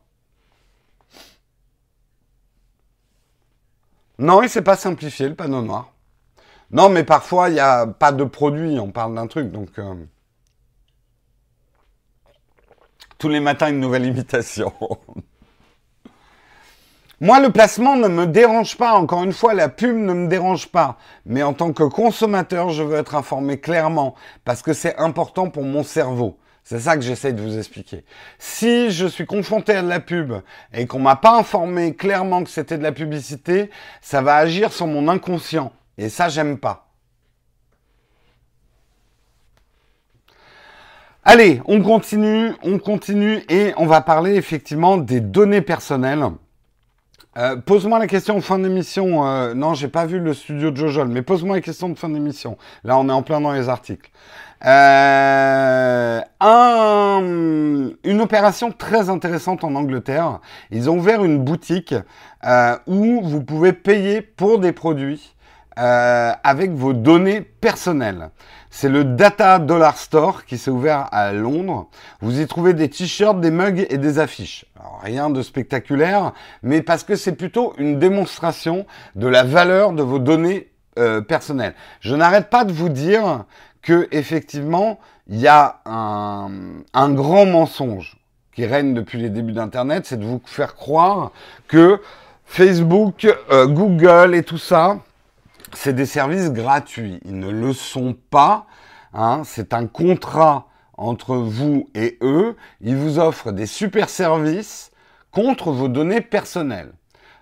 Non, 4.20 4.44
il 4.44 4.50
s'est 4.50 4.62
pas 4.62 4.76
simplifié 4.76 5.30
le 5.30 5.36
panneau 5.36 5.62
noir. 5.62 5.94
Non, 6.72 6.90
mais 6.90 7.04
parfois 7.04 7.50
il 7.50 7.54
n'y 7.54 7.60
a 7.60 7.88
pas 7.88 8.12
de 8.12 8.24
produit, 8.24 8.78
on 8.80 8.92
parle 8.92 9.16
d'un 9.16 9.26
truc, 9.26 9.52
donc. 9.52 9.70
Euh, 9.80 9.96
tous 13.20 13.30
les 13.30 13.40
matins 13.42 13.70
une 13.70 13.80
nouvelle 13.80 14.06
imitation. 14.06 14.74
Moi, 17.22 17.42
le 17.42 17.50
placement 17.52 17.98
ne 17.98 18.08
me 18.08 18.26
dérange 18.26 18.78
pas. 18.78 18.94
Encore 18.94 19.26
une 19.26 19.34
fois, 19.34 19.54
la 19.54 19.68
pub 19.68 19.94
ne 19.98 20.14
me 20.14 20.28
dérange 20.30 20.70
pas. 20.70 20.98
Mais 21.26 21.44
en 21.44 21.52
tant 21.52 21.74
que 21.74 21.84
consommateur, 21.84 22.70
je 22.70 22.82
veux 22.82 22.98
être 22.98 23.14
informé 23.16 23.60
clairement 23.60 24.16
parce 24.46 24.62
que 24.62 24.72
c'est 24.72 24.96
important 24.96 25.50
pour 25.50 25.64
mon 25.64 25.84
cerveau. 25.84 26.40
C'est 26.64 26.80
ça 26.80 26.96
que 26.96 27.02
j'essaie 27.02 27.34
de 27.34 27.42
vous 27.42 27.58
expliquer. 27.58 28.06
Si 28.38 28.90
je 28.92 29.06
suis 29.06 29.26
confronté 29.26 29.74
à 29.74 29.82
de 29.82 29.90
la 29.90 30.00
pub 30.00 30.34
et 30.72 30.88
qu'on 30.88 31.00
m'a 31.00 31.18
pas 31.18 31.38
informé 31.38 31.94
clairement 31.96 32.44
que 32.44 32.50
c'était 32.50 32.78
de 32.78 32.84
la 32.84 32.94
publicité, 32.94 33.70
ça 34.02 34.22
va 34.22 34.36
agir 34.38 34.72
sur 34.72 34.88
mon 34.88 35.10
inconscient. 35.10 35.74
Et 35.98 36.08
ça, 36.08 36.30
j'aime 36.30 36.58
pas. 36.58 36.89
Allez, 41.32 41.62
on 41.68 41.84
continue, 41.84 42.54
on 42.64 42.80
continue 42.80 43.44
et 43.50 43.72
on 43.78 43.86
va 43.86 44.02
parler 44.02 44.34
effectivement 44.34 44.98
des 44.98 45.20
données 45.20 45.62
personnelles. 45.62 46.26
Euh, 47.38 47.56
pose-moi 47.56 48.00
la 48.00 48.08
question 48.08 48.38
en 48.38 48.42
fin 48.42 48.58
d'émission. 48.58 49.28
Euh, 49.28 49.54
non, 49.54 49.76
j'ai 49.76 49.90
pas 49.90 50.08
vu 50.08 50.18
le 50.18 50.34
studio 50.34 50.72
de 50.72 50.76
Jojol, 50.76 51.08
mais 51.08 51.22
pose-moi 51.22 51.58
la 51.58 51.62
question 51.62 51.88
de 51.90 51.94
fin 52.00 52.10
d'émission. 52.10 52.58
Là, 52.84 52.98
on 52.98 53.10
est 53.10 53.12
en 53.12 53.22
plein 53.22 53.42
dans 53.42 53.52
les 53.52 53.70
articles. 53.70 54.10
Euh, 54.66 56.22
une 56.42 58.22
opération 58.22 58.72
très 58.72 59.12
intéressante 59.12 59.64
en 59.64 59.76
Angleterre. 59.76 60.40
Ils 60.72 60.90
ont 60.90 60.98
ouvert 60.98 61.24
une 61.24 61.38
boutique 61.38 61.94
où 62.88 63.22
vous 63.22 63.44
pouvez 63.44 63.74
payer 63.74 64.24
pour 64.24 64.58
des 64.58 64.72
produits 64.72 65.36
avec 65.82 66.72
vos 66.72 66.94
données 66.94 67.42
personnelles. 67.42 68.32
C'est 68.70 68.90
le 68.90 69.04
Data 69.04 69.60
Dollar 69.60 69.98
Store 69.98 70.46
qui 70.46 70.58
s'est 70.58 70.72
ouvert 70.72 71.08
à 71.12 71.32
Londres. 71.32 71.90
Vous 72.22 72.40
y 72.40 72.48
trouvez 72.48 72.74
des 72.74 72.90
t-shirts, 72.90 73.40
des 73.40 73.50
mugs 73.50 73.86
et 73.90 73.98
des 73.98 74.20
affiches. 74.20 74.66
rien 75.02 75.30
de 75.30 75.42
spectaculaire, 75.42 76.34
mais 76.62 76.82
parce 76.82 77.04
que 77.04 77.16
c'est 77.16 77.34
plutôt 77.34 77.74
une 77.78 77.98
démonstration 77.98 78.86
de 79.16 79.28
la 79.28 79.44
valeur 79.44 79.94
de 79.94 80.04
vos 80.04 80.20
données 80.20 80.70
euh, 81.00 81.22
personnelles. 81.22 81.74
Je 82.02 82.16
n'arrête 82.16 82.50
pas 82.50 82.66
de 82.66 82.72
vous 82.72 82.90
dire 82.90 83.46
que 83.82 84.08
effectivement, 84.12 85.00
il 85.28 85.40
y 85.40 85.48
a 85.48 85.80
un, 85.86 87.10
grand 87.14 87.46
mensonge 87.46 88.18
qui 88.54 88.66
règne 88.66 88.94
depuis 88.94 89.20
les 89.20 89.30
débuts 89.30 89.54
d'Internet, 89.54 90.06
c'est 90.06 90.20
de 90.20 90.26
vous 90.26 90.42
faire 90.46 90.76
croire 90.76 91.32
que 91.68 92.02
Facebook, 92.46 93.28
euh, 93.52 93.68
Google 93.68 94.36
et 94.36 94.44
tout 94.44 94.58
ça, 94.58 94.98
c'est 95.76 95.94
des 95.94 96.06
services 96.06 96.52
gratuits. 96.52 97.20
Ils 97.26 97.40
ne 97.40 97.50
le 97.50 97.74
sont 97.74 98.16
pas. 98.30 98.66
Hein. 99.14 99.42
C'est 99.46 99.74
un 99.74 99.88
contrat 99.88 100.68
entre 100.98 101.36
vous 101.36 101.88
et 101.96 102.18
eux. 102.22 102.56
Ils 102.82 102.96
vous 102.96 103.20
offrent 103.20 103.52
des 103.52 103.66
super 103.66 104.10
services 104.10 104.92
contre 105.32 105.72
vos 105.72 105.88
données 105.88 106.22
personnelles. 106.22 106.92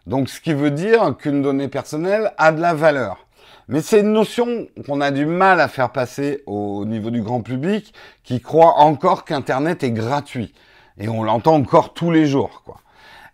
Donc, 0.05 0.29
ce 0.29 0.39
qui 0.39 0.53
veut 0.53 0.71
dire 0.71 1.15
qu'une 1.17 1.41
donnée 1.41 1.67
personnelle 1.67 2.33
a 2.37 2.51
de 2.51 2.61
la 2.61 2.73
valeur. 2.73 3.27
Mais 3.67 3.81
c'est 3.81 3.99
une 3.99 4.13
notion 4.13 4.67
qu'on 4.85 5.01
a 5.01 5.11
du 5.11 5.25
mal 5.25 5.59
à 5.59 5.67
faire 5.67 5.91
passer 5.91 6.43
au 6.45 6.85
niveau 6.85 7.09
du 7.09 7.21
grand 7.21 7.41
public 7.41 7.93
qui 8.23 8.39
croit 8.39 8.75
encore 8.77 9.25
qu'Internet 9.25 9.83
est 9.83 9.91
gratuit. 9.91 10.53
Et 10.97 11.09
on 11.09 11.23
l'entend 11.23 11.55
encore 11.55 11.93
tous 11.93 12.09
les 12.09 12.25
jours. 12.25 12.61
Quoi. 12.63 12.79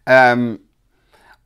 Euh, 0.09 0.57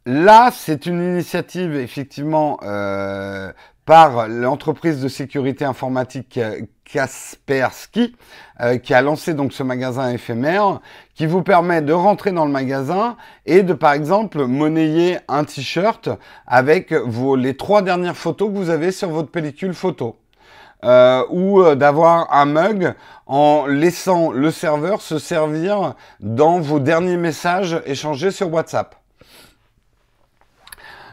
Là, 0.10 0.52
c'est 0.54 0.86
une 0.86 1.04
initiative 1.04 1.76
effectivement 1.76 2.62
euh, 2.64 3.52
par 3.86 4.30
l'entreprise 4.30 5.02
de 5.02 5.10
sécurité 5.10 5.66
informatique 5.66 6.40
Kaspersky, 6.86 8.16
euh, 8.62 8.78
qui 8.78 8.94
a 8.94 9.02
lancé 9.02 9.34
donc 9.34 9.52
ce 9.52 9.64
magasin 9.64 10.10
éphémère, 10.10 10.80
qui 11.14 11.26
vous 11.26 11.44
permet 11.44 11.82
de 11.82 11.92
rentrer 11.92 12.32
dans 12.32 12.46
le 12.46 12.52
magasin 12.52 13.18
et 13.46 13.64
de 13.64 13.74
par 13.74 13.92
exemple 13.92 14.46
monnayer 14.46 15.18
un 15.28 15.44
t-shirt 15.44 16.08
avec 16.46 16.94
les 17.38 17.58
trois 17.58 17.82
dernières 17.82 18.16
photos 18.16 18.50
que 18.50 18.56
vous 18.56 18.70
avez 18.70 18.94
sur 18.94 19.10
votre 19.10 19.30
pellicule 19.30 19.74
photo. 19.74 20.16
Euh, 20.86 21.26
ou 21.32 21.76
d'avoir 21.76 22.34
un 22.34 22.46
mug 22.46 22.94
en 23.26 23.66
laissant 23.66 24.32
le 24.32 24.52
serveur 24.52 25.02
se 25.02 25.20
servir 25.20 25.96
dans 26.22 26.62
vos 26.62 26.80
derniers 26.80 27.18
messages 27.18 27.82
échangés 27.86 28.32
sur 28.32 28.54
WhatsApp. 28.54 28.96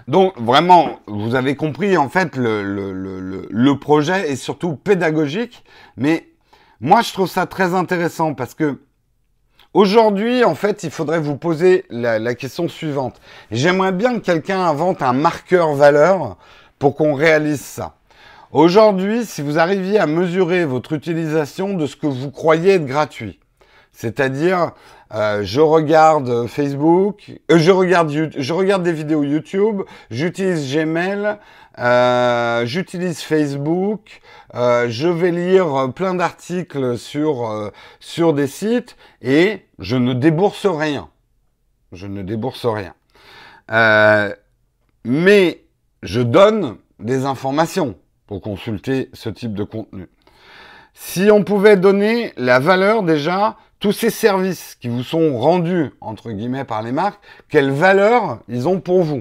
Donc 0.07 0.39
vraiment, 0.39 1.01
vous 1.07 1.35
avez 1.35 1.57
compris, 1.57 1.97
en 1.97 2.09
fait, 2.09 2.37
le, 2.37 2.63
le, 2.63 3.47
le, 3.49 3.79
projet 3.79 4.31
est 4.31 4.37
surtout 4.37 4.77
pédagogique, 4.77 5.65
mais 5.97 6.29
moi 6.81 7.01
je 7.01 7.13
trouve 7.13 7.29
ça 7.29 7.47
très 7.47 7.75
intéressant 7.75 8.35
parce 8.35 8.55
que 8.55 8.81
aujourd'hui, 9.73 10.45
en 10.45 10.55
fait, 10.55 10.85
il 10.85 10.91
faudrait 10.91 11.21
vous 11.21 11.37
poser 11.37 11.87
la, 11.89 12.19
la 12.19 12.35
question 12.35 12.69
suivante. 12.69 13.21
J'aimerais 13.51 13.93
bien 13.93 14.15
que 14.15 14.25
quelqu'un 14.25 14.61
invente 14.61 15.01
un 15.01 15.15
marqueur 15.15 15.73
valeur 15.73 16.37
pour 16.79 16.97
qu'on 16.97 17.15
réalise 17.15 17.63
ça. 17.63 17.97
Aujourd'hui, 18.53 19.25
si 19.25 19.41
vous 19.41 19.59
arriviez 19.59 19.99
à 19.99 20.07
mesurer 20.07 20.67
votre 20.67 20.93
utilisation 20.93 21.75
de 21.75 21.87
ce 21.87 21.97
que 21.97 22.07
vous 22.07 22.31
croyez 22.31 22.75
être 22.75 22.87
gratuit, 22.87 23.41
c'est-à-dire 23.95 24.73
euh, 25.15 25.43
je 25.45 25.61
regarde 25.61 26.49
Facebook, 26.49 27.33
euh, 27.51 27.59
je 27.59 27.71
regarde 27.71 28.11
je 28.11 28.53
regarde 28.53 28.83
des 28.83 28.93
vidéos 28.93 29.23
YouTube, 29.23 29.83
j'utilise 30.11 30.75
Gmail, 30.75 31.39
euh, 31.79 32.67
j'utilise 32.67 33.21
Facebook, 33.21 34.21
je 34.53 35.09
vais 35.09 35.31
lire 35.31 35.93
plein 35.95 36.15
d'articles 36.15 36.99
sur 36.99 37.71
sur 38.01 38.33
des 38.33 38.49
sites 38.49 38.97
et 39.23 39.63
je 39.79 39.97
ne 39.97 40.13
débourse 40.13 40.67
rien. 40.67 41.09
Je 41.93 42.09
ne 42.09 42.23
débourse 42.23 42.67
rien. 42.67 42.95
mais 45.05 45.65
je 46.03 46.21
donne 46.21 46.79
des 46.99 47.25
informations 47.25 47.95
pour 48.27 48.41
consulter 48.41 49.11
ce 49.13 49.29
type 49.29 49.55
de 49.55 49.63
contenu. 49.63 50.09
Si 50.95 51.29
on 51.31 51.43
pouvait 51.43 51.77
donner 51.77 52.33
la 52.37 52.61
valeur 52.61 53.03
déjà 53.03 53.57
tous 53.85 53.93
ces 53.93 54.09
services 54.09 54.79
qui 54.81 54.89
vous 54.89 55.03
sont 55.03 55.37
rendus, 55.37 55.91
entre 56.01 56.31
guillemets, 56.31 56.65
par 56.65 56.81
les 56.81 56.91
marques, 56.91 57.21
quelle 57.51 57.71
valeur 57.71 58.39
ils 58.49 58.67
ont 58.67 58.81
pour 58.81 59.03
vous? 59.03 59.21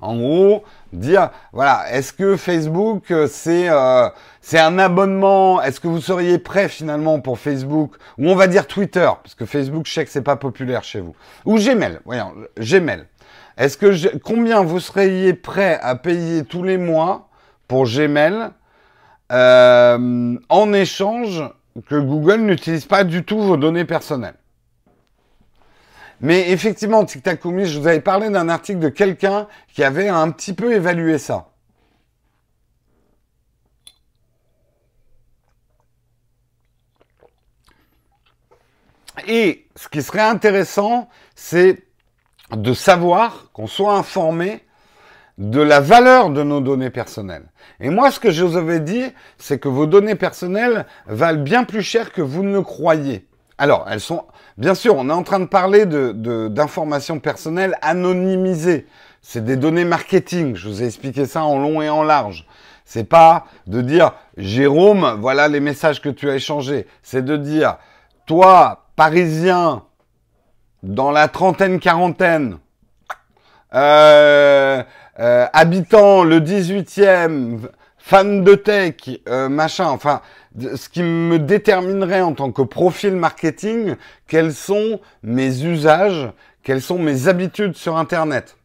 En 0.00 0.16
gros, 0.16 0.64
dire, 0.94 1.28
voilà, 1.52 1.84
est-ce 1.92 2.14
que 2.14 2.38
Facebook, 2.38 3.10
euh, 3.10 3.26
c'est 3.30 3.68
euh, 3.68 4.08
c'est 4.40 4.58
un 4.58 4.78
abonnement? 4.78 5.60
Est-ce 5.60 5.78
que 5.78 5.88
vous 5.88 6.00
seriez 6.00 6.38
prêt 6.38 6.70
finalement 6.70 7.20
pour 7.20 7.38
Facebook? 7.38 7.96
Ou 8.16 8.30
on 8.30 8.34
va 8.34 8.46
dire 8.46 8.66
Twitter, 8.66 9.10
parce 9.22 9.34
que 9.34 9.44
Facebook, 9.44 9.84
je 9.84 9.92
sais 9.92 10.06
c'est 10.06 10.22
pas 10.22 10.36
populaire 10.36 10.82
chez 10.82 11.00
vous. 11.00 11.14
Ou 11.44 11.58
Gmail, 11.58 11.98
voyons, 12.06 12.32
Gmail. 12.58 13.04
Est-ce 13.58 13.76
que 13.76 14.16
combien 14.16 14.62
vous 14.62 14.80
seriez 14.80 15.34
prêt 15.34 15.78
à 15.82 15.96
payer 15.96 16.44
tous 16.44 16.62
les 16.62 16.78
mois 16.78 17.28
pour 17.68 17.84
Gmail 17.84 18.52
euh, 19.32 20.38
en 20.48 20.72
échange 20.72 21.42
que 21.82 21.96
Google 21.96 22.40
n'utilise 22.40 22.86
pas 22.86 23.04
du 23.04 23.24
tout 23.24 23.40
vos 23.40 23.56
données 23.56 23.84
personnelles. 23.84 24.36
Mais 26.20 26.50
effectivement, 26.50 27.04
Tic 27.04 27.24
je 27.26 27.78
vous 27.78 27.86
avais 27.86 28.00
parlé 28.00 28.30
d'un 28.30 28.48
article 28.48 28.78
de 28.78 28.88
quelqu'un 28.88 29.48
qui 29.72 29.84
avait 29.84 30.08
un 30.08 30.30
petit 30.30 30.54
peu 30.54 30.72
évalué 30.72 31.18
ça. 31.18 31.50
Et 39.28 39.66
ce 39.76 39.88
qui 39.88 40.02
serait 40.02 40.20
intéressant, 40.20 41.08
c'est 41.34 41.84
de 42.50 42.72
savoir, 42.72 43.50
qu'on 43.52 43.66
soit 43.66 43.96
informé 43.96 44.65
de 45.38 45.60
la 45.60 45.80
valeur 45.80 46.30
de 46.30 46.42
nos 46.42 46.60
données 46.60 46.90
personnelles. 46.90 47.46
Et 47.80 47.90
moi, 47.90 48.10
ce 48.10 48.20
que 48.20 48.30
je 48.30 48.44
vous 48.44 48.56
avais 48.56 48.80
dit, 48.80 49.04
c'est 49.38 49.58
que 49.58 49.68
vos 49.68 49.86
données 49.86 50.14
personnelles 50.14 50.86
valent 51.06 51.42
bien 51.42 51.64
plus 51.64 51.82
cher 51.82 52.12
que 52.12 52.22
vous 52.22 52.42
ne 52.42 52.52
le 52.52 52.62
croyez. 52.62 53.26
Alors, 53.58 53.86
elles 53.90 54.00
sont, 54.00 54.24
bien 54.56 54.74
sûr, 54.74 54.96
on 54.96 55.08
est 55.08 55.12
en 55.12 55.22
train 55.22 55.40
de 55.40 55.46
parler 55.46 55.86
de, 55.86 56.48
d'informations 56.48 57.20
personnelles 57.20 57.76
anonymisées. 57.82 58.86
C'est 59.20 59.44
des 59.44 59.56
données 59.56 59.84
marketing. 59.84 60.56
Je 60.56 60.68
vous 60.68 60.82
ai 60.82 60.86
expliqué 60.86 61.26
ça 61.26 61.44
en 61.44 61.58
long 61.58 61.82
et 61.82 61.88
en 61.88 62.02
large. 62.02 62.46
C'est 62.84 63.08
pas 63.08 63.46
de 63.66 63.80
dire, 63.80 64.12
Jérôme, 64.36 65.16
voilà 65.20 65.48
les 65.48 65.60
messages 65.60 66.00
que 66.00 66.08
tu 66.08 66.30
as 66.30 66.36
échangés. 66.36 66.86
C'est 67.02 67.24
de 67.24 67.36
dire, 67.36 67.78
toi, 68.26 68.86
Parisien, 68.94 69.82
dans 70.82 71.10
la 71.10 71.28
trentaine, 71.28 71.80
quarantaine, 71.80 72.58
euh, 73.74 74.82
euh, 75.18 75.46
habitant 75.52 76.24
le 76.24 76.40
18e, 76.40 77.60
fan 77.98 78.44
de 78.44 78.54
tech, 78.54 78.94
euh, 79.28 79.48
machin, 79.48 79.86
enfin, 79.86 80.20
ce 80.60 80.88
qui 80.88 81.02
me 81.02 81.38
déterminerait 81.38 82.20
en 82.20 82.34
tant 82.34 82.52
que 82.52 82.62
profil 82.62 83.16
marketing, 83.16 83.96
quels 84.28 84.52
sont 84.52 85.00
mes 85.24 85.64
usages, 85.64 86.30
quelles 86.62 86.82
sont 86.82 86.98
mes 86.98 87.26
habitudes 87.26 87.74
sur 87.74 87.96
Internet. 87.96 88.56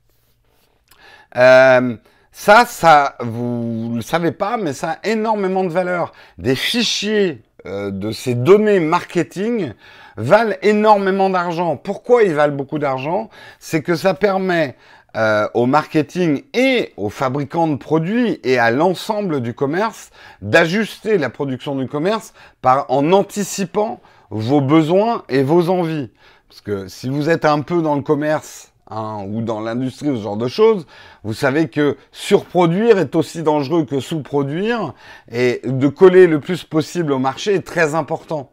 Euh, 1.35 1.95
ça, 2.31 2.65
ça, 2.65 3.15
vous 3.19 3.93
le 3.95 4.01
savez 4.01 4.31
pas, 4.31 4.57
mais 4.57 4.73
ça 4.73 4.91
a 4.91 5.07
énormément 5.07 5.63
de 5.63 5.69
valeur. 5.69 6.11
Des 6.37 6.55
fichiers 6.55 7.41
euh, 7.65 7.91
de 7.91 8.11
ces 8.11 8.35
données 8.35 8.79
marketing 8.79 9.73
valent 10.17 10.55
énormément 10.61 11.29
d'argent. 11.29 11.77
Pourquoi 11.77 12.23
ils 12.23 12.33
valent 12.33 12.55
beaucoup 12.55 12.79
d'argent? 12.79 13.29
C'est 13.59 13.81
que 13.81 13.95
ça 13.95 14.13
permet 14.13 14.75
euh, 15.17 15.47
au 15.53 15.65
marketing 15.65 16.43
et 16.53 16.93
aux 16.95 17.09
fabricants 17.09 17.67
de 17.67 17.75
produits 17.75 18.39
et 18.43 18.57
à 18.57 18.71
l'ensemble 18.71 19.41
du 19.41 19.53
commerce 19.53 20.09
d'ajuster 20.41 21.17
la 21.17 21.29
production 21.29 21.75
du 21.75 21.87
commerce 21.87 22.33
par, 22.61 22.85
en 22.89 23.11
anticipant 23.11 23.99
vos 24.29 24.61
besoins 24.61 25.23
et 25.27 25.43
vos 25.43 25.69
envies. 25.69 26.09
Parce 26.47 26.61
que 26.61 26.87
si 26.87 27.09
vous 27.09 27.29
êtes 27.29 27.45
un 27.45 27.59
peu 27.61 27.81
dans 27.81 27.95
le 27.95 28.01
commerce 28.01 28.71
hein, 28.89 29.25
ou 29.27 29.41
dans 29.41 29.59
l'industrie 29.59 30.09
ou 30.09 30.15
ce 30.15 30.23
genre 30.23 30.37
de 30.37 30.47
choses, 30.47 30.85
vous 31.23 31.33
savez 31.33 31.67
que 31.67 31.97
surproduire 32.11 32.97
est 32.97 33.15
aussi 33.15 33.43
dangereux 33.43 33.85
que 33.85 33.99
sous-produire 33.99 34.93
et 35.29 35.61
de 35.65 35.87
coller 35.89 36.27
le 36.27 36.39
plus 36.39 36.63
possible 36.63 37.11
au 37.11 37.19
marché 37.19 37.53
est 37.55 37.67
très 37.67 37.95
important. 37.95 38.51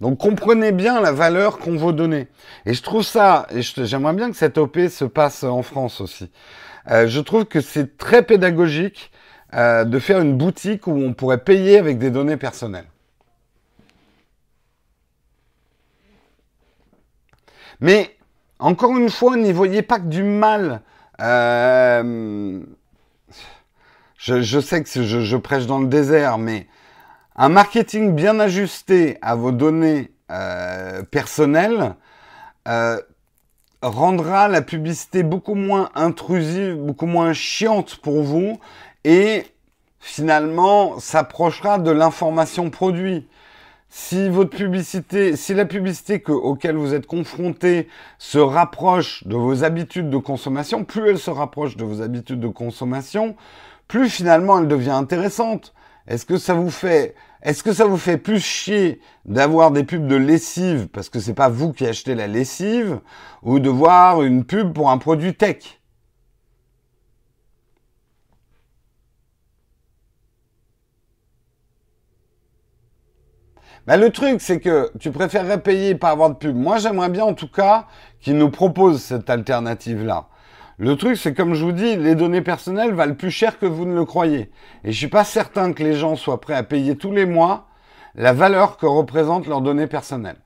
Donc 0.00 0.18
comprenez 0.18 0.72
bien 0.72 1.00
la 1.00 1.12
valeur 1.12 1.58
qu'on 1.58 1.76
veut 1.76 1.92
donner. 1.92 2.28
Et 2.66 2.74
je 2.74 2.82
trouve 2.82 3.02
ça, 3.02 3.46
et 3.50 3.60
j'aimerais 3.62 4.14
bien 4.14 4.30
que 4.30 4.36
cette 4.36 4.56
OP 4.56 4.78
se 4.88 5.04
passe 5.04 5.44
en 5.44 5.62
France 5.62 6.00
aussi. 6.00 6.30
Euh, 6.90 7.06
je 7.06 7.20
trouve 7.20 7.44
que 7.44 7.60
c'est 7.60 7.98
très 7.98 8.22
pédagogique 8.22 9.12
euh, 9.54 9.84
de 9.84 9.98
faire 9.98 10.20
une 10.20 10.36
boutique 10.36 10.86
où 10.86 10.92
on 10.92 11.12
pourrait 11.12 11.44
payer 11.44 11.78
avec 11.78 11.98
des 11.98 12.10
données 12.10 12.36
personnelles. 12.36 12.88
Mais 17.80 18.16
encore 18.58 18.96
une 18.96 19.10
fois, 19.10 19.36
n'y 19.36 19.52
voyez 19.52 19.82
pas 19.82 19.98
que 19.98 20.06
du 20.06 20.22
mal. 20.22 20.82
Euh, 21.20 22.60
je, 24.16 24.60
sais 24.60 24.82
que 24.82 25.02
je, 25.02 25.36
prêche 25.36 25.66
dans 25.66 25.80
le 25.80 25.88
désert, 25.88 26.38
mais 26.38 26.66
un 27.42 27.48
marketing 27.48 28.14
bien 28.14 28.38
ajusté 28.38 29.16
à 29.22 29.34
vos 29.34 29.50
données 29.50 30.10
euh, 30.30 31.02
personnelles 31.04 31.94
euh, 32.68 33.00
rendra 33.80 34.46
la 34.46 34.60
publicité 34.60 35.22
beaucoup 35.22 35.54
moins 35.54 35.88
intrusive, 35.94 36.74
beaucoup 36.76 37.06
moins 37.06 37.32
chiante 37.32 37.96
pour 37.96 38.22
vous 38.22 38.60
et 39.04 39.46
finalement 40.00 40.98
s'approchera 40.98 41.78
de 41.78 41.90
l'information 41.90 42.68
produit. 42.68 43.26
Si 43.88 44.28
votre 44.28 44.54
publicité, 44.54 45.34
si 45.34 45.54
la 45.54 45.64
publicité 45.64 46.20
que, 46.20 46.32
auquel 46.32 46.76
vous 46.76 46.92
êtes 46.92 47.06
confronté 47.06 47.88
se 48.18 48.38
rapproche 48.38 49.26
de 49.26 49.34
vos 49.34 49.64
habitudes 49.64 50.10
de 50.10 50.18
consommation, 50.18 50.84
plus 50.84 51.08
elle 51.08 51.18
se 51.18 51.30
rapproche 51.30 51.78
de 51.78 51.84
vos 51.84 52.02
habitudes 52.02 52.40
de 52.40 52.48
consommation, 52.48 53.34
plus 53.88 54.10
finalement 54.10 54.58
elle 54.58 54.68
devient 54.68 54.90
intéressante. 54.90 55.72
Est-ce 56.06 56.26
que 56.26 56.36
ça 56.36 56.52
vous 56.52 56.70
fait 56.70 57.14
est-ce 57.42 57.62
que 57.62 57.72
ça 57.72 57.86
vous 57.86 57.96
fait 57.96 58.18
plus 58.18 58.40
chier 58.40 59.00
d'avoir 59.24 59.70
des 59.70 59.84
pubs 59.84 60.06
de 60.06 60.16
lessive 60.16 60.88
parce 60.88 61.08
que 61.08 61.20
c'est 61.20 61.34
pas 61.34 61.48
vous 61.48 61.72
qui 61.72 61.86
achetez 61.86 62.14
la 62.14 62.26
lessive 62.26 63.00
ou 63.42 63.58
de 63.60 63.70
voir 63.70 64.22
une 64.22 64.44
pub 64.44 64.72
pour 64.74 64.90
un 64.90 64.98
produit 64.98 65.34
tech? 65.34 65.80
Ben, 73.86 73.96
le 73.96 74.10
truc, 74.10 74.40
c'est 74.40 74.60
que 74.60 74.92
tu 75.00 75.10
préférerais 75.10 75.62
payer 75.62 75.94
par 75.94 76.10
avoir 76.10 76.30
de 76.30 76.34
pub. 76.34 76.54
Moi, 76.54 76.78
j'aimerais 76.78 77.08
bien 77.08 77.24
en 77.24 77.34
tout 77.34 77.50
cas 77.50 77.86
qu'ils 78.20 78.36
nous 78.36 78.50
proposent 78.50 79.02
cette 79.02 79.28
alternative-là. 79.30 80.28
Le 80.80 80.96
truc, 80.96 81.18
c'est 81.18 81.34
comme 81.34 81.52
je 81.52 81.62
vous 81.62 81.72
dis, 81.72 81.94
les 81.96 82.14
données 82.14 82.40
personnelles 82.40 82.94
valent 82.94 83.14
plus 83.14 83.30
cher 83.30 83.58
que 83.58 83.66
vous 83.66 83.84
ne 83.84 83.94
le 83.94 84.06
croyez. 84.06 84.50
Et 84.82 84.92
je 84.92 84.96
suis 84.96 85.08
pas 85.08 85.24
certain 85.24 85.74
que 85.74 85.82
les 85.82 85.94
gens 85.94 86.16
soient 86.16 86.40
prêts 86.40 86.54
à 86.54 86.62
payer 86.62 86.96
tous 86.96 87.12
les 87.12 87.26
mois 87.26 87.68
la 88.14 88.32
valeur 88.32 88.78
que 88.78 88.86
représentent 88.86 89.46
leurs 89.46 89.60
données 89.60 89.86
personnelles. 89.86 90.40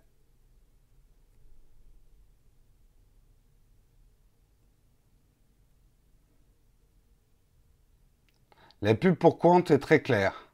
La 8.82 8.96
pub 8.96 9.14
pour 9.14 9.38
Quant 9.38 9.62
est 9.62 9.78
très 9.78 10.02
claire. 10.02 10.48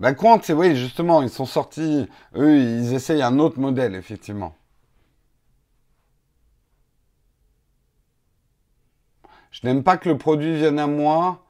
Ben 0.00 0.14
Quant, 0.14 0.40
c'est 0.42 0.54
oui, 0.54 0.74
justement, 0.74 1.20
ils 1.20 1.28
sont 1.28 1.44
sortis, 1.44 2.08
eux, 2.34 2.58
ils 2.58 2.94
essayent 2.94 3.22
un 3.22 3.38
autre 3.38 3.60
modèle, 3.60 3.94
effectivement. 3.94 4.54
Je 9.62 9.66
n'aime 9.66 9.82
pas 9.82 9.96
que 9.96 10.10
le 10.10 10.18
produit 10.18 10.54
vienne 10.54 10.78
à 10.78 10.86
moi, 10.86 11.46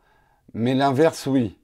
mais 0.55 0.75
l'inverse, 0.75 1.27
oui. 1.27 1.59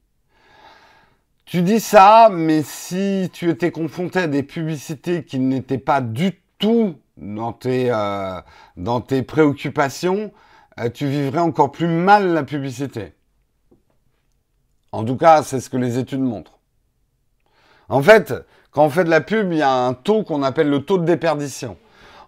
Tu 1.45 1.63
dis 1.63 1.79
ça, 1.79 2.31
mais 2.33 2.65
si 2.65 3.31
tu 3.33 3.49
étais 3.49 3.71
confronté 3.71 4.19
à 4.19 4.27
des 4.27 4.43
publicités 4.43 5.23
qui 5.23 5.39
n'étaient 5.39 5.79
pas 5.79 6.01
du 6.01 6.41
tout 6.59 6.97
dans 7.17 7.53
tes, 7.53 7.93
euh, 7.93 8.41
dans 8.77 9.01
tes 9.01 9.23
préoccupations, 9.23 10.33
euh, 10.81 10.91
tu 10.91 11.07
vivrais 11.07 11.39
encore 11.39 11.71
plus 11.71 11.87
mal 11.87 12.33
la 12.33 12.43
publicité. 12.43 13.13
En 14.91 15.05
tout 15.05 15.17
cas, 15.17 15.45
c'est 15.45 15.61
ce 15.61 15.71
que 15.71 15.77
les 15.77 15.97
études 15.97 16.23
montrent. 16.23 16.59
En 17.89 18.03
fait, 18.03 18.35
quand 18.73 18.85
on 18.85 18.91
fait 18.91 19.05
de 19.05 19.11
la 19.11 19.21
pub, 19.21 19.53
il 19.53 19.59
y 19.59 19.63
a 19.63 19.73
un 19.73 19.95
taux 19.95 20.25
qu'on 20.25 20.43
appelle 20.43 20.71
le 20.71 20.85
taux 20.85 20.99
de 20.99 21.05
déperdition. 21.05 21.77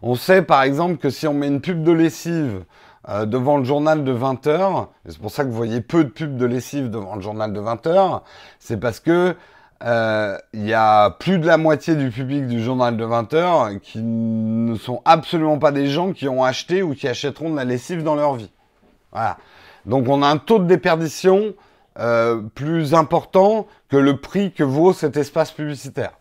On 0.02 0.14
sait 0.14 0.42
par 0.42 0.62
exemple 0.62 0.98
que 0.98 1.10
si 1.10 1.26
on 1.26 1.34
met 1.34 1.48
une 1.48 1.60
pub 1.60 1.82
de 1.82 1.90
lessive 1.90 2.64
euh, 3.08 3.26
devant 3.26 3.58
le 3.58 3.64
journal 3.64 4.04
de 4.04 4.12
20 4.12 4.46
heures, 4.46 4.88
c'est 5.06 5.18
pour 5.18 5.30
ça 5.30 5.44
que 5.44 5.50
vous 5.50 5.56
voyez 5.56 5.80
peu 5.80 6.04
de 6.04 6.08
pubs 6.08 6.36
de 6.36 6.46
lessive 6.46 6.90
devant 6.90 7.16
le 7.16 7.20
journal 7.20 7.52
de 7.52 7.60
20 7.60 7.86
heures, 7.86 8.24
c'est 8.58 8.78
parce 8.78 9.00
que 9.00 9.36
euh, 9.82 10.38
il 10.54 10.66
y 10.66 10.72
a 10.72 11.10
plus 11.10 11.38
de 11.38 11.46
la 11.46 11.58
moitié 11.58 11.94
du 11.94 12.10
public 12.10 12.46
du 12.46 12.62
journal 12.62 12.96
de 12.96 13.04
20 13.04 13.34
heures 13.34 13.70
qui 13.82 14.00
ne 14.02 14.76
sont 14.76 15.02
absolument 15.04 15.58
pas 15.58 15.72
des 15.72 15.88
gens 15.88 16.12
qui 16.12 16.28
ont 16.28 16.42
acheté 16.42 16.82
ou 16.82 16.94
qui 16.94 17.06
achèteront 17.06 17.50
de 17.50 17.56
la 17.56 17.64
lessive 17.64 18.02
dans 18.02 18.14
leur 18.14 18.34
vie. 18.34 18.50
Voilà. 19.12 19.36
Donc 19.84 20.08
on 20.08 20.22
a 20.22 20.26
un 20.26 20.38
taux 20.38 20.58
de 20.58 20.64
déperdition 20.64 21.54
euh, 21.98 22.40
plus 22.54 22.94
important 22.94 23.66
que 23.88 23.96
le 23.96 24.16
prix 24.16 24.52
que 24.52 24.64
vaut 24.64 24.92
cet 24.92 25.16
espace 25.16 25.52
publicitaire. 25.52 26.12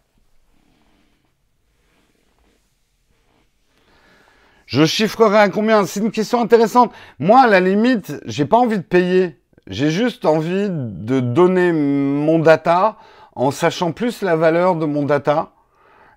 Je 4.74 4.86
chiffrerai 4.86 5.38
à 5.38 5.50
combien? 5.50 5.86
C'est 5.86 6.00
une 6.00 6.10
question 6.10 6.42
intéressante. 6.42 6.92
Moi, 7.20 7.42
à 7.42 7.46
la 7.46 7.60
limite, 7.60 8.20
j'ai 8.26 8.46
pas 8.46 8.58
envie 8.58 8.80
de 8.80 8.84
payer. 8.84 9.40
J'ai 9.68 9.92
juste 9.92 10.26
envie 10.26 10.68
de 10.68 11.20
donner 11.20 11.72
mon 11.72 12.40
data 12.40 12.98
en 13.36 13.52
sachant 13.52 13.92
plus 13.92 14.24
la 14.24 14.36
valeur 14.36 14.76
de 14.76 14.88
mon 14.88 15.04
data 15.04 15.52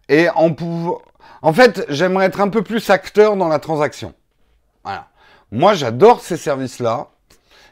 et 0.09 0.30
en 0.30 0.54
pouvant. 0.54 1.02
En 1.42 1.52
fait, 1.52 1.84
j'aimerais 1.90 2.24
être 2.24 2.40
un 2.40 2.48
peu 2.48 2.62
plus 2.62 2.88
acteur 2.88 3.36
dans 3.36 3.48
la 3.48 3.59
transaction. 3.59 4.14
Voilà. 4.84 5.09
Moi, 5.52 5.74
j'adore 5.74 6.22
ces 6.22 6.38
services-là. 6.38 7.09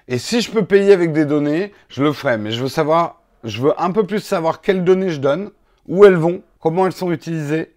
Et 0.07 0.19
si 0.19 0.43
je 0.43 0.51
peux 0.51 0.67
payer 0.67 0.93
avec 0.93 1.15
des 1.15 1.25
données, 1.25 1.73
je 1.89 2.03
le 2.03 2.13
ferai. 2.13 2.37
Mais 2.37 2.51
je 2.51 2.63
veux 2.63 2.69
savoir, 2.69 3.23
je 3.43 3.63
veux 3.63 3.73
un 3.81 3.91
peu 3.91 4.05
plus 4.05 4.21
savoir 4.21 4.61
quelles 4.61 4.85
données 4.85 5.09
je 5.09 5.21
donne, 5.21 5.51
où 5.89 6.05
elles 6.05 6.17
vont, 6.17 6.43
comment 6.61 6.85
elles 6.85 6.93
sont 6.93 7.11
utilisées 7.11 7.75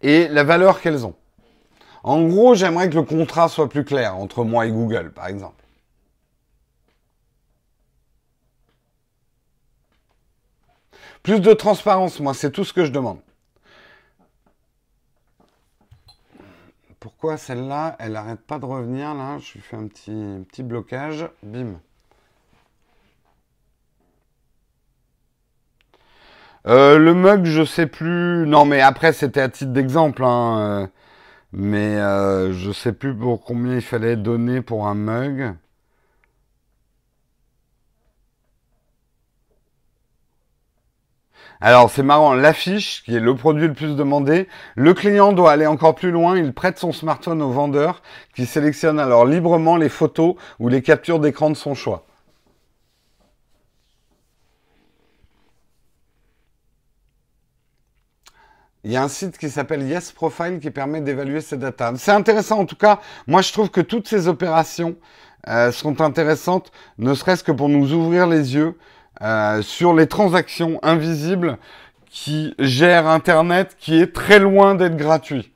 et 0.00 0.26
la 0.26 0.42
valeur 0.42 0.80
qu'elles 0.80 1.06
ont. 1.06 1.14
En 2.02 2.22
gros, 2.26 2.54
j'aimerais 2.54 2.90
que 2.90 2.96
le 2.96 3.02
contrat 3.02 3.48
soit 3.48 3.68
plus 3.68 3.84
clair 3.84 4.16
entre 4.16 4.44
moi 4.44 4.66
et 4.66 4.70
Google, 4.70 5.12
par 5.12 5.28
exemple. 5.28 5.62
Plus 11.22 11.40
de 11.40 11.52
transparence, 11.52 12.18
moi, 12.18 12.34
c'est 12.34 12.50
tout 12.50 12.64
ce 12.64 12.72
que 12.72 12.84
je 12.84 12.90
demande. 12.90 13.18
pourquoi 17.02 17.36
celle-là, 17.36 17.96
elle 17.98 18.12
n'arrête 18.12 18.40
pas 18.40 18.60
de 18.60 18.64
revenir 18.64 19.12
là? 19.14 19.36
Je 19.38 19.54
lui 19.54 19.60
fais 19.60 19.76
un 19.76 19.88
petit, 19.88 20.62
blocage. 20.62 21.28
Bim. 21.42 21.80
Euh, 26.68 26.98
le 26.98 27.12
mug, 27.12 27.44
je 27.44 27.64
sais 27.64 27.88
plus. 27.88 28.46
Non, 28.46 28.64
mais 28.64 28.80
après, 28.80 29.12
c'était 29.12 29.40
à 29.40 29.48
titre 29.48 29.72
d'exemple. 29.72 30.22
Hein. 30.22 30.90
Mais 31.52 31.96
euh, 31.96 32.52
je 32.52 32.72
sais 32.72 32.92
plus 32.92 33.14
pour 33.16 33.44
combien 33.44 33.74
il 33.76 33.82
fallait 33.82 34.16
donner 34.16 34.62
pour 34.62 34.86
un 34.86 34.94
mug. 34.94 35.54
Alors 41.60 41.90
c'est 41.90 42.02
marrant, 42.02 42.34
l'affiche, 42.34 43.04
qui 43.04 43.14
est 43.14 43.20
le 43.20 43.36
produit 43.36 43.68
le 43.68 43.72
plus 43.72 43.94
demandé, 43.94 44.48
le 44.74 44.94
client 44.94 45.32
doit 45.32 45.52
aller 45.52 45.66
encore 45.66 45.94
plus 45.94 46.10
loin, 46.10 46.36
il 46.36 46.52
prête 46.52 46.78
son 46.78 46.92
smartphone 46.92 47.40
au 47.40 47.50
vendeur 47.50 48.02
qui 48.34 48.46
sélectionne 48.46 48.98
alors 48.98 49.24
librement 49.26 49.76
les 49.76 49.88
photos 49.88 50.34
ou 50.58 50.68
les 50.68 50.82
captures 50.82 51.20
d'écran 51.20 51.50
de 51.50 51.56
son 51.56 51.74
choix. 51.74 52.04
Il 58.84 58.90
y 58.90 58.96
a 58.96 59.02
un 59.04 59.08
site 59.08 59.38
qui 59.38 59.48
s'appelle 59.48 59.82
Yes 59.82 60.10
Profile 60.10 60.58
qui 60.60 60.72
permet 60.72 61.00
d'évaluer 61.00 61.40
ces 61.40 61.56
datas. 61.56 61.94
C'est 61.98 62.10
intéressant 62.10 62.58
en 62.58 62.66
tout 62.66 62.74
cas. 62.74 62.98
Moi, 63.28 63.40
je 63.40 63.52
trouve 63.52 63.70
que 63.70 63.80
toutes 63.80 64.08
ces 64.08 64.26
opérations 64.26 64.96
euh, 65.46 65.70
sont 65.70 66.00
intéressantes, 66.00 66.72
ne 66.98 67.14
serait-ce 67.14 67.44
que 67.44 67.52
pour 67.52 67.68
nous 67.68 67.92
ouvrir 67.92 68.26
les 68.26 68.54
yeux 68.54 68.76
euh, 69.22 69.62
sur 69.62 69.94
les 69.94 70.08
transactions 70.08 70.80
invisibles 70.82 71.58
qui 72.10 72.54
gèrent 72.58 73.06
Internet, 73.06 73.76
qui 73.78 74.00
est 74.00 74.12
très 74.12 74.40
loin 74.40 74.74
d'être 74.74 74.96
gratuit. 74.96 75.52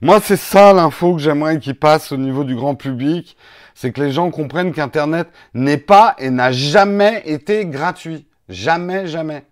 Moi, 0.00 0.18
c'est 0.22 0.36
ça 0.36 0.72
l'info 0.72 1.16
que 1.16 1.20
j'aimerais 1.20 1.58
qu'il 1.58 1.78
passe 1.78 2.12
au 2.12 2.16
niveau 2.16 2.44
du 2.44 2.54
grand 2.54 2.74
public, 2.74 3.36
c'est 3.74 3.92
que 3.92 4.00
les 4.00 4.12
gens 4.12 4.30
comprennent 4.30 4.72
qu'Internet 4.72 5.28
n'est 5.52 5.76
pas 5.76 6.14
et 6.18 6.30
n'a 6.30 6.50
jamais 6.50 7.22
été 7.26 7.66
gratuit. 7.66 8.26
Jamais, 8.48 9.06
jamais 9.06 9.44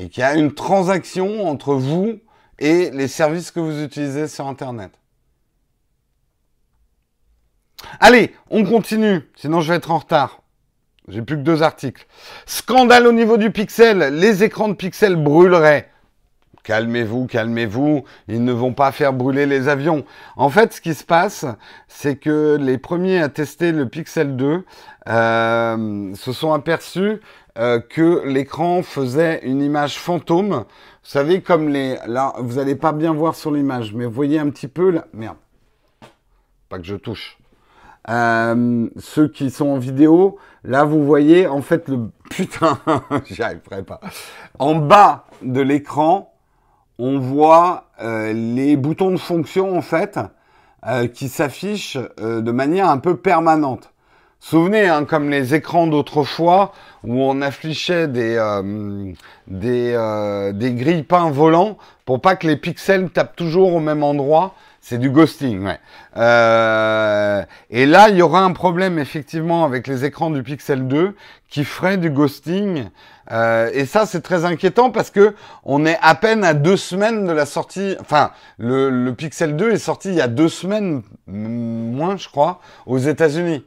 et 0.00 0.08
qu'il 0.08 0.22
y 0.22 0.24
a 0.24 0.34
une 0.34 0.54
transaction 0.54 1.46
entre 1.46 1.74
vous 1.74 2.20
et 2.58 2.90
les 2.90 3.06
services 3.06 3.50
que 3.50 3.60
vous 3.60 3.82
utilisez 3.82 4.28
sur 4.28 4.46
Internet. 4.46 4.92
Allez, 7.98 8.34
on 8.50 8.64
continue, 8.64 9.28
sinon 9.36 9.60
je 9.60 9.70
vais 9.70 9.76
être 9.76 9.90
en 9.90 9.98
retard. 9.98 10.40
J'ai 11.08 11.20
plus 11.20 11.36
que 11.36 11.42
deux 11.42 11.62
articles. 11.62 12.06
Scandale 12.46 13.06
au 13.06 13.12
niveau 13.12 13.36
du 13.36 13.50
pixel, 13.50 14.14
les 14.18 14.42
écrans 14.42 14.68
de 14.68 14.74
pixels 14.74 15.16
brûleraient. 15.16 15.90
Calmez-vous, 16.62 17.26
calmez-vous, 17.26 18.04
ils 18.28 18.44
ne 18.44 18.52
vont 18.52 18.74
pas 18.74 18.92
faire 18.92 19.12
brûler 19.12 19.46
les 19.46 19.68
avions. 19.68 20.04
En 20.36 20.50
fait, 20.50 20.74
ce 20.74 20.80
qui 20.80 20.94
se 20.94 21.04
passe, 21.04 21.46
c'est 21.88 22.16
que 22.16 22.58
les 22.60 22.76
premiers 22.76 23.20
à 23.20 23.30
tester 23.30 23.72
le 23.72 23.88
Pixel 23.88 24.36
2 24.36 24.64
euh, 25.08 26.14
se 26.14 26.32
sont 26.32 26.52
aperçus 26.52 27.20
euh, 27.58 27.80
que 27.80 28.26
l'écran 28.26 28.82
faisait 28.82 29.40
une 29.42 29.60
image 29.60 29.98
fantôme. 29.98 30.50
Vous 31.02 31.10
savez, 31.10 31.42
comme 31.42 31.68
les... 31.68 31.96
Là, 32.06 32.34
vous 32.38 32.56
n'allez 32.56 32.76
pas 32.76 32.92
bien 32.92 33.12
voir 33.12 33.34
sur 33.34 33.50
l'image, 33.50 33.92
mais 33.92 34.04
vous 34.04 34.12
voyez 34.12 34.38
un 34.38 34.50
petit 34.50 34.68
peu... 34.68 34.90
Là... 34.90 35.06
Merde. 35.12 35.36
Pas 36.68 36.78
que 36.78 36.84
je 36.84 36.94
touche. 36.94 37.38
Euh, 38.08 38.88
ceux 38.98 39.28
qui 39.28 39.50
sont 39.50 39.68
en 39.68 39.78
vidéo, 39.78 40.38
là, 40.62 40.84
vous 40.84 41.04
voyez, 41.04 41.48
en 41.48 41.60
fait, 41.60 41.88
le... 41.88 42.10
Putain, 42.30 42.78
j'y 43.26 43.42
arriverai 43.42 43.82
pas. 43.82 44.00
En 44.60 44.76
bas 44.76 45.24
de 45.42 45.60
l'écran, 45.60 46.32
on 46.98 47.18
voit 47.18 47.88
euh, 48.00 48.32
les 48.32 48.76
boutons 48.76 49.10
de 49.10 49.16
fonction, 49.16 49.76
en 49.76 49.82
fait, 49.82 50.20
qui 51.12 51.28
s'affichent 51.28 51.98
de 52.18 52.52
manière 52.52 52.88
un 52.88 52.96
peu 52.96 53.16
permanente. 53.16 53.92
Souvenez, 54.42 54.88
hein, 54.88 55.04
comme 55.04 55.28
les 55.28 55.54
écrans 55.54 55.86
d'autrefois, 55.86 56.72
où 57.04 57.22
on 57.22 57.42
affichait 57.42 58.08
des, 58.08 58.36
euh, 58.36 59.12
des, 59.46 59.92
euh, 59.94 60.52
des 60.52 60.72
grilles 60.72 61.02
peints 61.02 61.30
volants 61.30 61.76
pour 62.06 62.22
pas 62.22 62.36
que 62.36 62.46
les 62.46 62.56
pixels 62.56 63.10
tapent 63.10 63.36
toujours 63.36 63.74
au 63.74 63.80
même 63.80 64.02
endroit. 64.02 64.54
C'est 64.80 64.96
du 64.96 65.10
ghosting, 65.10 65.62
ouais. 65.66 65.78
Euh, 66.16 67.42
et 67.68 67.84
là, 67.84 68.08
il 68.08 68.16
y 68.16 68.22
aura 68.22 68.42
un 68.42 68.52
problème 68.52 68.98
effectivement 68.98 69.66
avec 69.66 69.86
les 69.86 70.06
écrans 70.06 70.30
du 70.30 70.42
Pixel 70.42 70.88
2 70.88 71.14
qui 71.50 71.64
ferait 71.64 71.98
du 71.98 72.08
ghosting. 72.08 72.88
Euh, 73.30 73.70
et 73.74 73.84
ça, 73.84 74.06
c'est 74.06 74.22
très 74.22 74.46
inquiétant 74.46 74.90
parce 74.90 75.10
que 75.10 75.34
on 75.64 75.84
est 75.84 75.98
à 76.00 76.14
peine 76.14 76.44
à 76.44 76.54
deux 76.54 76.78
semaines 76.78 77.26
de 77.26 77.32
la 77.32 77.44
sortie. 77.44 77.94
Enfin, 78.00 78.30
le, 78.56 78.88
le 78.88 79.14
Pixel 79.14 79.54
2 79.54 79.72
est 79.72 79.78
sorti 79.78 80.08
il 80.08 80.14
y 80.14 80.22
a 80.22 80.28
deux 80.28 80.48
semaines, 80.48 81.02
moins, 81.26 82.16
je 82.16 82.28
crois, 82.28 82.60
aux 82.86 82.98
États-Unis. 82.98 83.62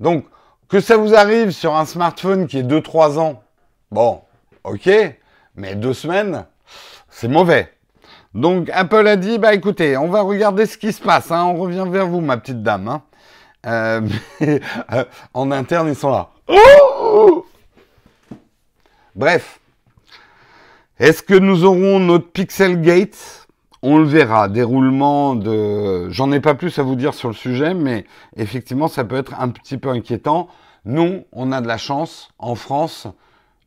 Donc, 0.00 0.24
que 0.68 0.80
ça 0.80 0.96
vous 0.96 1.14
arrive 1.14 1.50
sur 1.50 1.74
un 1.74 1.84
smartphone 1.84 2.46
qui 2.46 2.58
est 2.58 2.62
2-3 2.62 3.18
ans, 3.18 3.42
bon, 3.90 4.22
ok, 4.64 4.90
mais 5.54 5.74
deux 5.74 5.94
semaines, 5.94 6.46
c'est 7.08 7.28
mauvais. 7.28 7.72
Donc 8.34 8.68
Apple 8.72 9.06
a 9.06 9.16
dit, 9.16 9.38
bah 9.38 9.54
écoutez, 9.54 9.96
on 9.96 10.08
va 10.08 10.20
regarder 10.20 10.66
ce 10.66 10.76
qui 10.76 10.92
se 10.92 11.00
passe, 11.00 11.30
hein. 11.30 11.44
on 11.44 11.54
revient 11.54 11.86
vers 11.88 12.06
vous, 12.06 12.20
ma 12.20 12.36
petite 12.36 12.62
dame. 12.62 12.88
Hein. 12.88 13.02
Euh, 13.66 14.58
en 15.34 15.50
interne, 15.50 15.88
ils 15.88 15.96
sont 15.96 16.10
là. 16.10 16.28
Bref, 19.14 19.60
est-ce 20.98 21.22
que 21.22 21.34
nous 21.34 21.64
aurons 21.64 21.98
notre 21.98 22.30
Pixel 22.30 22.82
Gate? 22.82 23.45
On 23.86 23.98
le 23.98 24.04
verra. 24.04 24.48
Déroulement 24.48 25.36
de. 25.36 26.10
J'en 26.10 26.32
ai 26.32 26.40
pas 26.40 26.56
plus 26.56 26.76
à 26.80 26.82
vous 26.82 26.96
dire 26.96 27.14
sur 27.14 27.28
le 27.28 27.34
sujet, 27.34 27.72
mais 27.72 28.04
effectivement, 28.34 28.88
ça 28.88 29.04
peut 29.04 29.14
être 29.14 29.40
un 29.40 29.48
petit 29.48 29.78
peu 29.78 29.90
inquiétant. 29.90 30.48
Nous, 30.84 31.22
on 31.30 31.52
a 31.52 31.60
de 31.60 31.68
la 31.68 31.78
chance. 31.78 32.30
En 32.38 32.56
France, 32.56 33.06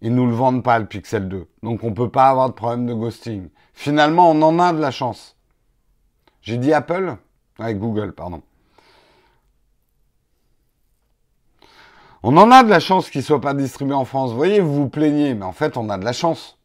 ils 0.01 0.13
nous 0.13 0.25
le 0.25 0.33
vendent 0.33 0.61
pas, 0.61 0.77
le 0.77 0.85
Pixel 0.85 1.29
2. 1.29 1.47
Donc, 1.63 1.85
on 1.85 1.93
peut 1.93 2.09
pas 2.09 2.27
avoir 2.27 2.49
de 2.49 2.53
problème 2.53 2.85
de 2.85 2.93
ghosting. 2.93 3.47
Finalement, 3.73 4.29
on 4.29 4.41
en 4.41 4.59
a 4.59 4.73
de 4.73 4.81
la 4.81 4.91
chance. 4.91 5.37
J'ai 6.41 6.57
dit 6.57 6.73
Apple? 6.73 7.15
Avec 7.57 7.79
Google, 7.79 8.11
pardon. 8.11 8.41
On 12.23 12.35
en 12.35 12.51
a 12.51 12.63
de 12.63 12.69
la 12.69 12.81
chance 12.81 13.09
qu'il 13.09 13.23
soit 13.23 13.39
pas 13.39 13.53
distribué 13.53 13.93
en 13.93 14.03
France. 14.03 14.31
Vous 14.31 14.37
voyez, 14.37 14.59
vous 14.59 14.75
vous 14.75 14.89
plaignez, 14.89 15.33
mais 15.33 15.45
en 15.45 15.53
fait, 15.53 15.77
on 15.77 15.89
a 15.89 15.97
de 15.97 16.03
la 16.03 16.11
chance. 16.11 16.57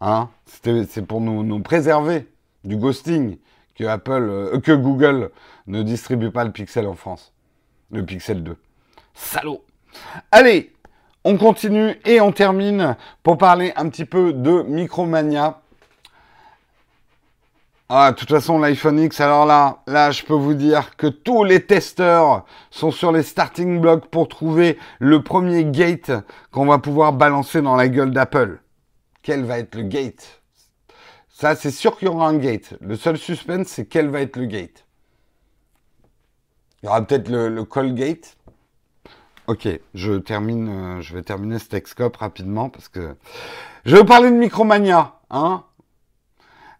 Hein? 0.00 0.28
C'est 0.44 1.06
pour 1.06 1.20
nous, 1.20 1.44
nous 1.44 1.60
préserver 1.60 2.31
du 2.64 2.76
ghosting 2.76 3.38
que 3.74 3.84
Apple, 3.84 4.28
euh, 4.28 4.60
que 4.60 4.72
Google 4.72 5.30
ne 5.66 5.82
distribue 5.82 6.30
pas 6.30 6.44
le 6.44 6.52
Pixel 6.52 6.86
en 6.86 6.94
France. 6.94 7.32
Le 7.90 8.04
Pixel 8.04 8.42
2. 8.42 8.56
Salaud. 9.14 9.64
Allez, 10.30 10.72
on 11.24 11.36
continue 11.36 11.94
et 12.04 12.20
on 12.20 12.32
termine 12.32 12.96
pour 13.22 13.38
parler 13.38 13.72
un 13.76 13.88
petit 13.88 14.04
peu 14.04 14.32
de 14.32 14.62
Micromania. 14.62 15.60
Ah, 17.88 18.12
de 18.12 18.16
toute 18.16 18.30
façon, 18.30 18.58
l'iPhone 18.58 18.98
X, 18.98 19.20
alors 19.20 19.44
là, 19.44 19.82
là, 19.86 20.10
je 20.10 20.24
peux 20.24 20.34
vous 20.34 20.54
dire 20.54 20.96
que 20.96 21.06
tous 21.06 21.44
les 21.44 21.66
testeurs 21.66 22.46
sont 22.70 22.90
sur 22.90 23.12
les 23.12 23.22
starting 23.22 23.80
blocks 23.80 24.06
pour 24.06 24.28
trouver 24.28 24.78
le 24.98 25.22
premier 25.22 25.64
gate 25.64 26.10
qu'on 26.50 26.64
va 26.64 26.78
pouvoir 26.78 27.12
balancer 27.12 27.60
dans 27.60 27.76
la 27.76 27.88
gueule 27.88 28.10
d'Apple. 28.10 28.60
Quel 29.22 29.44
va 29.44 29.58
être 29.58 29.74
le 29.74 29.82
gate? 29.82 30.41
Ça, 31.42 31.56
c'est 31.56 31.72
sûr 31.72 31.98
qu'il 31.98 32.06
y 32.06 32.08
aura 32.08 32.28
un 32.28 32.38
gate. 32.38 32.74
Le 32.80 32.94
seul 32.94 33.18
suspense, 33.18 33.66
c'est 33.66 33.86
quel 33.86 34.08
va 34.08 34.20
être 34.20 34.36
le 34.36 34.44
gate. 34.46 34.86
Il 36.80 36.86
y 36.86 36.88
aura 36.88 37.04
peut-être 37.04 37.28
le, 37.28 37.64
call 37.64 37.96
gate. 37.96 38.36
Ok, 39.48 39.68
je 39.92 40.12
termine, 40.18 40.68
euh, 40.68 41.00
je 41.00 41.16
vais 41.16 41.22
terminer 41.22 41.58
ce 41.58 41.66
Texcope 41.68 42.16
rapidement 42.16 42.70
parce 42.70 42.86
que 42.86 43.16
je 43.84 43.96
vais 43.96 44.04
parler 44.04 44.30
de 44.30 44.36
Micromania, 44.36 45.18
hein. 45.30 45.64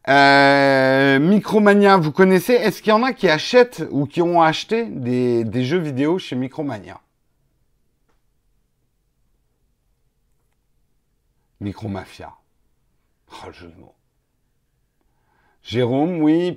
Euh, 0.08 1.18
Micromania, 1.18 1.96
vous 1.96 2.12
connaissez? 2.12 2.52
Est-ce 2.52 2.82
qu'il 2.82 2.90
y 2.90 2.92
en 2.92 3.02
a 3.02 3.12
qui 3.12 3.28
achètent 3.28 3.82
ou 3.90 4.06
qui 4.06 4.22
ont 4.22 4.42
acheté 4.42 4.86
des, 4.86 5.42
des 5.42 5.64
jeux 5.64 5.78
vidéo 5.78 6.20
chez 6.20 6.36
Micromania? 6.36 7.00
Micromafia. 11.58 12.32
Oh, 13.32 13.46
le 13.48 13.52
jeu 13.52 13.66
de 13.66 13.80
mots. 13.80 13.96
Jérôme, 15.62 16.22
oui, 16.22 16.54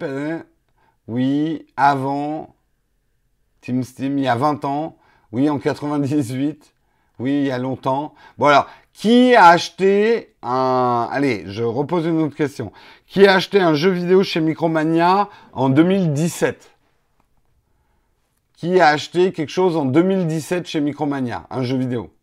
oui, 1.07 1.65
avant 1.77 2.55
Team 3.61 3.83
Steam, 3.83 4.17
il 4.17 4.23
y 4.23 4.27
a 4.27 4.35
20 4.35 4.65
ans, 4.65 4.97
oui, 5.31 5.49
en 5.49 5.59
98, 5.59 6.73
oui, 7.19 7.39
il 7.39 7.45
y 7.45 7.51
a 7.51 7.57
longtemps. 7.57 8.15
Bon 8.37 8.47
alors, 8.47 8.67
qui 8.93 9.35
a 9.35 9.47
acheté 9.47 10.35
un... 10.41 11.07
Allez, 11.11 11.43
je 11.47 11.63
repose 11.63 12.05
une 12.05 12.21
autre 12.21 12.35
question. 12.35 12.71
Qui 13.05 13.27
a 13.27 13.35
acheté 13.35 13.59
un 13.59 13.73
jeu 13.73 13.91
vidéo 13.91 14.23
chez 14.23 14.39
Micromania 14.39 15.29
en 15.53 15.69
2017 15.69 16.71
Qui 18.55 18.79
a 18.79 18.87
acheté 18.87 19.33
quelque 19.33 19.49
chose 19.49 19.75
en 19.75 19.85
2017 19.85 20.65
chez 20.65 20.79
Micromania 20.79 21.45
Un 21.49 21.63
jeu 21.63 21.77
vidéo? 21.77 22.14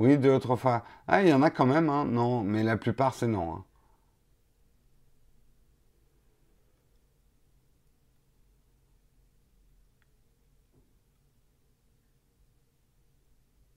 Oui, 0.00 0.18
deux 0.18 0.34
ou 0.34 0.38
trois 0.40 0.56
fois. 0.56 0.82
Ah, 1.06 1.22
il 1.22 1.28
y 1.28 1.32
en 1.32 1.42
a 1.42 1.50
quand 1.50 1.64
même, 1.66 1.88
hein. 1.90 2.04
Non, 2.04 2.42
mais 2.42 2.64
la 2.64 2.76
plupart, 2.76 3.14
c'est 3.14 3.28
non. 3.28 3.52
Hein. 3.54 3.64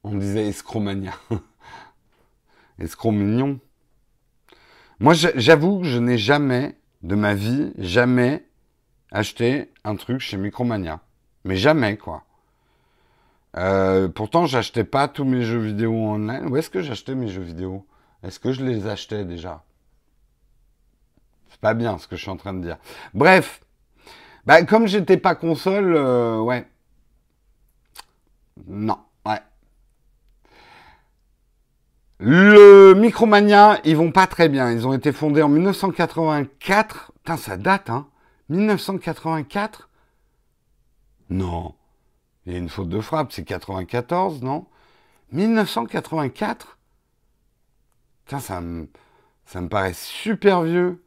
On 0.04 0.16
disait 0.16 0.48
escromania. 0.48 1.14
Escromignon. 2.80 3.60
Moi, 5.00 5.14
j'avoue 5.14 5.80
que 5.82 5.86
je 5.86 6.00
n'ai 6.00 6.18
jamais, 6.18 6.76
de 7.04 7.16
ma 7.16 7.34
vie, 7.36 7.74
jamais 7.78 8.46
acheté 9.12 9.72
un 9.84 9.96
truc 9.96 10.20
chez 10.20 10.38
Micromania. 10.38 11.02
Mais 11.46 11.56
jamais, 11.58 11.98
quoi. 11.98 12.26
Euh, 13.56 14.08
pourtant, 14.08 14.45
j'achetais 14.45 14.84
pas 14.84 15.08
tous 15.08 15.26
mes 15.26 15.43
jeux 15.43 15.60
vidéo 15.60 15.93
en 15.93 16.16
online. 16.16 16.47
Où 16.47 16.58
est-ce 16.58 16.70
que 16.70 16.82
j'achetais 16.82 17.16
mes 17.16 17.28
jeux 17.28 17.41
vidéo? 17.41 17.86
Est-ce 18.24 18.39
que 18.39 18.51
je 18.51 18.64
les 18.64 18.88
achetais 18.88 19.26
déjà? 19.26 19.64
C'est 21.49 21.60
pas 21.60 21.74
bien 21.74 21.97
ce 21.97 22.08
que 22.08 22.16
je 22.16 22.22
suis 22.22 22.32
en 22.32 22.38
train 22.38 22.54
de 22.54 22.62
dire. 22.62 22.78
Bref, 23.14 23.62
bah, 24.45 24.64
comme 24.64 24.88
j'étais 24.88 25.18
pas 25.18 25.36
console, 25.36 25.93
euh, 25.95 26.39
ouais. 26.39 26.68
Non, 28.68 28.99
ouais. 29.26 29.41
Le 32.20 32.93
Micromania, 32.95 33.80
ils 33.84 33.95
vont 33.97 34.12
pas 34.12 34.28
très 34.28 34.49
bien. 34.49 34.72
Ils 34.72 34.88
ont 34.88 34.93
été 34.93 35.12
fondés 35.12 35.41
en 35.41 35.49
1984. 35.49 37.12
Putain, 37.18 37.38
ça 37.38 37.58
date, 37.58 37.89
hein 37.89 38.08
1984 38.49 39.89
Non. 41.30 41.76
Il 42.46 42.54
y 42.54 42.56
a 42.56 42.60
une 42.60 42.70
faute 42.70 42.89
de 42.89 43.00
frappe, 43.00 43.32
c'est 43.32 43.44
94, 43.44 44.41
non? 44.41 44.66
1984 45.32 46.78
Putain, 48.26 48.39
ça 48.39 48.62
me, 48.62 48.88
paraît 49.70 49.94
super 49.94 50.62
vieux. 50.62 51.04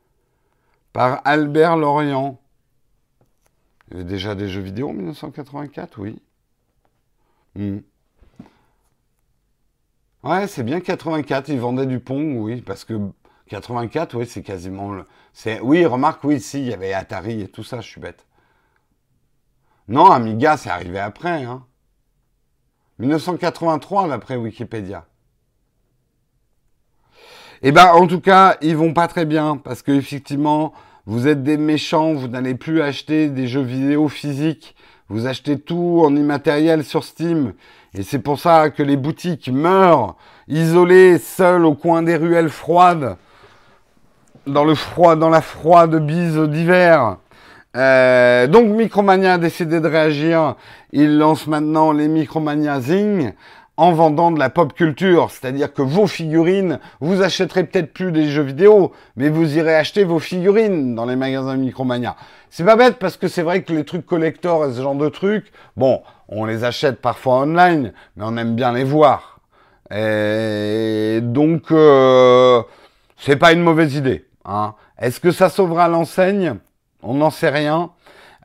Par 0.93 1.21
Albert 1.25 1.77
Lorient. 1.77 2.41
Il 3.89 3.95
y 3.95 4.01
avait 4.01 4.09
déjà 4.09 4.35
des 4.35 4.49
jeux 4.49 4.61
vidéo 4.61 4.91
en 4.91 4.93
1984, 4.95 5.99
oui. 5.99 6.21
Hmm. 7.55 7.79
Ouais, 10.23 10.49
c'est 10.49 10.65
bien 10.65 10.81
84. 10.81 11.49
Ils 11.51 11.61
vendaient 11.61 11.87
du 11.87 12.01
Pong, 12.01 12.37
oui, 12.39 12.61
parce 12.63 12.85
que 12.85 12.95
84, 13.49 14.19
oui, 14.19 14.27
c'est 14.27 14.43
quasiment. 14.43 15.03
C'est 15.33 15.61
oui, 15.61 15.87
remarque, 15.87 16.25
oui, 16.25 16.41
si, 16.41 16.61
il 16.61 16.67
y 16.67 16.73
avait 16.73 16.93
Atari 16.93 17.43
et 17.43 17.49
tout 17.49 17.63
ça. 17.63 17.81
Je 17.81 17.89
suis 17.89 18.01
bête. 18.01 18.27
Non, 19.89 20.11
Amiga, 20.11 20.57
c'est 20.57 20.71
arrivé 20.71 20.99
après. 20.99 21.45
Hein. 21.45 21.65
1983, 22.99 24.09
d'après 24.09 24.37
Wikipédia. 24.37 25.07
Eh 27.63 27.73
ben, 27.73 27.87
en 27.87 28.07
tout 28.07 28.21
cas, 28.21 28.57
ils 28.61 28.77
vont 28.77 28.93
pas 28.93 29.09
très 29.09 29.25
bien 29.25 29.57
parce 29.57 29.83
que 29.83 29.93
effectivement, 29.93 30.73
vous 31.07 31.29
êtes 31.29 31.43
des 31.43 31.57
méchants. 31.57 32.15
Vous 32.15 32.29
n'allez 32.29 32.55
plus 32.55 32.83
acheter 32.83 33.29
des 33.29 33.47
jeux 33.47 33.63
vidéo 33.63 34.09
physiques. 34.09 34.75
Vous 35.09 35.27
achetez 35.27 35.59
tout 35.59 36.03
en 36.05 36.15
immatériel 36.17 36.85
sur 36.85 37.05
Steam. 37.05 37.55
Et 37.95 38.03
c'est 38.03 38.19
pour 38.19 38.41
ça 38.41 38.71
que 38.71 38.83
les 38.83 38.97
boutiques 38.97 39.49
meurent, 39.49 40.17
isolées, 40.49 41.19
seules 41.19 41.65
au 41.65 41.75
coin 41.75 42.03
des 42.03 42.17
ruelles 42.17 42.51
froides, 42.51 43.17
dans 44.47 44.65
le 44.65 44.75
froid, 44.75 45.17
dans 45.17 45.31
la 45.31 45.41
froide 45.41 46.05
bise 46.05 46.39
d'hiver. 46.39 47.19
Euh, 47.77 48.47
donc 48.47 48.69
Micromania 48.69 49.35
a 49.35 49.39
décidé 49.39 49.81
de 49.81 49.89
réagir. 49.89 50.57
Il 50.93 51.19
lance 51.19 51.47
maintenant 51.47 51.93
les 51.93 52.09
Micromania 52.09 52.81
Zing 52.81 53.33
en 53.77 53.93
vendant 53.93 54.31
de 54.31 54.39
la 54.39 54.49
pop 54.49 54.73
culture. 54.73 55.31
C'est-à-dire 55.31 55.73
que 55.73 55.83
vos 55.83 56.07
figurines, 56.07 56.79
vous 57.01 57.23
achèterez 57.23 57.65
peut-être 57.65 57.93
plus 57.93 58.13
des 58.13 58.29
jeux 58.29 58.43
vidéo, 58.43 58.93
mais 59.17 59.29
vous 59.29 59.57
irez 59.59 59.75
acheter 59.75 60.05
vos 60.05 60.19
figurines 60.19 60.95
dans 60.95 61.05
les 61.05 61.17
magasins 61.17 61.57
Micromania. 61.57 62.17
C'est 62.49 62.65
pas 62.65 62.77
bête 62.77 62.97
parce 62.99 63.17
que 63.17 63.29
c'est 63.29 63.43
vrai 63.43 63.63
que 63.63 63.73
les 63.73 63.85
trucs 63.85 64.07
collector 64.07 64.65
et 64.65 64.73
ce 64.73 64.81
genre 64.81 64.95
de 64.95 65.09
trucs, 65.09 65.53
bon, 65.77 66.03
on 66.29 66.47
les 66.47 66.65
achète 66.65 67.01
parfois 67.01 67.41
online, 67.41 67.93
mais 68.17 68.25
on 68.27 68.37
aime 68.39 68.55
bien 68.55 68.73
les 68.73 68.85
voir. 68.85 69.41
Et 69.91 71.21
donc, 71.23 71.71
euh, 71.71 72.63
c'est 73.19 73.37
pas 73.37 73.53
une 73.53 73.63
mauvaise 73.63 73.95
idée. 73.95 74.25
Hein. 74.45 74.75
Est-ce 74.99 75.21
que 75.21 75.31
ça 75.31 75.51
sauvera 75.51 75.89
l'enseigne? 75.89 76.57
On 77.07 77.15
n'en 77.15 77.31
sait 77.31 77.51
rien. 77.51 77.91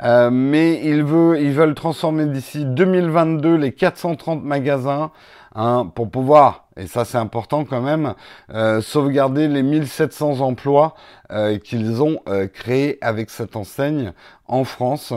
Euh, 0.04 0.30
mais 0.32 0.82
ils, 0.84 1.04
veulent, 1.04 1.76
transformer 1.76 2.26
d'ici 2.26 2.66
2022 2.66 3.56
les 3.56 3.72
430 3.72 4.44
magasins 4.44 5.12
hein, 5.54 5.92
pour 5.94 6.10
pouvoir, 6.10 6.68
et 6.76 6.88
ça 6.88 7.06
c'est 7.06 7.20
important 7.20 7.66
quand 7.66 7.82
même, 7.82 8.16
euh, 8.52 8.82
sauvegarder 8.82 9.48
les 9.48 9.62
1700 9.62 10.40
emplois 10.40 10.96
euh, 11.32 11.60
qu'ils 11.60 12.02
ont 12.02 12.20
créés 12.54 12.98
avec 13.02 13.30
cette 13.30 13.56
enseigne 13.56 14.14
en 14.48 14.64
France. 14.64 15.14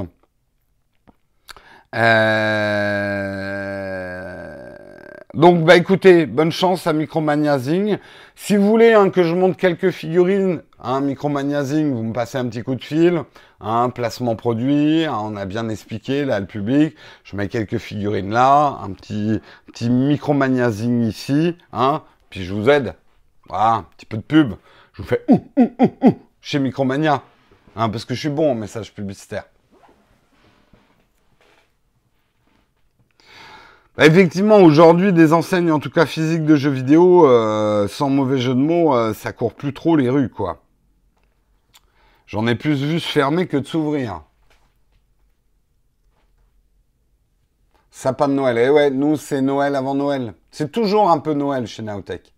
Donc, 5.35 5.65
bah 5.65 5.75
écoutez, 5.75 6.27
bonne 6.27 6.53
chance 6.53 6.87
à 6.87 6.93
Micromania 6.93 7.59
Zing. 7.59 7.99
Si 8.37 8.57
vous 8.57 8.69
voulez 8.69 8.93
hein, 8.93 9.11
que 9.11 9.25
je 9.25 9.35
monte 9.35 9.57
quelques 9.57 9.91
figurines, 9.91 10.63
hein, 10.81 11.01
Micromania 11.01 11.65
Zing, 11.65 11.93
vous 11.93 12.05
me 12.05 12.13
passez 12.13 12.39
un 12.39 12.47
petit 12.47 12.63
coup 12.63 12.77
de 12.77 12.85
fil. 12.85 13.21
Un 13.61 13.91
placement 13.91 14.37
produit, 14.37 15.07
hein, 15.07 15.19
on 15.21 15.35
a 15.35 15.45
bien 15.45 15.69
expliqué 15.69 16.25
là 16.25 16.39
le 16.39 16.47
public. 16.47 16.95
Je 17.25 17.35
mets 17.35 17.49
quelques 17.49 17.79
figurines 17.79 18.31
là, 18.31 18.79
un 18.81 18.93
petit 18.93 19.41
petit 19.67 19.91
Micromania 19.91 20.71
Zing 20.71 21.03
ici, 21.03 21.57
hein, 21.73 22.03
puis 22.31 22.45
je 22.45 22.55
vous 22.55 22.71
aide. 22.71 22.95
Voilà, 23.49 23.73
un 23.73 23.87
petit 23.97 24.07
peu 24.07 24.19
de 24.19 24.23
pub. 24.23 24.53
Je 24.93 25.03
vous 25.03 25.09
fais 25.09 25.25
ouh, 25.27 25.45
ouh, 25.57 25.73
ouh, 25.81 25.97
ouh 26.03 26.19
chez 26.43 26.61
Micromania, 26.61 27.23
hein, 27.75 27.89
parce 27.89 28.05
que 28.05 28.15
je 28.15 28.21
suis 28.21 28.29
bon 28.29 28.53
en 28.53 28.55
message 28.55 28.95
publicitaire. 28.95 29.47
Effectivement, 33.99 34.59
aujourd'hui, 34.59 35.13
des 35.13 35.33
enseignes, 35.33 35.71
en 35.71 35.79
tout 35.79 35.91
cas 35.91 36.07
physiques 36.07 36.45
de 36.45 36.57
jeux 36.57 36.71
vidéo, 36.71 37.27
euh, 37.27 37.89
sans 37.89 38.11
mauvais 38.11 38.39
jeu 38.39 38.55
de 38.55 38.61
mots, 38.61 38.95
euh, 38.95 39.15
ça 39.15 39.33
court 39.33 39.55
plus 39.55 39.73
trop 39.73 39.97
les 39.97 40.11
rues, 40.11 40.29
quoi. 40.29 40.63
J'en 42.27 42.47
ai 42.47 42.55
plus 42.55 42.83
vu 42.83 43.01
se 43.01 43.09
fermer 43.09 43.47
que 43.47 43.57
de 43.57 43.67
s'ouvrir. 43.67 44.23
Sapin 47.91 48.29
de 48.29 48.35
Noël. 48.35 48.59
Eh 48.59 48.71
ouais, 48.71 48.91
nous, 48.91 49.17
c'est 49.17 49.41
Noël 49.41 49.77
avant 49.77 49.95
Noël. 49.95 50.35
C'est 50.51 50.73
toujours 50.73 51.11
un 51.11 51.19
peu 51.21 51.33
Noël 51.33 51.67
chez 51.67 51.83
Naotech. 51.83 52.34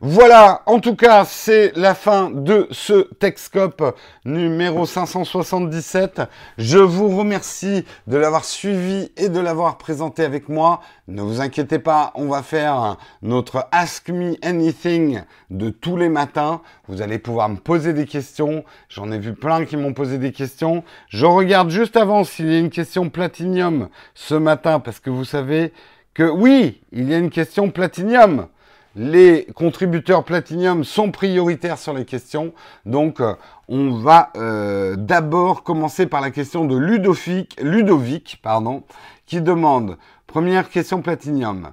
Voilà, 0.00 0.62
en 0.66 0.78
tout 0.78 0.94
cas, 0.94 1.24
c'est 1.24 1.72
la 1.74 1.94
fin 1.94 2.30
de 2.30 2.68
ce 2.70 3.12
Techscope 3.14 3.96
numéro 4.24 4.86
577. 4.86 6.22
Je 6.56 6.78
vous 6.78 7.16
remercie 7.16 7.84
de 8.06 8.16
l'avoir 8.16 8.44
suivi 8.44 9.10
et 9.16 9.28
de 9.28 9.40
l'avoir 9.40 9.76
présenté 9.76 10.24
avec 10.24 10.48
moi. 10.48 10.80
Ne 11.08 11.22
vous 11.22 11.40
inquiétez 11.40 11.78
pas, 11.78 12.12
on 12.14 12.28
va 12.28 12.42
faire 12.42 12.96
notre 13.22 13.66
Ask 13.72 14.08
Me 14.10 14.36
Anything 14.42 15.22
de 15.50 15.70
tous 15.70 15.96
les 15.96 16.08
matins. 16.08 16.60
Vous 16.86 17.02
allez 17.02 17.18
pouvoir 17.18 17.48
me 17.48 17.56
poser 17.56 17.92
des 17.92 18.06
questions. 18.06 18.64
J'en 18.88 19.10
ai 19.10 19.18
vu 19.18 19.34
plein 19.34 19.64
qui 19.64 19.76
m'ont 19.76 19.94
posé 19.94 20.18
des 20.18 20.32
questions. 20.32 20.84
Je 21.08 21.26
regarde 21.26 21.70
juste 21.70 21.96
avant 21.96 22.24
s'il 22.24 22.52
y 22.52 22.54
a 22.54 22.58
une 22.58 22.70
question 22.70 23.10
Platinium 23.10 23.88
ce 24.14 24.34
matin 24.34 24.80
parce 24.80 25.00
que 25.00 25.10
vous 25.10 25.24
savez 25.24 25.72
que 26.14 26.28
oui, 26.28 26.82
il 26.92 27.08
y 27.08 27.14
a 27.14 27.18
une 27.18 27.30
question 27.30 27.70
Platinium 27.70 28.48
les 28.96 29.46
contributeurs 29.54 30.24
Platinium 30.24 30.84
sont 30.84 31.10
prioritaires 31.10 31.78
sur 31.78 31.94
les 31.94 32.04
questions. 32.04 32.52
Donc, 32.86 33.20
euh, 33.20 33.34
on 33.68 33.92
va 33.92 34.30
euh, 34.36 34.96
d'abord 34.96 35.62
commencer 35.62 36.06
par 36.06 36.20
la 36.20 36.30
question 36.30 36.64
de 36.64 36.76
Ludovic, 36.76 37.56
Ludovic 37.60 38.40
pardon, 38.42 38.82
qui 39.26 39.40
demande, 39.40 39.98
première 40.26 40.68
question 40.70 41.02
Platinium. 41.02 41.72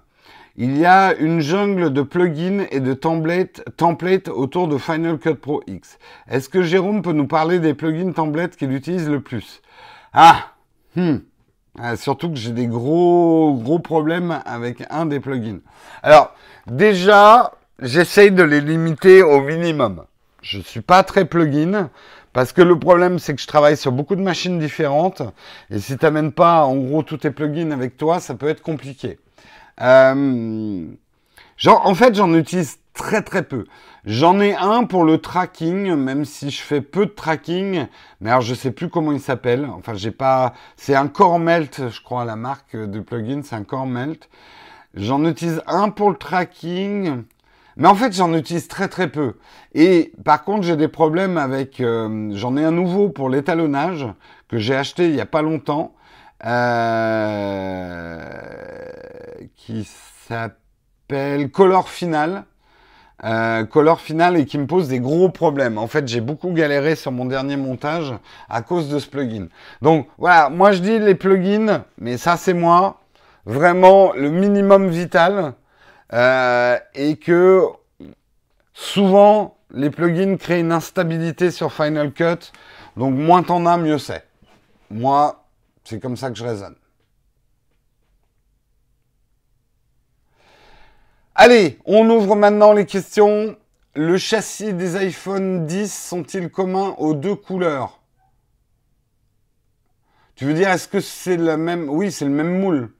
Il 0.58 0.78
y 0.78 0.86
a 0.86 1.14
une 1.16 1.42
jungle 1.42 1.92
de 1.92 2.02
plugins 2.02 2.66
et 2.72 2.80
de 2.80 2.94
templates, 2.94 4.30
autour 4.30 4.70
de 4.70 4.78
Final 4.78 5.18
Cut 5.18 5.36
Pro 5.36 5.62
X. 5.68 6.00
Est-ce 6.30 6.48
que 6.48 6.64
Jérôme 6.64 7.02
peut 7.02 7.12
nous 7.12 7.28
parler 7.28 7.60
des 7.60 7.74
plugins 7.74 8.14
templates 8.14 8.56
qu'il 8.56 8.72
utilise 8.72 9.10
le 9.10 9.20
plus? 9.20 9.62
Ah, 10.14 10.54
hmm. 10.96 11.18
ah 11.78 11.98
surtout 11.98 12.30
que 12.30 12.38
j'ai 12.38 12.52
des 12.52 12.68
gros 12.68 13.60
gros 13.62 13.80
problèmes 13.80 14.40
avec 14.46 14.82
un 14.90 15.06
des 15.06 15.20
plugins. 15.20 15.60
Alors, 16.02 16.34
Déjà, 16.68 17.52
j'essaye 17.80 18.32
de 18.32 18.42
les 18.42 18.60
limiter 18.60 19.22
au 19.22 19.42
minimum. 19.42 20.06
Je 20.42 20.58
ne 20.58 20.64
suis 20.64 20.82
pas 20.82 21.04
très 21.04 21.26
plugin 21.26 21.90
parce 22.34 22.54
que 22.54 22.62
le 22.62 22.78
problème, 22.78 23.20
c'est 23.20 23.36
que 23.36 23.42
je 23.42 23.48
travaille 23.48 23.78
sur 23.78 23.92
beaucoup 23.92 24.16
de 24.16 24.22
machines 24.22 24.58
différentes. 24.58 25.22
Et 25.70 25.80
si 25.80 25.96
tu 25.96 26.04
n'amènes 26.04 26.32
pas, 26.32 26.64
en 26.66 26.76
gros, 26.76 27.04
tous 27.04 27.18
tes 27.18 27.30
plugins 27.30 27.70
avec 27.70 27.98
toi, 27.98 28.20
ça 28.20 28.34
peut 28.34 28.50
être 28.50 28.64
compliqué. 28.64 29.20
Euh, 29.80 30.86
genre, 31.56 31.86
en 31.86 31.94
fait, 31.94 32.16
j'en 32.16 32.34
utilise 32.34 32.80
très 32.96 33.22
très 33.22 33.44
peu. 33.44 33.66
J'en 34.06 34.40
ai 34.40 34.56
un 34.56 34.86
pour 34.86 35.04
le 35.04 35.20
tracking, 35.20 35.94
même 35.96 36.26
si 36.26 36.50
je 36.50 36.62
fais 36.62 36.82
peu 36.82 37.06
de 37.06 37.12
tracking. 37.12 37.86
Mais 38.22 38.30
alors, 38.32 38.42
je 38.42 38.56
sais 38.56 38.72
plus 38.72 38.90
comment 38.90 39.12
il 39.12 39.22
s'appelle. 39.22 39.68
Enfin, 39.78 39.94
j'ai 39.94 40.12
pas. 40.12 40.54
C'est 40.78 40.96
un 40.96 41.08
Core 41.08 41.38
Melt, 41.38 41.90
je 41.90 42.02
crois, 42.02 42.26
la 42.26 42.36
marque 42.36 42.76
du 42.76 43.04
plugin, 43.04 43.42
c'est 43.44 43.56
un 43.56 43.64
Core 43.64 43.86
Melt. 43.86 44.30
J'en 44.96 45.26
utilise 45.26 45.62
un 45.68 45.90
pour 45.90 46.10
le 46.10 46.16
tracking. 46.16 47.24
Mais 47.78 47.88
en 47.88 47.96
fait, 47.96 48.14
j'en 48.14 48.34
utilise 48.34 48.68
très 48.68 48.88
très 48.88 49.10
peu. 49.10 49.34
Et 49.74 50.14
par 50.24 50.44
contre, 50.44 50.64
j'ai 50.64 50.78
des 50.78 50.88
problèmes 50.88 51.38
avec... 51.38 51.82
Euh, 51.82 52.30
j'en 52.34 52.56
ai 52.56 52.64
un 52.64 52.72
nouveau 52.72 53.10
pour 53.10 53.30
l'étalonnage 53.30 54.08
que 54.48 54.58
j'ai 54.58 54.76
acheté 54.76 55.08
il 55.08 55.14
n'y 55.14 55.22
a 55.22 55.26
pas 55.26 55.42
longtemps. 55.42 55.94
Euh, 56.46 58.20
qui 59.56 59.90
s'appelle 60.28 61.50
Color 61.52 61.90
Final. 61.90 62.46
Euh, 63.24 63.66
Color 63.66 64.02
Final 64.02 64.38
et 64.38 64.46
qui 64.46 64.58
me 64.58 64.68
pose 64.68 64.88
des 64.90 65.00
gros 65.00 65.30
problèmes. 65.30 65.78
En 65.78 65.88
fait, 65.88 66.08
j'ai 66.08 66.22
beaucoup 66.22 66.52
galéré 66.52 66.96
sur 66.96 67.12
mon 67.12 67.26
dernier 67.26 67.58
montage 67.58 68.14
à 68.50 68.62
cause 68.62 68.90
de 68.90 69.00
ce 69.00 69.08
plugin. 69.08 69.48
Donc 69.82 70.08
voilà, 70.18 70.50
moi 70.50 70.74
je 70.74 70.80
dis 70.80 71.00
les 71.00 71.16
plugins, 71.16 71.86
mais 71.98 72.18
ça 72.18 72.36
c'est 72.36 72.54
moi, 72.54 73.00
vraiment 73.46 74.14
le 74.14 74.30
minimum 74.30 74.90
vital. 74.90 75.54
Euh, 76.14 76.78
et 76.94 77.18
que 77.18 77.64
souvent 78.74 79.58
les 79.72 79.90
plugins 79.90 80.38
créent 80.38 80.60
une 80.60 80.72
instabilité 80.72 81.52
sur 81.52 81.74
Final 81.74 82.14
Cut. 82.14 82.52
Donc 82.96 83.14
moins 83.16 83.44
t'en 83.44 83.66
as, 83.66 83.78
mieux 83.78 83.98
c'est. 83.98 84.26
Moi, 84.90 85.46
c'est 85.84 86.00
comme 86.00 86.16
ça 86.16 86.30
que 86.30 86.38
je 86.38 86.44
raisonne. 86.44 86.76
Allez, 91.34 91.80
on 91.86 92.10
ouvre 92.10 92.36
maintenant 92.36 92.72
les 92.72 92.86
questions. 92.86 93.58
Le 93.94 94.18
châssis 94.18 94.74
des 94.74 94.96
iPhone 94.96 95.66
10 95.66 95.94
sont-ils 95.94 96.50
communs 96.50 96.96
aux 96.98 97.14
deux 97.14 97.36
couleurs? 97.36 98.00
Tu 100.36 100.46
veux 100.46 100.54
dire, 100.54 100.70
est-ce 100.70 100.88
que 100.88 101.00
c'est 101.00 101.38
le 101.38 101.58
même? 101.58 101.90
Oui, 101.90 102.12
c'est 102.12 102.26
le 102.26 102.32
même 102.32 102.60
moule. 102.60 102.92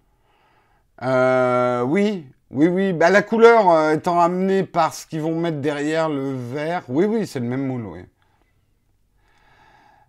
Euh, 1.02 1.82
oui, 1.84 2.28
oui, 2.52 2.68
oui. 2.68 2.94
Bah, 2.94 3.10
la 3.10 3.22
couleur 3.22 3.70
euh, 3.72 3.94
étant 3.94 4.20
amenée 4.20 4.64
par 4.64 4.94
ce 4.94 5.06
qu'ils 5.06 5.22
vont 5.22 5.40
mettre 5.40 5.58
derrière 5.58 6.10
le 6.10 6.34
vert. 6.34 6.84
Oui, 6.88 7.06
oui, 7.06 7.28
c'est 7.28 7.40
le 7.40 7.48
même 7.48 7.66
moule, 7.66 7.86
oui. 7.86 8.00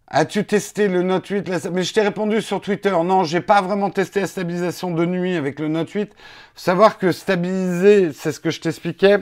As-tu 0.09 0.45
testé 0.47 0.87
le 0.87 1.03
Note 1.03 1.27
8 1.27 1.71
Mais 1.73 1.83
je 1.83 1.93
t'ai 1.93 2.03
répondu 2.03 2.41
sur 2.41 2.61
Twitter. 2.61 2.91
Non, 3.05 3.25
j'ai 3.25 3.41
pas 3.41 3.61
vraiment 3.61 3.91
testé 3.91 4.21
la 4.21 4.29
stabilisation 4.29 4.93
de 4.93 5.05
nuit 5.05 5.35
avec 5.37 5.59
le 5.59 5.67
Note 5.69 5.91
8. 5.91 6.13
Faut 6.15 6.17
savoir 6.55 6.99
que 6.99 7.11
stabiliser, 7.11 8.13
c'est 8.13 8.31
ce 8.31 8.39
que 8.39 8.51
je 8.51 8.61
t'expliquais. 8.61 9.19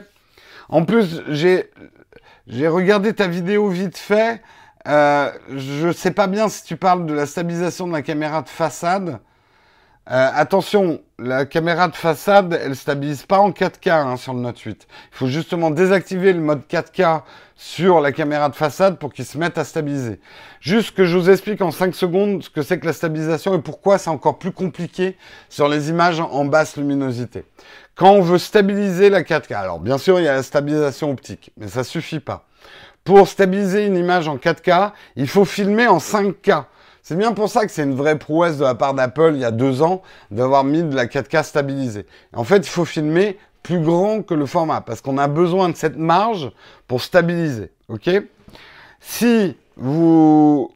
En 0.69 0.85
plus, 0.85 1.23
j'ai 1.29 1.71
j'ai 2.47 2.67
regardé 2.67 3.13
ta 3.13 3.27
vidéo 3.27 3.69
vite 3.69 3.97
fait. 3.97 4.41
Euh, 4.87 5.31
je 5.49 5.91
sais 5.91 6.11
pas 6.11 6.27
bien 6.27 6.47
si 6.49 6.63
tu 6.63 6.77
parles 6.77 7.07
de 7.07 7.13
la 7.13 7.25
stabilisation 7.25 7.87
de 7.87 7.93
la 7.93 8.03
caméra 8.03 8.43
de 8.43 8.49
façade. 8.49 9.19
Euh, 10.11 10.29
attention, 10.35 11.01
la 11.17 11.45
caméra 11.45 11.87
de 11.87 11.95
façade, 11.95 12.59
elle 12.61 12.75
stabilise 12.75 13.23
pas 13.23 13.39
en 13.39 13.49
4K 13.49 13.89
hein, 13.89 14.17
sur 14.17 14.35
le 14.35 14.39
Note 14.39 14.59
8. 14.59 14.87
Il 15.11 15.17
faut 15.17 15.27
justement 15.27 15.71
désactiver 15.71 16.31
le 16.31 16.41
mode 16.41 16.61
4K 16.69 17.23
sur 17.55 18.01
la 18.01 18.11
caméra 18.11 18.49
de 18.49 18.55
façade 18.55 18.99
pour 18.99 19.11
qu'il 19.11 19.25
se 19.25 19.39
mette 19.39 19.57
à 19.57 19.63
stabiliser. 19.63 20.19
Juste 20.59 20.95
que 20.95 21.05
je 21.05 21.17
vous 21.17 21.31
explique 21.31 21.61
en 21.61 21.71
5 21.71 21.95
secondes 21.95 22.43
ce 22.43 22.51
que 22.51 22.61
c'est 22.61 22.79
que 22.79 22.85
la 22.85 22.93
stabilisation 22.93 23.55
et 23.55 23.61
pourquoi 23.61 23.97
c'est 23.97 24.11
encore 24.11 24.37
plus 24.37 24.51
compliqué 24.51 25.17
sur 25.49 25.67
les 25.67 25.89
images 25.89 26.19
en 26.19 26.45
basse 26.45 26.77
luminosité. 26.77 27.43
Quand 27.95 28.11
on 28.11 28.21
veut 28.21 28.37
stabiliser 28.37 29.09
la 29.09 29.23
4K, 29.23 29.55
alors 29.55 29.79
bien 29.79 29.97
sûr 29.97 30.19
il 30.19 30.25
y 30.25 30.27
a 30.27 30.35
la 30.35 30.43
stabilisation 30.43 31.09
optique, 31.09 31.51
mais 31.57 31.67
ça 31.67 31.83
suffit 31.83 32.19
pas. 32.19 32.45
Pour 33.03 33.27
stabiliser 33.27 33.85
une 33.85 33.95
image 33.95 34.27
en 34.27 34.37
4K, 34.37 34.91
il 35.15 35.27
faut 35.27 35.45
filmer 35.45 35.87
en 35.87 35.97
5K. 35.97 36.65
C'est 37.07 37.15
bien 37.15 37.33
pour 37.33 37.49
ça 37.49 37.67
que 37.67 37.71
c'est 37.71 37.83
une 37.83 37.93
vraie 37.93 38.17
prouesse 38.17 38.57
de 38.57 38.63
la 38.63 38.73
part 38.73 38.95
d'Apple 38.95 39.33
il 39.35 39.41
y 39.41 39.45
a 39.45 39.51
deux 39.51 39.83
ans 39.83 40.01
d'avoir 40.31 40.63
mis 40.63 40.81
de 40.81 40.95
la 40.95 41.05
4K 41.05 41.43
stabilisée. 41.43 42.07
En 42.33 42.43
fait, 42.43 42.57
il 42.57 42.67
faut 42.67 42.83
filmer 42.83 43.37
plus 43.61 43.79
grand 43.79 44.23
que 44.23 44.33
le 44.33 44.47
format 44.47 44.81
parce 44.81 45.01
qu'on 45.01 45.19
a 45.19 45.27
besoin 45.27 45.69
de 45.69 45.75
cette 45.75 45.97
marge 45.97 46.51
pour 46.87 47.03
stabiliser. 47.03 47.69
Ok? 47.89 48.09
Si 48.99 49.55
vous 49.77 50.71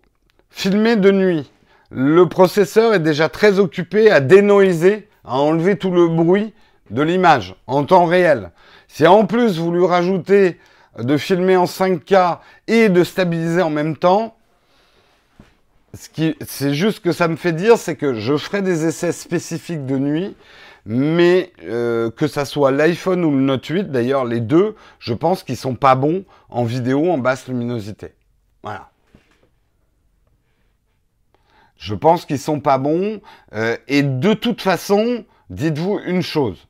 filmez 0.52 0.98
de 0.98 1.10
nuit, 1.10 1.52
le 1.90 2.30
processeur 2.30 2.94
est 2.94 3.00
déjà 3.00 3.28
très 3.28 3.58
occupé 3.58 4.12
à 4.12 4.20
dénoiser, 4.20 5.10
à 5.26 5.36
enlever 5.40 5.78
tout 5.78 5.90
le 5.90 6.10
bruit 6.10 6.54
de 6.92 7.02
l'image 7.02 7.56
en 7.66 7.86
temps 7.86 8.06
réel. 8.06 8.52
Si 8.88 9.08
en 9.08 9.26
plus 9.26 9.58
vous 9.58 9.72
lui 9.72 9.88
rajoutez 9.88 10.60
de 11.00 11.18
filmer 11.18 11.58
en 11.58 11.66
5K 11.66 12.38
et 12.68 12.90
de 12.90 13.04
stabiliser 13.04 13.64
en 13.64 13.72
même 13.72 13.98
temps, 13.98 14.36
ce 15.94 16.34
c'est 16.46 16.74
juste 16.74 17.00
que 17.00 17.12
ça 17.12 17.28
me 17.28 17.36
fait 17.36 17.54
dire, 17.54 17.78
c'est 17.78 17.96
que 17.96 18.14
je 18.14 18.38
ferai 18.38 18.62
des 18.62 18.86
essais 18.86 19.12
spécifiques 19.12 19.86
de 19.86 19.98
nuit, 19.98 20.36
mais 20.86 21.52
euh, 21.64 22.12
que 22.12 22.28
ça 22.28 22.46
soit 22.46 22.72
l'iPhone 22.72 23.24
ou 23.24 23.32
le 23.32 23.42
Note 23.42 23.66
8, 23.66 23.92
d'ailleurs 23.92 24.26
les 24.26 24.40
deux, 24.40 24.76
je 25.00 25.14
pense 25.14 25.44
qu'ils 25.44 25.58
sont 25.58 25.76
pas 25.76 25.96
bons 25.96 26.26
en 26.50 26.64
vidéo 26.64 27.10
en 27.12 27.18
basse 27.18 27.48
luminosité. 27.48 28.14
Voilà. 28.64 28.90
Je 31.80 31.96
pense 31.96 32.26
qu'ils 32.26 32.40
sont 32.40 32.60
pas 32.60 32.78
bons. 32.78 33.22
Euh, 33.54 33.78
et 33.88 34.04
de 34.04 34.34
toute 34.34 34.62
façon, 34.62 35.26
dites-vous 35.50 36.00
une 36.06 36.22
chose. 36.22 36.68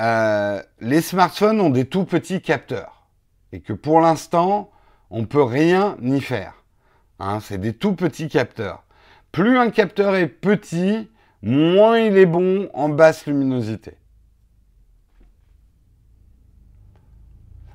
Euh, 0.00 0.60
les 0.80 1.00
smartphones 1.00 1.60
ont 1.60 1.70
des 1.70 1.86
tout 1.86 2.04
petits 2.04 2.42
capteurs. 2.42 3.06
Et 3.52 3.60
que 3.60 3.72
pour 3.72 4.00
l'instant, 4.00 4.70
on 5.10 5.24
peut 5.24 5.42
rien 5.42 5.96
y 6.02 6.20
faire. 6.20 6.55
Hein, 7.18 7.40
c'est 7.40 7.58
des 7.58 7.72
tout 7.72 7.94
petits 7.94 8.28
capteurs. 8.28 8.84
Plus 9.32 9.58
un 9.58 9.70
capteur 9.70 10.14
est 10.16 10.28
petit, 10.28 11.10
moins 11.42 11.98
il 11.98 12.16
est 12.16 12.26
bon 12.26 12.68
en 12.74 12.88
basse 12.88 13.26
luminosité. 13.26 13.96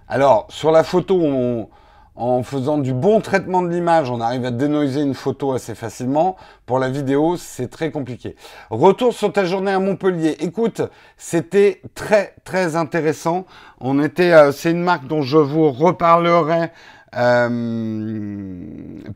Alors, 0.07 0.45
sur 0.49 0.71
la 0.71 0.83
photo, 0.83 1.69
en 2.15 2.43
faisant 2.43 2.77
du 2.77 2.93
bon 2.93 3.21
traitement 3.21 3.61
de 3.61 3.69
l'image, 3.69 4.11
on 4.11 4.19
arrive 4.19 4.43
à 4.45 4.51
dénoiser 4.51 5.01
une 5.01 5.13
photo 5.13 5.53
assez 5.53 5.73
facilement. 5.73 6.35
Pour 6.65 6.79
la 6.79 6.89
vidéo, 6.89 7.37
c'est 7.37 7.69
très 7.69 7.91
compliqué. 7.91 8.35
Retour 8.69 9.13
sur 9.13 9.31
ta 9.31 9.45
journée 9.45 9.71
à 9.71 9.79
Montpellier. 9.79 10.35
Écoute, 10.41 10.81
c'était 11.15 11.81
très 11.95 12.35
très 12.43 12.75
intéressant. 12.75 13.45
On 13.79 14.03
était, 14.03 14.33
euh, 14.33 14.51
c'est 14.51 14.71
une 14.71 14.83
marque 14.83 15.07
dont 15.07 15.21
je 15.21 15.37
vous 15.37 15.71
reparlerai 15.71 16.71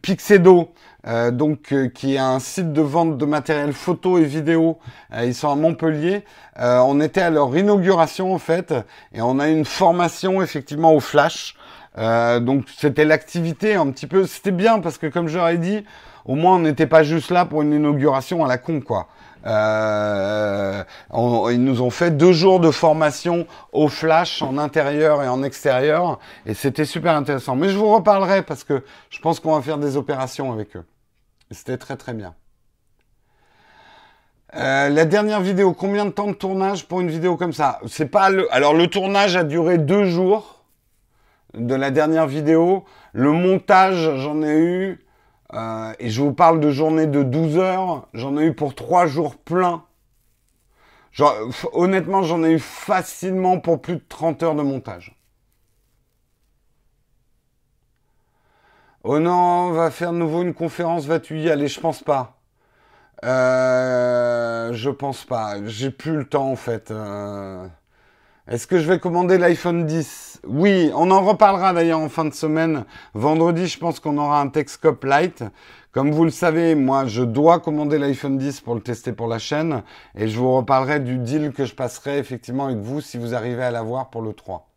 Pixedo, 0.02 0.74
euh, 1.08 1.32
donc 1.32 1.72
euh, 1.72 1.88
qui 1.88 2.16
est 2.16 2.18
un 2.18 2.40
site 2.40 2.74
de 2.74 2.82
vente 2.82 3.18
de 3.18 3.26
matériel 3.26 3.72
photo 3.72 4.18
et 4.18 4.26
vidéo. 4.26 4.80
ils 5.24 5.34
sont 5.34 5.50
à 5.50 5.56
Montpellier. 5.56 6.26
on 6.58 7.00
était 7.00 7.22
à 7.22 7.30
leur 7.30 7.56
inauguration 7.56 8.34
en 8.34 8.40
fait, 8.40 8.74
et 9.14 9.22
on 9.22 9.40
a 9.40 9.48
une 9.48 9.66
formation 9.66 10.42
effectivement 10.42 10.94
au 10.94 11.00
flash. 11.00 11.56
donc 11.98 12.66
c'était 12.78 13.06
l'activité 13.06 13.76
un 13.76 13.90
petit 13.92 14.08
peu. 14.08 14.26
C'était 14.28 14.52
bien 14.52 14.80
parce 14.80 14.98
que 14.98 15.08
comme 15.08 15.28
je 15.30 15.56
dit, 15.56 15.86
au 16.26 16.36
moins 16.36 16.56
on 16.56 16.60
n'était 16.60 16.88
pas 16.88 17.04
juste 17.04 17.32
là 17.32 17.46
pour 17.46 17.62
une 17.62 17.74
inauguration 17.74 18.44
à 18.44 18.48
la 18.50 18.58
con 18.58 18.82
quoi. 18.82 19.08
Euh, 19.46 20.84
ils 21.52 21.64
nous 21.64 21.82
ont 21.82 21.92
fait 21.92 22.12
deux 22.12 22.32
jours 22.32 22.60
de 22.60 22.72
formation 22.72 23.46
au 23.72 23.88
flash 23.88 24.42
en 24.42 24.58
intérieur 24.58 25.22
et 25.22 25.28
en 25.28 25.44
extérieur 25.44 26.20
et 26.46 26.54
c'était 26.54 26.86
super 26.86 27.16
intéressant. 27.16 27.56
Mais 27.56 27.70
je 27.70 27.78
vous 27.78 27.94
reparlerai 27.94 28.42
parce 28.42 28.64
que 28.64 28.84
je 29.10 29.20
pense 29.20 29.40
qu'on 29.40 29.56
va 29.56 29.62
faire 29.62 29.78
des 29.78 29.98
opérations 29.98 30.52
avec 30.52 30.76
eux. 30.76 30.86
C'était 31.52 31.78
très 31.78 31.96
très 31.96 32.14
bien. 32.14 32.34
Euh, 34.56 34.90
la 34.90 35.06
dernière 35.06 35.42
vidéo, 35.42 35.74
combien 35.74 36.06
de 36.06 36.12
temps 36.12 36.28
de 36.28 36.34
tournage 36.34 36.88
pour 36.88 37.02
une 37.02 37.10
vidéo 37.10 37.36
comme 37.36 37.54
ça? 37.54 37.80
C'est 37.88 38.08
pas 38.08 38.30
le. 38.30 38.52
Alors 38.54 38.74
le 38.74 38.88
tournage 38.88 39.36
a 39.36 39.44
duré 39.44 39.78
deux 39.78 40.06
jours 40.06 40.64
de 41.54 41.76
la 41.76 41.92
dernière 41.92 42.26
vidéo. 42.26 42.86
Le 43.14 43.32
montage, 43.32 44.18
j'en 44.18 44.42
ai 44.42 44.58
eu 44.58 45.05
euh, 45.54 45.94
et 46.00 46.10
je 46.10 46.22
vous 46.22 46.34
parle 46.34 46.60
de 46.60 46.72
journée 46.72 47.08
de 47.08 47.24
12 47.24 47.58
heures. 47.58 48.08
J'en 48.14 48.38
ai 48.38 48.46
eu 48.46 48.54
pour 48.54 48.76
3 48.76 49.06
jours 49.08 49.36
pleins. 49.38 49.84
honnêtement, 51.74 52.24
j'en 52.24 52.44
ai 52.44 52.52
eu 52.54 52.60
facilement 52.60 53.60
pour 53.60 53.82
plus 53.82 53.96
de 53.96 54.04
30 54.08 54.44
heures 54.44 54.56
de 54.56 54.64
montage. 54.64 55.16
Oh 59.04 59.20
non, 59.20 59.70
on 59.70 59.72
va 59.72 59.92
faire 59.92 60.12
de 60.12 60.18
nouveau 60.18 60.42
une 60.42 60.54
conférence, 60.54 61.06
vas-tu 61.06 61.40
y 61.40 61.50
aller? 61.50 61.68
Je 61.68 61.80
pense 61.80 62.02
pas. 62.04 62.40
Euh, 63.24 64.74
je 64.74 64.90
pense 64.90 65.26
pas. 65.26 65.64
J'ai 65.66 65.92
plus 65.92 66.18
le 66.18 66.26
temps 66.26 66.52
en 66.52 66.56
fait. 66.56 66.92
Euh... 66.92 67.68
Est-ce 68.48 68.68
que 68.68 68.78
je 68.78 68.88
vais 68.88 69.00
commander 69.00 69.40
l'iPhone 69.40 69.88
10 69.88 70.42
Oui, 70.46 70.92
on 70.94 71.10
en 71.10 71.26
reparlera 71.26 71.74
d'ailleurs 71.74 72.00
en 72.00 72.10
fin 72.10 72.26
de 72.26 72.34
semaine. 72.34 72.86
Vendredi, 73.16 73.66
je 73.66 73.80
pense 73.80 74.00
qu'on 74.00 74.20
aura 74.20 74.40
un 74.40 74.50
Texcope 74.50 75.04
Lite. 75.04 75.44
Comme 75.92 76.12
vous 76.12 76.26
le 76.26 76.30
savez, 76.30 76.76
moi, 76.76 77.06
je 77.06 77.24
dois 77.24 77.60
commander 77.60 77.98
l'iPhone 77.98 78.38
10 78.38 78.62
pour 78.62 78.76
le 78.76 78.82
tester 78.82 79.14
pour 79.14 79.28
la 79.28 79.40
chaîne. 79.40 79.82
Et 80.16 80.28
je 80.28 80.38
vous 80.38 80.56
reparlerai 80.56 81.00
du 81.00 81.18
deal 81.18 81.54
que 81.54 81.66
je 81.66 81.74
passerai 81.74 82.20
effectivement 82.20 82.66
avec 82.66 82.78
vous 82.78 83.02
si 83.02 83.18
vous 83.18 83.34
arrivez 83.34 83.64
à 83.64 83.72
l'avoir 83.72 84.12
pour 84.12 84.22
le 84.22 84.34
3. 84.34 84.70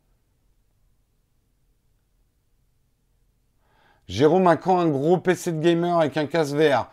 Jérôme 4.07 4.47
a 4.47 4.57
quand 4.57 4.79
un 4.79 4.89
gros 4.89 5.19
PC 5.19 5.53
de 5.53 5.61
gamer 5.61 6.01
avec 6.01 6.17
un 6.17 6.25
casque 6.25 6.55
VR 6.55 6.91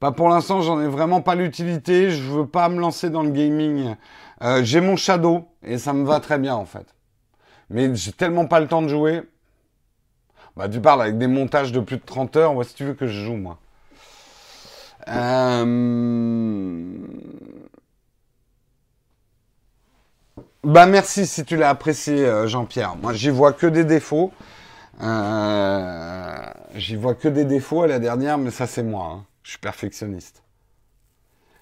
Pas 0.00 0.12
pour 0.12 0.30
l'instant, 0.30 0.62
j'en 0.62 0.80
ai 0.80 0.88
vraiment 0.88 1.20
pas 1.20 1.34
l'utilité. 1.34 2.10
Je 2.10 2.22
veux 2.22 2.46
pas 2.46 2.70
me 2.70 2.80
lancer 2.80 3.10
dans 3.10 3.22
le 3.22 3.30
gaming 3.30 3.94
euh, 4.42 4.62
j'ai 4.62 4.80
mon 4.80 4.96
Shadow 4.96 5.48
et 5.62 5.78
ça 5.78 5.92
me 5.92 6.04
va 6.04 6.20
très 6.20 6.38
bien 6.38 6.54
en 6.54 6.64
fait. 6.64 6.86
mais 7.70 7.94
j'ai 7.94 8.12
tellement 8.12 8.46
pas 8.46 8.60
le 8.60 8.68
temps 8.68 8.82
de 8.82 8.88
jouer. 8.88 9.22
Bah, 10.56 10.68
tu 10.68 10.80
parles 10.80 11.02
avec 11.02 11.18
des 11.18 11.28
montages 11.28 11.70
de 11.72 11.80
plus 11.80 11.98
de 11.98 12.02
30 12.04 12.36
heures. 12.36 12.54
Moi, 12.54 12.64
si 12.64 12.74
tu 12.74 12.84
veux 12.84 12.94
que 12.94 13.06
je 13.06 13.24
joue, 13.24 13.36
moi. 13.36 13.58
Euh... 15.06 15.64
Bah, 20.64 20.86
merci 20.86 21.26
si 21.26 21.44
tu 21.44 21.56
l'as 21.56 21.68
apprécié, 21.68 22.26
euh, 22.26 22.48
Jean-Pierre. 22.48 22.96
Moi, 22.96 23.12
j'y 23.12 23.30
vois 23.30 23.52
que 23.52 23.66
des 23.68 23.84
défauts. 23.84 24.32
Euh... 25.00 26.36
J'y 26.74 26.96
vois 26.96 27.14
que 27.14 27.28
des 27.28 27.44
défauts 27.44 27.82
à 27.82 27.86
la 27.86 28.00
dernière, 28.00 28.36
mais 28.38 28.50
ça, 28.50 28.66
c'est 28.66 28.82
moi. 28.82 29.12
Hein. 29.12 29.24
Je 29.44 29.50
suis 29.50 29.60
perfectionniste. 29.60 30.42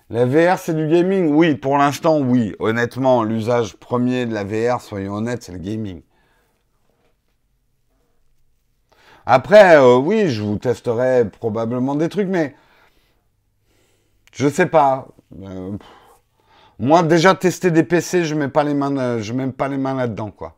La 0.09 0.25
VR, 0.25 0.59
c'est 0.59 0.75
du 0.75 0.87
gaming 0.87 1.35
Oui, 1.35 1.57
pour 1.57 1.79
l'instant, 1.79 2.21
oui. 2.21 2.55
Honnêtement, 2.61 3.25
l'usage 3.25 3.77
premier 3.77 4.25
de 4.27 4.35
la 4.35 4.45
VR, 4.45 4.81
soyons 4.81 5.15
honnêtes, 5.15 5.43
c'est 5.43 5.53
le 5.53 5.59
gaming. 5.59 6.03
Après, 9.27 9.77
euh, 9.77 9.97
oui, 9.97 10.31
je 10.31 10.43
vous 10.43 10.59
testerai 10.59 11.29
probablement 11.29 11.97
des 11.97 12.09
trucs, 12.09 12.29
mais 12.29 12.55
je 14.33 14.49
sais 14.49 14.67
pas. 14.67 15.09
Euh, 15.43 15.77
moi, 16.79 17.03
déjà 17.03 17.35
tester 17.35 17.71
des 17.73 17.83
PC, 17.83 18.25
je 18.25 18.35
mets 18.35 18.49
pas 18.49 18.65
les 18.65 18.75
mains, 18.75 18.97
euh, 18.97 19.21
je 19.23 19.33
mets 19.33 19.51
pas 19.51 19.69
les 19.69 19.79
mains 19.79 19.95
là-dedans, 19.95 20.31
quoi. 20.31 20.56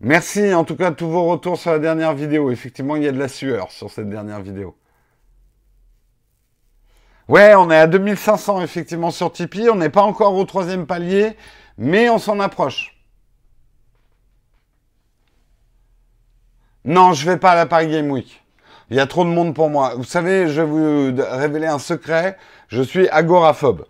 Merci 0.00 0.54
en 0.54 0.64
tout 0.64 0.76
cas 0.76 0.90
de 0.90 0.96
tous 0.96 1.08
vos 1.08 1.26
retours 1.26 1.58
sur 1.58 1.72
la 1.72 1.78
dernière 1.78 2.14
vidéo. 2.14 2.50
Effectivement, 2.50 2.96
il 2.96 3.02
y 3.02 3.08
a 3.08 3.12
de 3.12 3.18
la 3.18 3.28
sueur 3.28 3.70
sur 3.70 3.90
cette 3.90 4.08
dernière 4.08 4.40
vidéo. 4.40 4.76
Ouais, 7.28 7.54
on 7.54 7.70
est 7.70 7.76
à 7.76 7.86
2500 7.86 8.62
effectivement 8.62 9.10
sur 9.10 9.30
Tipeee. 9.30 9.68
On 9.68 9.76
n'est 9.76 9.90
pas 9.90 10.02
encore 10.02 10.34
au 10.34 10.44
troisième 10.44 10.86
palier, 10.86 11.36
mais 11.76 12.08
on 12.08 12.18
s'en 12.18 12.40
approche. 12.40 12.96
Non, 16.86 17.12
je 17.12 17.26
vais 17.30 17.36
pas 17.36 17.52
à 17.52 17.54
la 17.54 17.66
Paris 17.66 17.88
Game 17.88 18.10
Week. 18.10 18.42
Il 18.88 18.96
y 18.96 19.00
a 19.00 19.06
trop 19.06 19.24
de 19.24 19.28
monde 19.28 19.54
pour 19.54 19.68
moi. 19.68 19.94
Vous 19.96 20.04
savez, 20.04 20.48
je 20.48 20.62
vais 20.62 20.66
vous 20.66 21.22
révéler 21.30 21.66
un 21.66 21.78
secret. 21.78 22.38
Je 22.68 22.82
suis 22.82 23.06
agoraphobe. 23.10 23.86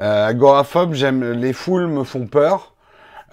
Euh, 0.00 0.26
agoraphobe, 0.26 0.92
j'aime 0.92 1.32
les 1.32 1.52
foules 1.52 1.86
me 1.86 2.04
font 2.04 2.26
peur. 2.26 2.75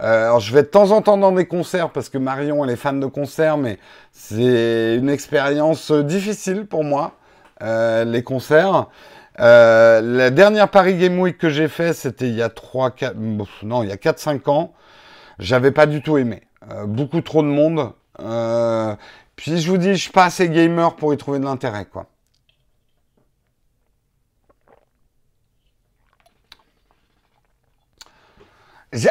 Euh, 0.03 0.25
alors, 0.25 0.39
je 0.41 0.53
vais 0.53 0.63
de 0.63 0.67
temps 0.67 0.91
en 0.91 1.01
temps 1.01 1.17
dans 1.17 1.31
des 1.31 1.45
concerts 1.45 1.89
parce 1.91 2.09
que 2.09 2.17
Marion, 2.17 2.63
elle 2.65 2.71
est 2.71 2.75
fan 2.75 2.99
de 2.99 3.05
concerts, 3.05 3.57
mais 3.57 3.79
c'est 4.11 4.97
une 4.97 5.09
expérience 5.09 5.91
difficile 5.91 6.65
pour 6.65 6.83
moi, 6.83 7.13
euh, 7.61 8.03
les 8.03 8.21
concerts. 8.23 8.87
Euh, 9.39 10.01
la 10.01 10.29
dernière 10.29 10.69
Paris 10.69 10.97
Game 10.97 11.17
Week 11.19 11.37
que 11.37 11.49
j'ai 11.49 11.69
fait, 11.69 11.93
c'était 11.93 12.27
il 12.27 12.35
y 12.35 12.41
a 12.41 12.49
3, 12.49 12.91
4, 12.91 13.15
non, 13.63 13.83
il 13.83 13.89
y 13.89 13.91
a 13.93 13.97
4-5 13.97 14.49
ans. 14.49 14.73
J'avais 15.39 15.71
pas 15.71 15.85
du 15.85 16.01
tout 16.01 16.17
aimé. 16.17 16.43
beaucoup 16.87 17.21
trop 17.21 17.41
de 17.41 17.47
monde. 17.47 17.93
puis 19.35 19.57
je 19.59 19.69
vous 19.69 19.77
dis, 19.77 19.95
je 19.95 20.01
suis 20.01 20.11
pas 20.11 20.25
assez 20.25 20.49
gamer 20.49 20.95
pour 20.95 21.13
y 21.13 21.17
trouver 21.17 21.39
de 21.39 21.45
l'intérêt, 21.45 21.85
quoi. 21.85 22.07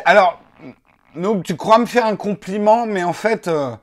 Alors, 0.05 0.42
donc, 1.17 1.45
tu 1.45 1.57
crois 1.57 1.79
me 1.79 1.87
faire 1.87 2.07
un 2.07 2.17
compliment, 2.17 2.87
mais 2.87 3.03
en 3.03 3.13
fait, 3.13 3.49
euh, 3.49 3.75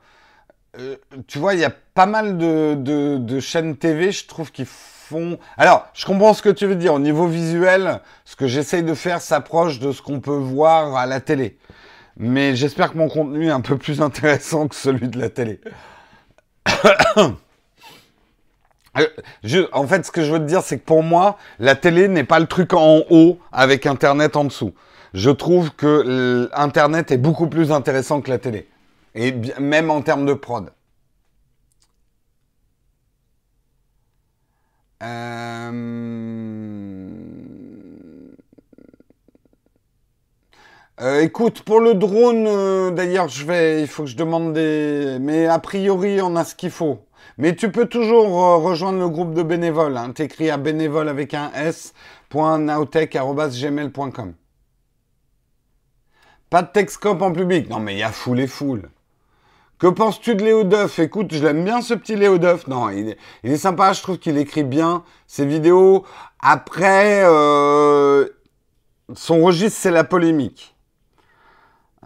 euh, 0.78 0.96
tu 1.26 1.38
vois, 1.38 1.54
il 1.54 1.60
y 1.60 1.64
a 1.64 1.72
pas 1.94 2.06
mal 2.06 2.38
de, 2.38 3.40
chaînes 3.40 3.76
TV, 3.76 4.12
je 4.12 4.26
trouve, 4.26 4.50
qui 4.50 4.64
font... 4.64 5.38
Alors, 5.56 5.86
je 5.94 6.06
comprends 6.06 6.34
ce 6.34 6.42
que 6.42 6.48
tu 6.48 6.66
veux 6.66 6.76
dire. 6.76 6.94
Au 6.94 6.98
niveau 6.98 7.26
visuel, 7.26 8.00
ce 8.24 8.36
que 8.36 8.46
j'essaye 8.46 8.82
de 8.82 8.94
faire 8.94 9.20
s'approche 9.20 9.78
de 9.78 9.92
ce 9.92 10.02
qu'on 10.02 10.20
peut 10.20 10.30
voir 10.30 10.96
à 10.96 11.06
la 11.06 11.20
télé. 11.20 11.58
Mais 12.16 12.54
j'espère 12.54 12.92
que 12.92 12.98
mon 12.98 13.08
contenu 13.08 13.46
est 13.46 13.52
un 13.52 13.60
peu 13.60 13.76
plus 13.76 14.00
intéressant 14.02 14.68
que 14.68 14.74
celui 14.74 15.08
de 15.08 15.18
la 15.18 15.30
télé. 15.30 15.60
Euh, 18.98 19.68
en 19.72 19.86
fait, 19.86 20.04
ce 20.04 20.10
que 20.10 20.24
je 20.24 20.32
veux 20.32 20.40
te 20.40 20.44
dire, 20.44 20.62
c'est 20.62 20.76
que 20.78 20.84
pour 20.84 21.04
moi, 21.04 21.38
la 21.60 21.76
télé 21.76 22.08
n'est 22.08 22.24
pas 22.24 22.40
le 22.40 22.46
truc 22.46 22.72
en 22.72 23.02
haut 23.08 23.38
avec 23.52 23.86
Internet 23.86 24.34
en 24.34 24.42
dessous 24.42 24.74
je 25.14 25.30
trouve 25.30 25.72
que 25.72 26.48
Internet 26.52 27.10
est 27.10 27.18
beaucoup 27.18 27.48
plus 27.48 27.72
intéressant 27.72 28.20
que 28.20 28.30
la 28.30 28.38
télé. 28.38 28.68
Et 29.14 29.34
même 29.58 29.90
en 29.90 30.02
termes 30.02 30.26
de 30.26 30.34
prod. 30.34 30.70
Euh, 35.02 35.70
euh, 41.00 41.22
écoute, 41.22 41.62
pour 41.62 41.80
le 41.80 41.94
drone, 41.94 42.46
euh, 42.46 42.90
d'ailleurs, 42.90 43.28
je 43.28 43.46
vais, 43.46 43.80
il 43.80 43.86
faut 43.88 44.02
que 44.04 44.10
je 44.10 44.16
demande 44.16 44.52
des, 44.52 45.16
mais 45.20 45.46
a 45.46 45.58
priori, 45.58 46.20
on 46.20 46.36
a 46.36 46.44
ce 46.44 46.54
qu'il 46.54 46.70
faut. 46.70 47.06
Mais 47.38 47.56
tu 47.56 47.72
peux 47.72 47.86
toujours 47.86 48.28
rejoindre 48.62 48.98
le 48.98 49.08
groupe 49.08 49.32
de 49.34 49.42
bénévoles. 49.42 49.96
Hein. 49.96 50.12
T'écris 50.12 50.50
à 50.50 50.58
bénévole 50.58 51.08
avec 51.08 51.32
un 51.32 51.50
s.nautech.gmail.com. 51.54 54.34
Pas 56.50 56.62
de 56.62 56.68
Texcop 56.68 57.22
en 57.22 57.32
public. 57.32 57.70
Non, 57.70 57.78
mais 57.78 57.94
il 57.94 57.98
y 57.98 58.02
a 58.02 58.10
foule 58.10 58.40
et 58.40 58.48
foule. 58.48 58.90
Que 59.78 59.86
penses-tu 59.86 60.34
de 60.34 60.44
Léo 60.44 60.64
Duff 60.64 60.98
Écoute, 60.98 61.32
je 61.32 61.42
l'aime 61.42 61.64
bien 61.64 61.80
ce 61.80 61.94
petit 61.94 62.16
Léo 62.16 62.38
Duff. 62.38 62.66
Non, 62.66 62.90
il 62.90 63.16
est, 63.44 63.56
sympa, 63.56 63.92
je 63.92 64.02
trouve 64.02 64.18
qu'il 64.18 64.36
écrit 64.36 64.64
bien 64.64 65.04
ses 65.26 65.46
vidéos. 65.46 66.04
Après, 66.40 67.22
euh, 67.24 68.28
son 69.14 69.40
registre, 69.40 69.78
c'est 69.80 69.90
la 69.90 70.04
polémique. 70.04 70.74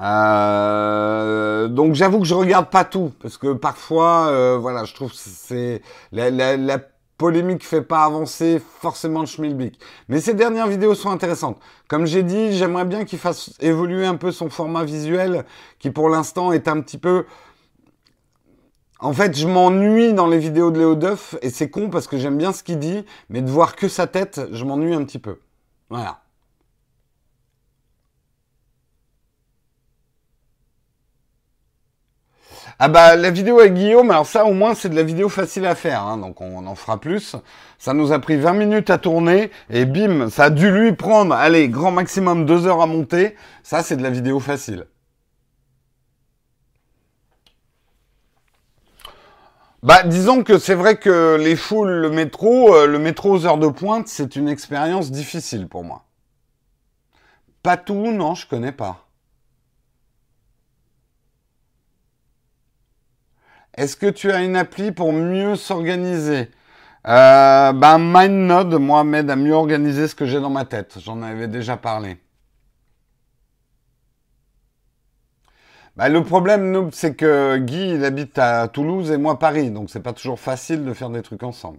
Euh, 0.01 1.69
donc 1.69 1.95
j'avoue 1.95 2.19
que 2.19 2.27
je 2.27 2.35
regarde 2.35 2.69
pas 2.69 2.85
tout 2.85 3.13
parce 3.23 3.39
que 3.39 3.53
parfois, 3.53 4.27
euh, 4.27 4.59
voilà, 4.59 4.85
je 4.85 4.93
trouve 4.93 5.11
que 5.11 5.17
c'est 5.17 5.83
la, 6.13 6.79
polémique 7.17 7.65
fait 7.65 7.83
pas 7.83 8.05
avancer 8.05 8.61
forcément 8.81 9.21
le 9.21 9.27
schmilblick. 9.27 9.79
Mais 10.09 10.21
ces 10.21 10.35
dernières 10.35 10.67
vidéos 10.67 10.95
sont 10.95 11.11
intéressantes. 11.11 11.59
Comme 11.89 12.07
j'ai 12.07 12.23
dit, 12.23 12.53
j'aimerais 12.53 12.85
bien 12.85 13.05
qu'il 13.05 13.19
fasse 13.19 13.53
évoluer 13.61 14.07
un 14.07 14.17
peu 14.17 14.33
son 14.33 14.51
format 14.51 14.85
visuel, 14.85 15.45
qui 15.79 15.91
pour 15.91 16.09
l'instant 16.09 16.53
est 16.53 16.69
un 16.69 16.81
petit 16.81 16.99
peu... 16.99 17.27
En 19.01 19.13
fait, 19.13 19.37
je 19.37 19.47
m'ennuie 19.47 20.15
dans 20.15 20.27
les 20.27 20.39
vidéos 20.39 20.71
de 20.71 20.79
Léo 20.79 20.95
Duff, 20.95 21.37
et 21.43 21.51
c'est 21.51 21.69
con 21.69 21.91
parce 21.91 22.07
que 22.07 22.17
j'aime 22.17 22.39
bien 22.39 22.53
ce 22.53 22.63
qu'il 22.63 22.79
dit, 22.79 23.05
mais 23.29 23.43
de 23.43 23.51
voir 23.51 23.77
que 23.77 23.89
sa 23.89 24.07
tête, 24.07 24.41
je 24.51 24.65
m'ennuie 24.65 24.95
un 24.95 25.05
petit 25.05 25.19
peu. 25.19 25.41
Voilà. 25.91 26.24
Ah 32.79 32.89
bah 32.89 33.15
la 33.15 33.31
vidéo 33.31 33.61
avec 33.61 33.75
Guillaume, 33.75 34.11
alors 34.11 34.27
ça 34.27 34.45
au 34.45 34.53
moins 34.53 34.75
c'est 34.75 34.89
de 34.89 34.97
la 34.97 35.05
vidéo 35.05 35.29
facile 35.29 35.65
à 35.67 35.77
faire, 35.77 36.03
hein, 36.03 36.19
donc 36.19 36.41
on 36.41 36.67
en 36.67 36.75
fera 36.75 37.01
plus. 37.01 37.37
Ça 37.79 37.95
nous 37.95 38.13
a 38.13 38.19
pris 38.19 38.37
20 38.37 38.53
minutes 38.55 38.91
à 38.91 38.99
tourner 38.99 39.51
et 39.71 39.85
bim, 39.85 40.29
ça 40.29 40.45
a 40.45 40.51
dû 40.51 40.71
lui 40.71 40.93
prendre, 40.93 41.35
allez, 41.35 41.69
grand 41.69 41.93
maximum 41.93 42.47
2 42.47 42.67
heures 42.67 42.83
à 42.83 42.87
monter. 42.87 43.37
Ça 43.63 43.83
c'est 43.83 43.97
de 43.97 44.03
la 44.03 44.11
vidéo 44.11 44.41
facile. 44.41 44.87
Bah 49.85 50.03
disons 50.03 50.43
que 50.43 50.59
c'est 50.59 50.75
vrai 50.75 50.97
que 50.97 51.37
les 51.39 51.57
foules, 51.57 51.91
le 51.91 52.11
métro, 52.11 52.75
euh, 52.75 52.87
le 52.87 52.99
métro 52.99 53.33
aux 53.33 53.47
heures 53.47 53.59
de 53.59 53.69
pointe, 53.69 54.09
c'est 54.09 54.35
une 54.35 54.49
expérience 54.49 55.11
difficile 55.11 55.69
pour 55.69 55.85
moi. 55.85 56.05
Pas 57.63 57.77
tout, 57.77 58.11
non, 58.11 58.35
je 58.35 58.47
connais 58.49 58.73
pas. 58.73 59.04
Est-ce 63.77 63.97
que 63.97 64.07
tu 64.07 64.31
as 64.31 64.43
une 64.43 64.57
appli 64.57 64.93
pour 64.93 65.13
mieux 65.13 65.57
s'organiser? 65.57 66.51
Euh, 67.07 67.73
ben, 67.73 67.99
MindNode, 67.99 68.75
moi, 68.75 69.05
m'aide 69.05 69.31
à 69.31 69.37
mieux 69.37 69.53
organiser 69.53 70.09
ce 70.09 70.15
que 70.15 70.27
j'ai 70.27 70.41
dans 70.41 70.51
ma 70.51 70.65
tête. 70.65 70.97
J'en 71.01 71.23
avais 71.23 71.49
déjà 71.49 71.77
parlé. 71.77 72.19
Ben, 75.97 76.09
le 76.09 76.23
problème, 76.25 76.91
c'est 76.93 77.15
que 77.15 77.57
Guy, 77.59 77.95
il 77.95 78.05
habite 78.05 78.39
à 78.39 78.69
Toulouse 78.69 79.11
et 79.11 79.17
moi 79.17 79.39
Paris, 79.39 79.71
donc 79.71 79.91
c'est 79.91 80.03
pas 80.03 80.13
toujours 80.13 80.41
facile 80.41 80.85
de 80.85 80.93
faire 80.93 81.11
des 81.11 81.23
trucs 81.23 81.43
ensemble. 81.45 81.79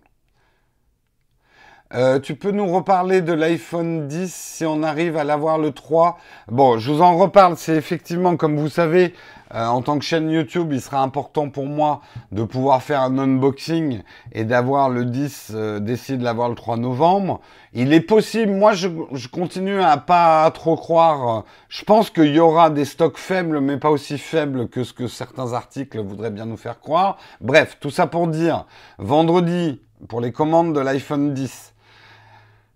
Euh, 1.94 2.20
tu 2.20 2.36
peux 2.36 2.52
nous 2.52 2.66
reparler 2.66 3.22
de 3.22 3.32
l'iPhone 3.32 4.08
10 4.08 4.34
si 4.34 4.66
on 4.66 4.84
arrive 4.84 5.18
à 5.18 5.24
l'avoir 5.24 5.58
le 5.58 5.72
3 5.72 6.18
Bon, 6.48 6.80
je 6.80 6.92
vous 6.92 7.02
en 7.02 7.16
reparle. 7.18 7.58
C'est 7.58 7.76
effectivement, 7.76 8.38
comme 8.38 8.58
vous 8.58 8.70
savez, 8.70 9.14
euh, 9.54 9.66
en 9.66 9.82
tant 9.82 10.00
que 10.00 10.06
chaîne 10.06 10.30
YouTube, 10.30 10.72
il 10.72 10.82
sera 10.82 11.02
important 11.02 11.50
pour 11.50 11.66
moi 11.66 12.02
de 12.32 12.44
pouvoir 12.44 12.82
faire 12.82 13.02
un 13.02 13.18
unboxing 13.18 14.02
et 14.32 14.44
d'avoir 14.44 14.90
le 14.90 15.06
10, 15.06 15.52
euh, 15.54 15.80
d'essayer 15.80 16.18
de 16.18 16.24
l'avoir 16.24 16.50
le 16.50 16.56
3 16.56 16.78
novembre. 16.78 17.42
Il 17.74 17.94
est 17.94 18.02
possible, 18.02 18.52
moi 18.52 18.74
je, 18.74 18.88
je 19.12 19.28
continue 19.28 19.82
à 19.82 19.98
pas 19.98 20.50
trop 20.52 20.76
croire. 20.76 21.44
Je 21.70 21.84
pense 21.84 22.10
qu'il 22.10 22.34
y 22.34 22.40
aura 22.40 22.70
des 22.70 22.86
stocks 22.86 23.18
faibles, 23.18 23.60
mais 23.60 23.78
pas 23.78 23.92
aussi 23.92 24.18
faibles 24.18 24.68
que 24.68 24.84
ce 24.84 24.94
que 24.94 25.08
certains 25.08 25.54
articles 25.54 26.00
voudraient 26.00 26.32
bien 26.32 26.46
nous 26.46 26.58
faire 26.58 26.80
croire. 26.80 27.18
Bref, 27.42 27.78
tout 27.80 27.92
ça 27.92 28.08
pour 28.08 28.28
dire, 28.28 28.66
vendredi, 28.98 29.82
pour 30.08 30.22
les 30.22 30.32
commandes 30.32 30.74
de 30.74 30.80
l'iPhone 30.80 31.34
10, 31.34 31.75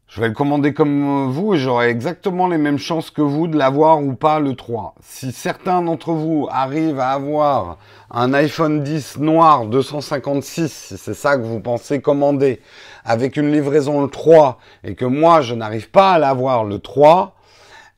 Je 0.10 0.22
vais 0.22 0.28
le 0.30 0.34
commander 0.34 0.74
comme 0.74 1.30
vous 1.32 1.54
et 1.54 1.60
j'aurai 1.60 1.90
exactement 1.90 2.48
les 2.48 2.58
mêmes 2.58 2.80
chances 2.80 3.12
que 3.12 3.22
vous 3.22 3.46
de 3.46 3.56
l'avoir 3.56 4.02
ou 4.02 4.16
pas 4.16 4.40
le 4.40 4.56
3. 4.56 4.96
Si 5.04 5.32
certains 5.32 5.84
d'entre 5.84 6.14
vous 6.14 6.48
arrivent 6.50 7.00
à 7.00 7.12
avoir 7.12 7.78
un 8.10 8.34
iPhone 8.34 8.82
10 8.82 9.20
noir 9.20 9.68
256, 9.68 10.72
si 10.72 10.98
c'est 10.98 11.14
ça 11.14 11.38
que 11.38 11.44
vous 11.44 11.60
pensez 11.60 12.02
commander, 12.02 12.60
avec 13.06 13.38
une 13.38 13.52
livraison 13.52 14.02
le 14.02 14.08
3 14.08 14.58
et 14.84 14.96
que 14.96 15.06
moi 15.06 15.42
je 15.42 15.54
n'arrive 15.54 15.92
pas 15.92 16.14
à 16.14 16.18
l'avoir 16.18 16.64
le 16.64 16.80
3, 16.80 17.36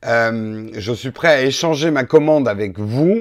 euh, 0.04 0.68
je 0.74 0.92
suis 0.92 1.12
prêt 1.12 1.28
à 1.28 1.40
échanger 1.40 1.90
ma 1.90 2.04
commande 2.04 2.46
avec 2.46 2.78
vous. 2.78 3.20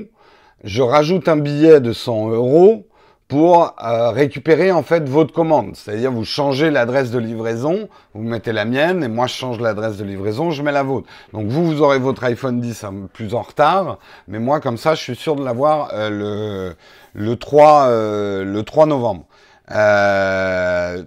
Je 0.66 0.82
rajoute 0.82 1.30
un 1.30 1.38
billet 1.38 1.80
de 1.80 1.94
100 1.94 2.32
euros 2.32 2.88
pour 3.32 3.78
euh, 3.82 4.10
récupérer 4.10 4.74
en 4.74 4.84
fait 4.84 5.08
votre 5.08 5.34
commande. 5.34 5.78
C'est-à-dire 5.78 6.12
vous 6.12 6.26
changez 6.26 6.70
l'adresse 6.70 7.12
de 7.12 7.18
livraison, 7.18 7.88
vous 8.14 8.24
mettez 8.24 8.52
la 8.52 8.66
mienne 8.66 9.06
et 9.06 9.08
moi 9.08 9.26
je 9.26 9.36
change 9.36 9.62
l'adresse 9.62 9.96
de 9.96 10.04
livraison, 10.04 10.52
je 10.52 10.62
mets 10.62 10.74
la 10.74 10.84
vôtre. 10.84 11.08
Donc 11.32 11.48
vous, 11.48 11.66
vous 11.66 11.82
aurez 11.82 11.98
votre 11.98 12.26
iPhone 12.26 12.60
10 12.60 12.88
plus 13.14 13.34
en 13.34 13.42
retard, 13.42 14.00
mais 14.28 14.40
moi 14.40 14.60
comme 14.60 14.76
ça 14.76 14.96
je 14.96 15.02
suis 15.02 15.16
sûr 15.16 15.38
de 15.38 15.46
l'avoir 15.46 15.92
euh, 15.94 16.76
le, 17.14 17.24
le, 17.24 17.36
3, 17.38 17.88
euh, 17.88 18.44
le 18.44 18.64
3 18.64 18.86
novembre. 18.88 19.24
ça 19.70 20.98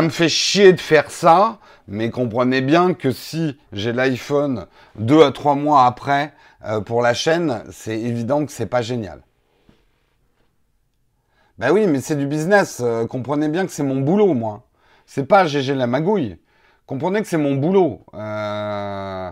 me 0.00 0.10
fait 0.10 0.28
chier 0.28 0.74
de 0.74 0.80
faire 0.80 1.10
ça, 1.10 1.58
mais 1.88 2.08
comprenez 2.10 2.60
bien 2.60 2.94
que 2.94 3.10
si 3.10 3.58
j'ai 3.72 3.92
l'iPhone 3.92 4.66
deux 4.94 5.24
à 5.24 5.32
trois 5.32 5.56
mois 5.56 5.86
après 5.86 6.34
pour 6.86 7.02
la 7.02 7.14
chaîne, 7.14 7.64
c'est 7.72 7.98
évident 7.98 8.46
que 8.46 8.52
c'est 8.52 8.66
pas 8.66 8.80
génial. 8.80 9.22
Ben 11.58 11.70
oui, 11.72 11.86
mais 11.86 12.00
c'est 12.00 12.16
du 12.16 12.26
business. 12.26 12.80
Euh, 12.82 13.06
comprenez 13.06 13.48
bien 13.48 13.64
que 13.66 13.72
c'est 13.72 13.82
mon 13.84 14.00
boulot, 14.00 14.34
moi. 14.34 14.66
C'est 15.06 15.26
pas 15.26 15.46
GG 15.46 15.74
la 15.74 15.86
magouille. 15.86 16.38
Comprenez 16.86 17.22
que 17.22 17.28
c'est 17.28 17.38
mon 17.38 17.54
boulot. 17.54 18.00
Euh, 18.14 19.30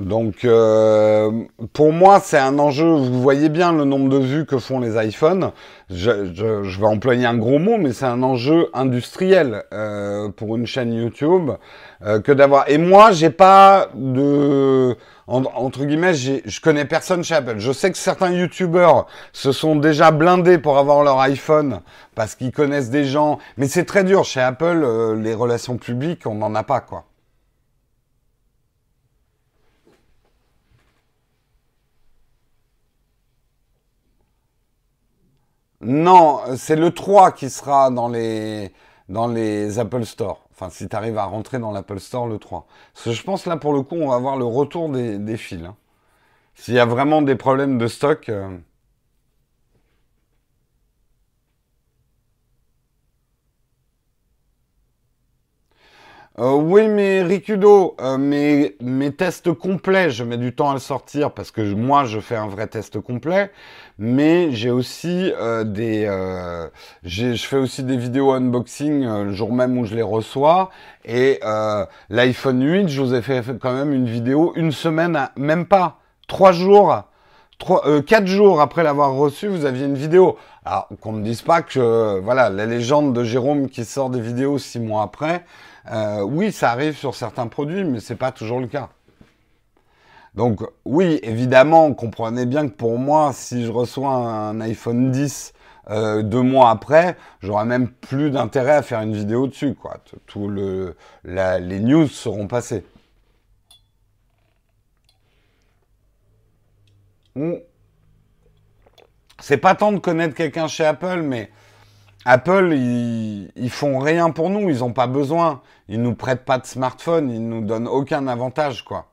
donc, 0.00 0.44
euh, 0.44 1.30
pour 1.72 1.92
moi, 1.92 2.20
c'est 2.20 2.38
un 2.38 2.58
enjeu. 2.58 2.86
Vous 2.86 3.20
voyez 3.20 3.48
bien 3.48 3.72
le 3.72 3.84
nombre 3.84 4.08
de 4.08 4.18
vues 4.18 4.46
que 4.46 4.58
font 4.58 4.80
les 4.80 4.96
iPhones. 5.06 5.52
Je, 5.88 6.32
je 6.34 6.80
vais 6.80 6.86
employer 6.86 7.26
un 7.26 7.36
gros 7.36 7.58
mot, 7.58 7.76
mais 7.78 7.92
c'est 7.92 8.06
un 8.06 8.22
enjeu 8.22 8.68
industriel 8.74 9.64
pour 10.36 10.56
une 10.56 10.66
chaîne 10.66 10.92
YouTube 10.92 11.50
que 12.00 12.32
d'avoir. 12.32 12.68
Et 12.68 12.78
moi, 12.78 13.12
j'ai 13.12 13.30
pas 13.30 13.88
de 13.94 14.96
entre 15.30 15.84
guillemets, 15.84 16.14
je 16.14 16.60
connais 16.60 16.84
personne 16.84 17.22
chez 17.22 17.36
Apple. 17.36 17.58
Je 17.58 17.72
sais 17.72 17.90
que 17.92 17.98
certains 17.98 18.32
YouTubeurs 18.32 19.06
se 19.32 19.52
sont 19.52 19.76
déjà 19.76 20.10
blindés 20.10 20.58
pour 20.58 20.78
avoir 20.78 21.04
leur 21.04 21.20
iPhone 21.20 21.80
parce 22.14 22.34
qu'ils 22.34 22.52
connaissent 22.52 22.90
des 22.90 23.04
gens. 23.04 23.38
Mais 23.56 23.68
c'est 23.68 23.84
très 23.84 24.02
dur 24.02 24.24
chez 24.24 24.40
Apple, 24.40 24.82
euh, 24.82 25.14
les 25.14 25.34
relations 25.34 25.76
publiques, 25.76 26.26
on 26.26 26.34
n'en 26.34 26.54
a 26.54 26.64
pas 26.64 26.80
quoi. 26.80 27.04
Non, 35.80 36.40
c'est 36.56 36.76
le 36.76 36.90
3 36.90 37.32
qui 37.32 37.48
sera 37.48 37.90
dans 37.90 38.08
les, 38.08 38.72
dans 39.08 39.28
les 39.28 39.78
Apple 39.78 40.04
Store. 40.04 40.42
Enfin, 40.52 40.68
si 40.70 40.88
tu 40.88 40.94
arrives 40.94 41.16
à 41.16 41.24
rentrer 41.24 41.58
dans 41.58 41.72
l'Apple 41.72 42.00
Store 42.00 42.26
le 42.26 42.38
3. 42.38 42.66
Parce 42.94 43.14
je 43.16 43.22
pense 43.22 43.46
là, 43.46 43.56
pour 43.56 43.72
le 43.72 43.82
coup, 43.82 43.96
on 43.96 44.08
va 44.08 44.16
avoir 44.16 44.36
le 44.36 44.44
retour 44.44 44.90
des, 44.90 45.36
fils. 45.38 45.64
Hein. 45.64 45.76
S'il 46.54 46.74
y 46.74 46.78
a 46.78 46.84
vraiment 46.84 47.22
des 47.22 47.36
problèmes 47.36 47.78
de 47.78 47.86
stock... 47.86 48.28
Euh, 48.28 48.56
Euh, 56.40 56.54
oui, 56.54 56.88
mais 56.88 57.22
Rikudo, 57.22 57.96
euh, 58.00 58.16
mes, 58.16 59.12
tests 59.12 59.52
complets, 59.52 60.08
je 60.10 60.24
mets 60.24 60.38
du 60.38 60.54
temps 60.54 60.70
à 60.70 60.72
le 60.72 60.78
sortir 60.78 61.32
parce 61.32 61.50
que 61.50 61.60
moi, 61.74 62.04
je 62.04 62.18
fais 62.18 62.36
un 62.36 62.46
vrai 62.46 62.66
test 62.66 62.98
complet. 62.98 63.50
Mais 63.98 64.50
j'ai 64.52 64.70
aussi 64.70 65.34
euh, 65.38 65.64
des, 65.64 66.06
je 67.02 67.34
fais 67.36 67.58
aussi 67.58 67.84
des 67.84 67.98
vidéos 67.98 68.32
unboxing 68.32 69.04
le 69.24 69.32
jour 69.32 69.52
même 69.52 69.76
où 69.76 69.84
je 69.84 69.94
les 69.94 70.02
reçois. 70.02 70.70
Et 71.04 71.40
l'iPhone 72.08 72.62
8, 72.64 72.88
je 72.88 73.02
vous 73.02 73.14
ai 73.14 73.20
fait 73.20 73.42
quand 73.60 73.74
même 73.74 73.92
une 73.92 74.06
vidéo 74.06 74.54
une 74.56 74.72
semaine, 74.72 75.28
même 75.36 75.66
pas 75.66 75.98
trois 76.26 76.52
jours. 76.52 77.02
Trois, 77.58 77.82
quatre 78.00 78.26
jours 78.26 78.62
après 78.62 78.82
l'avoir 78.82 79.12
reçu, 79.12 79.48
vous 79.48 79.66
aviez 79.66 79.84
une 79.84 79.94
vidéo. 79.94 80.38
Alors 80.64 80.88
qu'on 81.02 81.12
me 81.12 81.22
dise 81.22 81.42
pas 81.42 81.60
que 81.60 82.18
voilà 82.20 82.48
la 82.48 82.64
légende 82.64 83.12
de 83.14 83.24
Jérôme 83.24 83.68
qui 83.68 83.84
sort 83.84 84.08
des 84.08 84.20
vidéos 84.22 84.56
six 84.56 84.80
mois 84.80 85.02
après. 85.02 85.44
Euh, 85.90 86.22
oui, 86.22 86.52
ça 86.52 86.70
arrive 86.72 86.96
sur 86.96 87.14
certains 87.14 87.46
produits, 87.46 87.84
mais 87.84 88.00
c'est 88.00 88.16
pas 88.16 88.32
toujours 88.32 88.60
le 88.60 88.66
cas. 88.66 88.90
Donc 90.34 90.60
oui, 90.84 91.18
évidemment, 91.22 91.92
comprenez 91.94 92.46
bien 92.46 92.68
que 92.68 92.74
pour 92.74 92.98
moi, 92.98 93.32
si 93.32 93.64
je 93.64 93.72
reçois 93.72 94.10
un 94.10 94.60
iPhone 94.60 95.10
10 95.10 95.52
euh, 95.90 96.22
deux 96.22 96.42
mois 96.42 96.70
après, 96.70 97.16
j'aurai 97.40 97.64
même 97.64 97.88
plus 97.88 98.30
d'intérêt 98.30 98.76
à 98.76 98.82
faire 98.82 99.00
une 99.00 99.14
vidéo 99.14 99.46
dessus. 99.48 99.74
Quoi. 99.74 99.96
Tout 100.26 100.48
le, 100.48 100.96
les 101.24 101.80
news 101.80 102.06
seront 102.06 102.46
passées. 102.46 102.84
C'est 109.40 109.56
pas 109.56 109.74
tant 109.74 109.92
de 109.92 109.98
connaître 109.98 110.34
quelqu'un 110.34 110.68
chez 110.68 110.84
Apple, 110.84 111.22
mais 111.22 111.50
Apple, 112.24 112.72
ils, 112.74 113.70
font 113.70 113.98
rien 113.98 114.30
pour 114.30 114.50
nous, 114.50 114.68
ils 114.68 114.80
n'ont 114.80 114.92
pas 114.92 115.06
besoin. 115.06 115.62
Ils 115.88 116.02
nous 116.02 116.14
prêtent 116.14 116.44
pas 116.44 116.58
de 116.58 116.66
smartphone, 116.66 117.30
ils 117.30 117.46
nous 117.46 117.62
donnent 117.62 117.88
aucun 117.88 118.26
avantage, 118.28 118.84
quoi. 118.84 119.06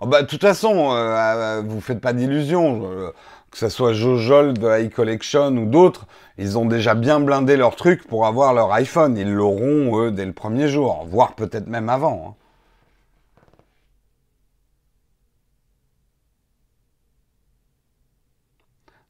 Oh 0.00 0.06
bah, 0.06 0.22
de 0.22 0.26
toute 0.26 0.40
façon, 0.40 0.90
euh, 0.92 0.94
euh, 0.96 1.62
vous 1.64 1.80
faites 1.80 2.00
pas 2.00 2.12
d'illusions. 2.12 3.12
que 3.50 3.58
ce 3.58 3.68
soit 3.68 3.92
Jojol 3.92 4.54
de 4.54 4.82
iCollection 4.84 5.48
ou 5.56 5.66
d'autres, 5.66 6.06
ils 6.38 6.58
ont 6.58 6.64
déjà 6.64 6.94
bien 6.94 7.20
blindé 7.20 7.56
leur 7.56 7.76
truc 7.76 8.08
pour 8.08 8.26
avoir 8.26 8.54
leur 8.54 8.72
iPhone. 8.72 9.16
Ils 9.16 9.32
l'auront, 9.32 10.00
eux, 10.00 10.10
dès 10.10 10.24
le 10.24 10.32
premier 10.32 10.68
jour, 10.68 11.06
voire 11.08 11.34
peut-être 11.34 11.68
même 11.68 11.88
avant. 11.88 12.30
Hein. 12.30 12.41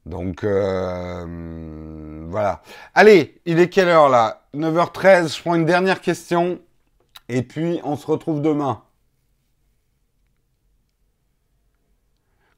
Donc 0.06 0.44
euh, 0.44 2.26
voilà. 2.28 2.62
Allez, 2.94 3.40
il 3.46 3.60
est 3.60 3.68
quelle 3.68 3.88
heure 3.88 4.08
là? 4.08 4.42
9h13, 4.54 5.36
je 5.36 5.40
prends 5.40 5.54
une 5.54 5.64
dernière 5.64 6.00
question 6.00 6.60
et 7.28 7.42
puis 7.42 7.80
on 7.84 7.96
se 7.96 8.06
retrouve 8.06 8.42
demain. 8.42 8.82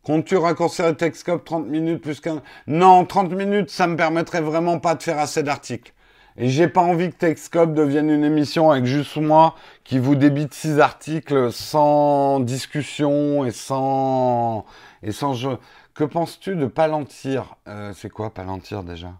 Comptes-tu 0.02 0.36
raccourcir 0.36 0.86
le 0.86 0.96
Texcope 0.96 1.44
30 1.44 1.66
minutes 1.66 2.02
plus 2.02 2.20
qu'un... 2.20 2.42
Non, 2.66 3.06
30 3.06 3.32
minutes, 3.32 3.70
ça 3.70 3.86
me 3.86 3.96
permettrait 3.96 4.42
vraiment 4.42 4.78
pas 4.78 4.94
de 4.94 5.02
faire 5.02 5.18
assez 5.18 5.42
d'articles. 5.42 5.94
Et 6.36 6.48
j'ai 6.50 6.68
pas 6.68 6.82
envie 6.82 7.10
que 7.10 7.16
Texcope 7.16 7.72
devienne 7.72 8.10
une 8.10 8.24
émission 8.24 8.70
avec 8.70 8.84
juste 8.84 9.16
moi 9.16 9.54
qui 9.82 9.98
vous 9.98 10.14
débite 10.14 10.52
6 10.52 10.80
articles 10.80 11.50
sans 11.52 12.40
discussion 12.40 13.46
et 13.46 13.50
sans... 13.50 14.66
et 15.02 15.12
sans 15.12 15.32
jeu. 15.32 15.56
Que 15.94 16.02
penses-tu 16.02 16.56
de 16.56 16.66
Palantir? 16.66 17.54
Euh, 17.68 17.92
C'est 17.94 18.10
quoi 18.10 18.34
Palantir 18.34 18.82
déjà? 18.82 19.12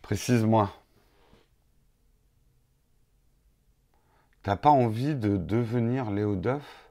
Précise-moi. 0.00 0.70
T'as 4.44 4.56
pas 4.56 4.70
envie 4.70 5.14
de 5.16 5.36
devenir 5.36 6.10
Léo 6.10 6.36
Duff 6.36 6.88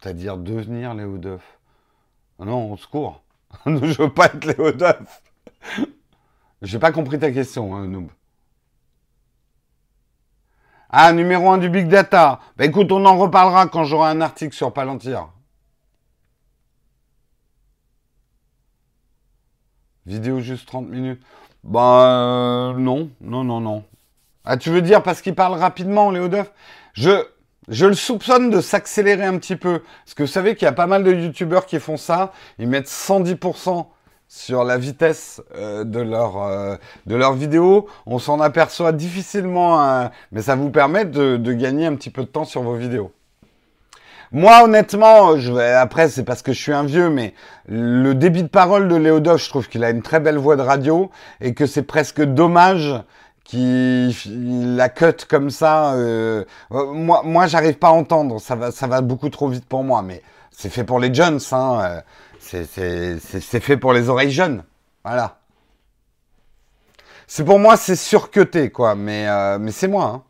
C'est-à-dire 0.00 0.38
devenir 0.38 0.94
Léo 0.94 1.18
Duff 1.18 1.58
ah 2.38 2.46
Non, 2.46 2.72
on 2.72 2.76
secours. 2.78 3.22
Je 3.66 4.02
veux 4.02 4.12
pas 4.12 4.26
être 4.26 4.44
Léo 4.46 4.72
Duff. 4.72 5.22
J'ai 6.62 6.78
pas 6.78 6.92
compris 6.92 7.18
ta 7.18 7.30
question, 7.30 7.74
hein, 7.74 7.86
Noob. 7.88 8.08
Ah, 10.88 11.12
numéro 11.12 11.50
1 11.50 11.58
du 11.58 11.68
Big 11.68 11.88
Data. 11.88 12.40
Bah 12.56 12.64
écoute, 12.66 12.92
on 12.92 13.04
en 13.04 13.18
reparlera 13.18 13.66
quand 13.66 13.84
j'aurai 13.84 14.10
un 14.10 14.20
article 14.20 14.54
sur 14.54 14.72
Palantir. 14.72 15.28
Vidéo 20.06 20.40
juste 20.40 20.66
30 20.66 20.88
minutes. 20.88 21.22
Bah 21.64 22.74
non, 22.76 23.10
non, 23.20 23.44
non, 23.44 23.60
non. 23.60 23.84
Ah, 24.44 24.56
tu 24.56 24.70
veux 24.70 24.82
dire 24.82 25.02
parce 25.02 25.22
qu'il 25.22 25.34
parle 25.34 25.54
rapidement, 25.58 26.10
Léo 26.10 26.28
Duff? 26.28 26.50
Je, 26.94 27.24
je 27.68 27.86
le 27.86 27.94
soupçonne 27.94 28.50
de 28.50 28.60
s'accélérer 28.60 29.24
un 29.24 29.38
petit 29.38 29.56
peu. 29.56 29.82
Parce 30.04 30.14
que 30.14 30.24
vous 30.24 30.28
savez 30.28 30.56
qu'il 30.56 30.64
y 30.64 30.68
a 30.68 30.72
pas 30.72 30.88
mal 30.88 31.04
de 31.04 31.12
youtubeurs 31.12 31.66
qui 31.66 31.78
font 31.78 31.96
ça. 31.96 32.32
Ils 32.58 32.66
mettent 32.66 32.88
110% 32.88 33.86
sur 34.26 34.64
la 34.64 34.78
vitesse 34.78 35.40
de, 35.54 36.00
leur, 36.00 36.78
de 37.06 37.14
leur 37.14 37.34
vidéo. 37.34 37.86
On 38.06 38.18
s'en 38.18 38.40
aperçoit 38.40 38.92
difficilement, 38.92 40.10
mais 40.32 40.42
ça 40.42 40.56
vous 40.56 40.70
permet 40.70 41.04
de 41.04 41.52
gagner 41.52 41.86
un 41.86 41.94
petit 41.94 42.10
peu 42.10 42.22
de 42.22 42.28
temps 42.28 42.44
sur 42.44 42.62
vos 42.62 42.74
vidéos. 42.74 43.12
Moi, 44.32 44.64
honnêtement, 44.64 45.36
je 45.36 45.52
après, 45.52 46.08
c'est 46.08 46.24
parce 46.24 46.40
que 46.40 46.52
je 46.54 46.60
suis 46.60 46.72
un 46.72 46.84
vieux, 46.84 47.10
mais 47.10 47.34
le 47.68 48.14
débit 48.14 48.42
de 48.42 48.48
parole 48.48 48.88
de 48.88 48.96
Léodoc, 48.96 49.38
je 49.38 49.48
trouve 49.50 49.68
qu'il 49.68 49.84
a 49.84 49.90
une 49.90 50.00
très 50.00 50.20
belle 50.20 50.38
voix 50.38 50.56
de 50.56 50.62
radio 50.62 51.10
et 51.42 51.52
que 51.52 51.66
c'est 51.66 51.82
presque 51.82 52.22
dommage 52.22 52.94
qu'il 53.44 54.14
la 54.76 54.88
cut 54.88 55.26
comme 55.28 55.50
ça. 55.50 55.92
Euh, 55.94 56.44
moi, 56.70 57.20
moi, 57.24 57.46
j'arrive 57.46 57.74
pas 57.74 57.88
à 57.88 57.92
entendre. 57.92 58.40
Ça 58.40 58.56
va, 58.56 58.70
ça 58.70 58.86
va 58.86 59.02
beaucoup 59.02 59.28
trop 59.28 59.48
vite 59.48 59.66
pour 59.66 59.84
moi, 59.84 60.00
mais 60.00 60.22
c'est 60.50 60.70
fait 60.70 60.84
pour 60.84 60.98
les 60.98 61.12
jeunes, 61.12 61.38
hein. 61.52 62.02
C'est 62.40 63.60
fait 63.60 63.76
pour 63.76 63.92
les 63.92 64.08
oreilles 64.08 64.30
jeunes. 64.30 64.64
Voilà. 65.04 65.40
C'est 67.26 67.44
pour 67.44 67.58
moi, 67.58 67.76
c'est 67.76 67.96
surcuté, 67.96 68.70
quoi. 68.70 68.94
Mais, 68.94 69.28
euh, 69.28 69.58
mais 69.58 69.72
c'est 69.72 69.88
moi. 69.88 70.04
Hein. 70.04 70.22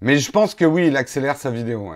Mais 0.00 0.18
je 0.18 0.30
pense 0.30 0.54
que 0.54 0.64
oui, 0.64 0.86
il 0.88 0.96
accélère 0.96 1.36
sa 1.36 1.50
vidéo. 1.50 1.92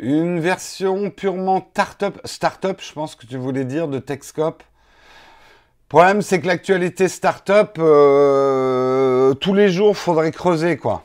Une 0.00 0.40
version 0.40 1.10
purement 1.10 1.68
startup, 1.70 2.20
startup, 2.24 2.80
je 2.80 2.92
pense 2.92 3.14
que 3.14 3.26
tu 3.26 3.36
voulais 3.36 3.64
dire, 3.64 3.86
de 3.86 4.00
Techscope. 4.00 4.64
Le 4.64 5.88
problème, 5.88 6.22
c'est 6.22 6.40
que 6.40 6.46
l'actualité 6.48 7.06
startup, 7.06 7.76
euh, 7.78 9.34
tous 9.34 9.54
les 9.54 9.70
jours, 9.70 9.96
faudrait 9.96 10.32
creuser, 10.32 10.76
quoi. 10.76 11.04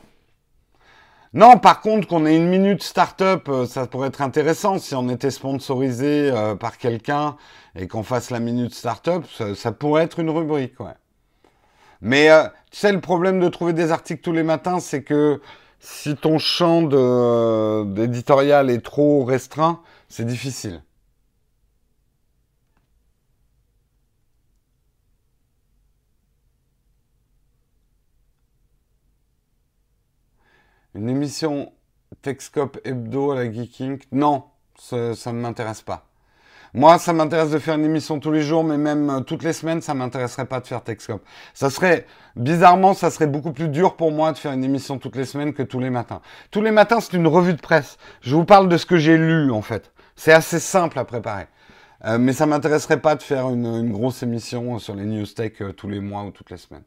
Non, 1.34 1.58
par 1.58 1.82
contre, 1.82 2.08
qu'on 2.08 2.24
ait 2.24 2.36
une 2.36 2.48
minute 2.48 2.82
startup, 2.82 3.48
euh, 3.48 3.66
ça 3.66 3.86
pourrait 3.86 4.08
être 4.08 4.22
intéressant 4.22 4.78
si 4.78 4.94
on 4.94 5.10
était 5.10 5.30
sponsorisé 5.30 6.30
euh, 6.32 6.54
par 6.54 6.78
quelqu'un 6.78 7.36
et 7.74 7.86
qu'on 7.86 8.02
fasse 8.02 8.30
la 8.30 8.40
minute 8.40 8.74
startup, 8.74 9.24
ça, 9.54 9.72
pourrait 9.72 10.04
être 10.04 10.20
une 10.20 10.30
rubrique, 10.30 10.80
ouais. 10.80 10.94
Mais 12.00 12.30
euh, 12.30 12.44
tu 12.70 12.78
sais, 12.78 12.92
le 12.92 13.00
problème 13.00 13.40
de 13.40 13.48
trouver 13.48 13.74
des 13.74 13.92
articles 13.92 14.22
tous 14.22 14.32
les 14.32 14.42
matins, 14.42 14.80
c'est 14.80 15.02
que 15.02 15.42
si 15.80 16.16
ton 16.16 16.38
champ 16.38 16.82
d'éditorial 17.84 18.70
est 18.70 18.84
trop 18.84 19.24
restreint, 19.24 19.80
c'est 20.08 20.24
difficile. 20.24 20.82
Une 30.94 31.08
émission 31.08 31.72
Techscope 32.22 32.78
Hebdo 32.84 33.32
à 33.32 33.36
la 33.36 33.52
Geeking 33.52 33.98
Non, 34.10 34.44
ça 34.78 34.96
ne 35.26 35.40
m'intéresse 35.40 35.82
pas. 35.82 36.06
Moi, 36.74 36.98
ça 36.98 37.12
m'intéresse 37.12 37.50
de 37.50 37.58
faire 37.58 37.74
une 37.74 37.84
émission 37.84 38.20
tous 38.20 38.30
les 38.30 38.42
jours, 38.42 38.64
mais 38.64 38.76
même 38.76 39.08
euh, 39.10 39.20
toutes 39.20 39.42
les 39.42 39.52
semaines, 39.52 39.80
ça 39.80 39.94
m'intéresserait 39.94 40.46
pas 40.46 40.60
de 40.60 40.66
faire 40.66 40.82
Techscope. 40.82 41.22
Ça 41.54 41.70
serait, 41.70 42.06
bizarrement, 42.36 42.94
ça 42.94 43.10
serait 43.10 43.26
beaucoup 43.26 43.52
plus 43.52 43.68
dur 43.68 43.96
pour 43.96 44.12
moi 44.12 44.32
de 44.32 44.38
faire 44.38 44.52
une 44.52 44.64
émission 44.64 44.98
toutes 44.98 45.16
les 45.16 45.24
semaines 45.24 45.54
que 45.54 45.62
tous 45.62 45.80
les 45.80 45.90
matins. 45.90 46.20
Tous 46.50 46.60
les 46.60 46.70
matins, 46.70 47.00
c'est 47.00 47.16
une 47.16 47.26
revue 47.26 47.54
de 47.54 47.60
presse. 47.60 47.96
Je 48.20 48.34
vous 48.34 48.44
parle 48.44 48.68
de 48.68 48.76
ce 48.76 48.86
que 48.86 48.96
j'ai 48.96 49.16
lu, 49.16 49.50
en 49.50 49.62
fait. 49.62 49.92
C'est 50.16 50.32
assez 50.32 50.60
simple 50.60 50.98
à 50.98 51.04
préparer. 51.04 51.46
Euh, 52.04 52.18
mais 52.18 52.32
ça 52.32 52.46
m'intéresserait 52.46 53.00
pas 53.00 53.14
de 53.14 53.22
faire 53.22 53.48
une, 53.48 53.90
grosse 53.90 54.22
émission 54.22 54.78
sur 54.78 54.94
les 54.94 55.04
news 55.04 55.26
tech 55.26 55.60
euh, 55.60 55.72
tous 55.72 55.88
les 55.88 56.00
mois 56.00 56.22
ou 56.22 56.30
toutes 56.30 56.50
les 56.50 56.56
semaines. 56.58 56.84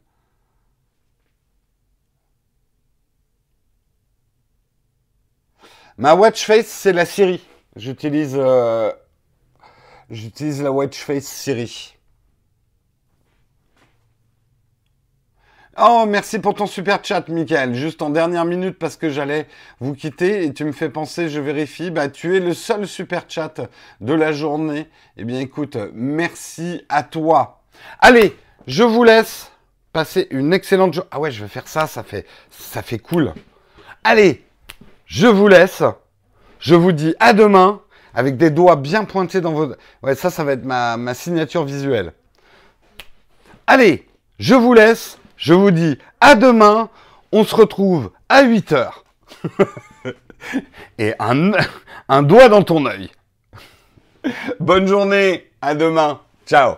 Ma 5.98 6.14
watch 6.14 6.44
face, 6.44 6.66
c'est 6.66 6.92
la 6.92 7.04
Siri. 7.04 7.44
J'utilise 7.76 8.38
J'utilise 10.12 10.62
la 10.62 10.70
Watchface 10.70 11.24
Siri. 11.24 11.96
Oh, 15.78 16.04
merci 16.06 16.38
pour 16.38 16.52
ton 16.52 16.66
super 16.66 17.02
chat, 17.02 17.26
Michael. 17.30 17.74
Juste 17.74 18.02
en 18.02 18.10
dernière 18.10 18.44
minute 18.44 18.78
parce 18.78 18.96
que 18.96 19.08
j'allais 19.08 19.46
vous 19.80 19.94
quitter 19.94 20.44
et 20.44 20.52
tu 20.52 20.66
me 20.66 20.72
fais 20.72 20.90
penser, 20.90 21.30
je 21.30 21.40
vérifie. 21.40 21.90
Bah, 21.90 22.10
tu 22.10 22.36
es 22.36 22.40
le 22.40 22.52
seul 22.52 22.86
super 22.86 23.24
chat 23.26 23.62
de 24.02 24.12
la 24.12 24.32
journée. 24.32 24.86
Eh 25.16 25.24
bien, 25.24 25.40
écoute, 25.40 25.78
merci 25.94 26.84
à 26.90 27.04
toi. 27.04 27.62
Allez, 27.98 28.36
je 28.66 28.82
vous 28.82 29.04
laisse 29.04 29.50
passer 29.94 30.26
une 30.30 30.52
excellente 30.52 30.92
journée. 30.92 31.08
Ah 31.10 31.20
ouais, 31.20 31.30
je 31.30 31.42
vais 31.42 31.48
faire 31.48 31.68
ça, 31.68 31.86
ça 31.86 32.02
fait, 32.02 32.26
ça 32.50 32.82
fait 32.82 32.98
cool. 32.98 33.32
Allez, 34.04 34.44
je 35.12 35.26
vous 35.26 35.46
laisse. 35.46 35.82
Je 36.58 36.74
vous 36.74 36.92
dis 36.92 37.14
à 37.20 37.34
demain 37.34 37.82
avec 38.14 38.38
des 38.38 38.48
doigts 38.48 38.76
bien 38.76 39.04
pointés 39.04 39.42
dans 39.42 39.52
vos... 39.52 39.74
Ouais, 40.02 40.14
ça, 40.14 40.30
ça 40.30 40.42
va 40.42 40.52
être 40.52 40.64
ma, 40.64 41.12
signature 41.12 41.64
visuelle. 41.64 42.14
Allez, 43.66 44.08
je 44.38 44.54
vous 44.54 44.72
laisse. 44.72 45.18
Je 45.36 45.52
vous 45.52 45.70
dis 45.70 45.98
à 46.20 46.34
demain. 46.34 46.88
On 47.30 47.44
se 47.44 47.54
retrouve 47.54 48.10
à 48.30 48.42
8 48.42 48.72
heures. 48.72 49.04
Et 50.98 51.14
un, 51.18 51.52
un 52.08 52.22
doigt 52.22 52.48
dans 52.48 52.62
ton 52.62 52.86
œil. 52.86 53.10
Bonne 54.60 54.86
journée. 54.86 55.50
À 55.60 55.74
demain. 55.74 56.20
Ciao. 56.46 56.76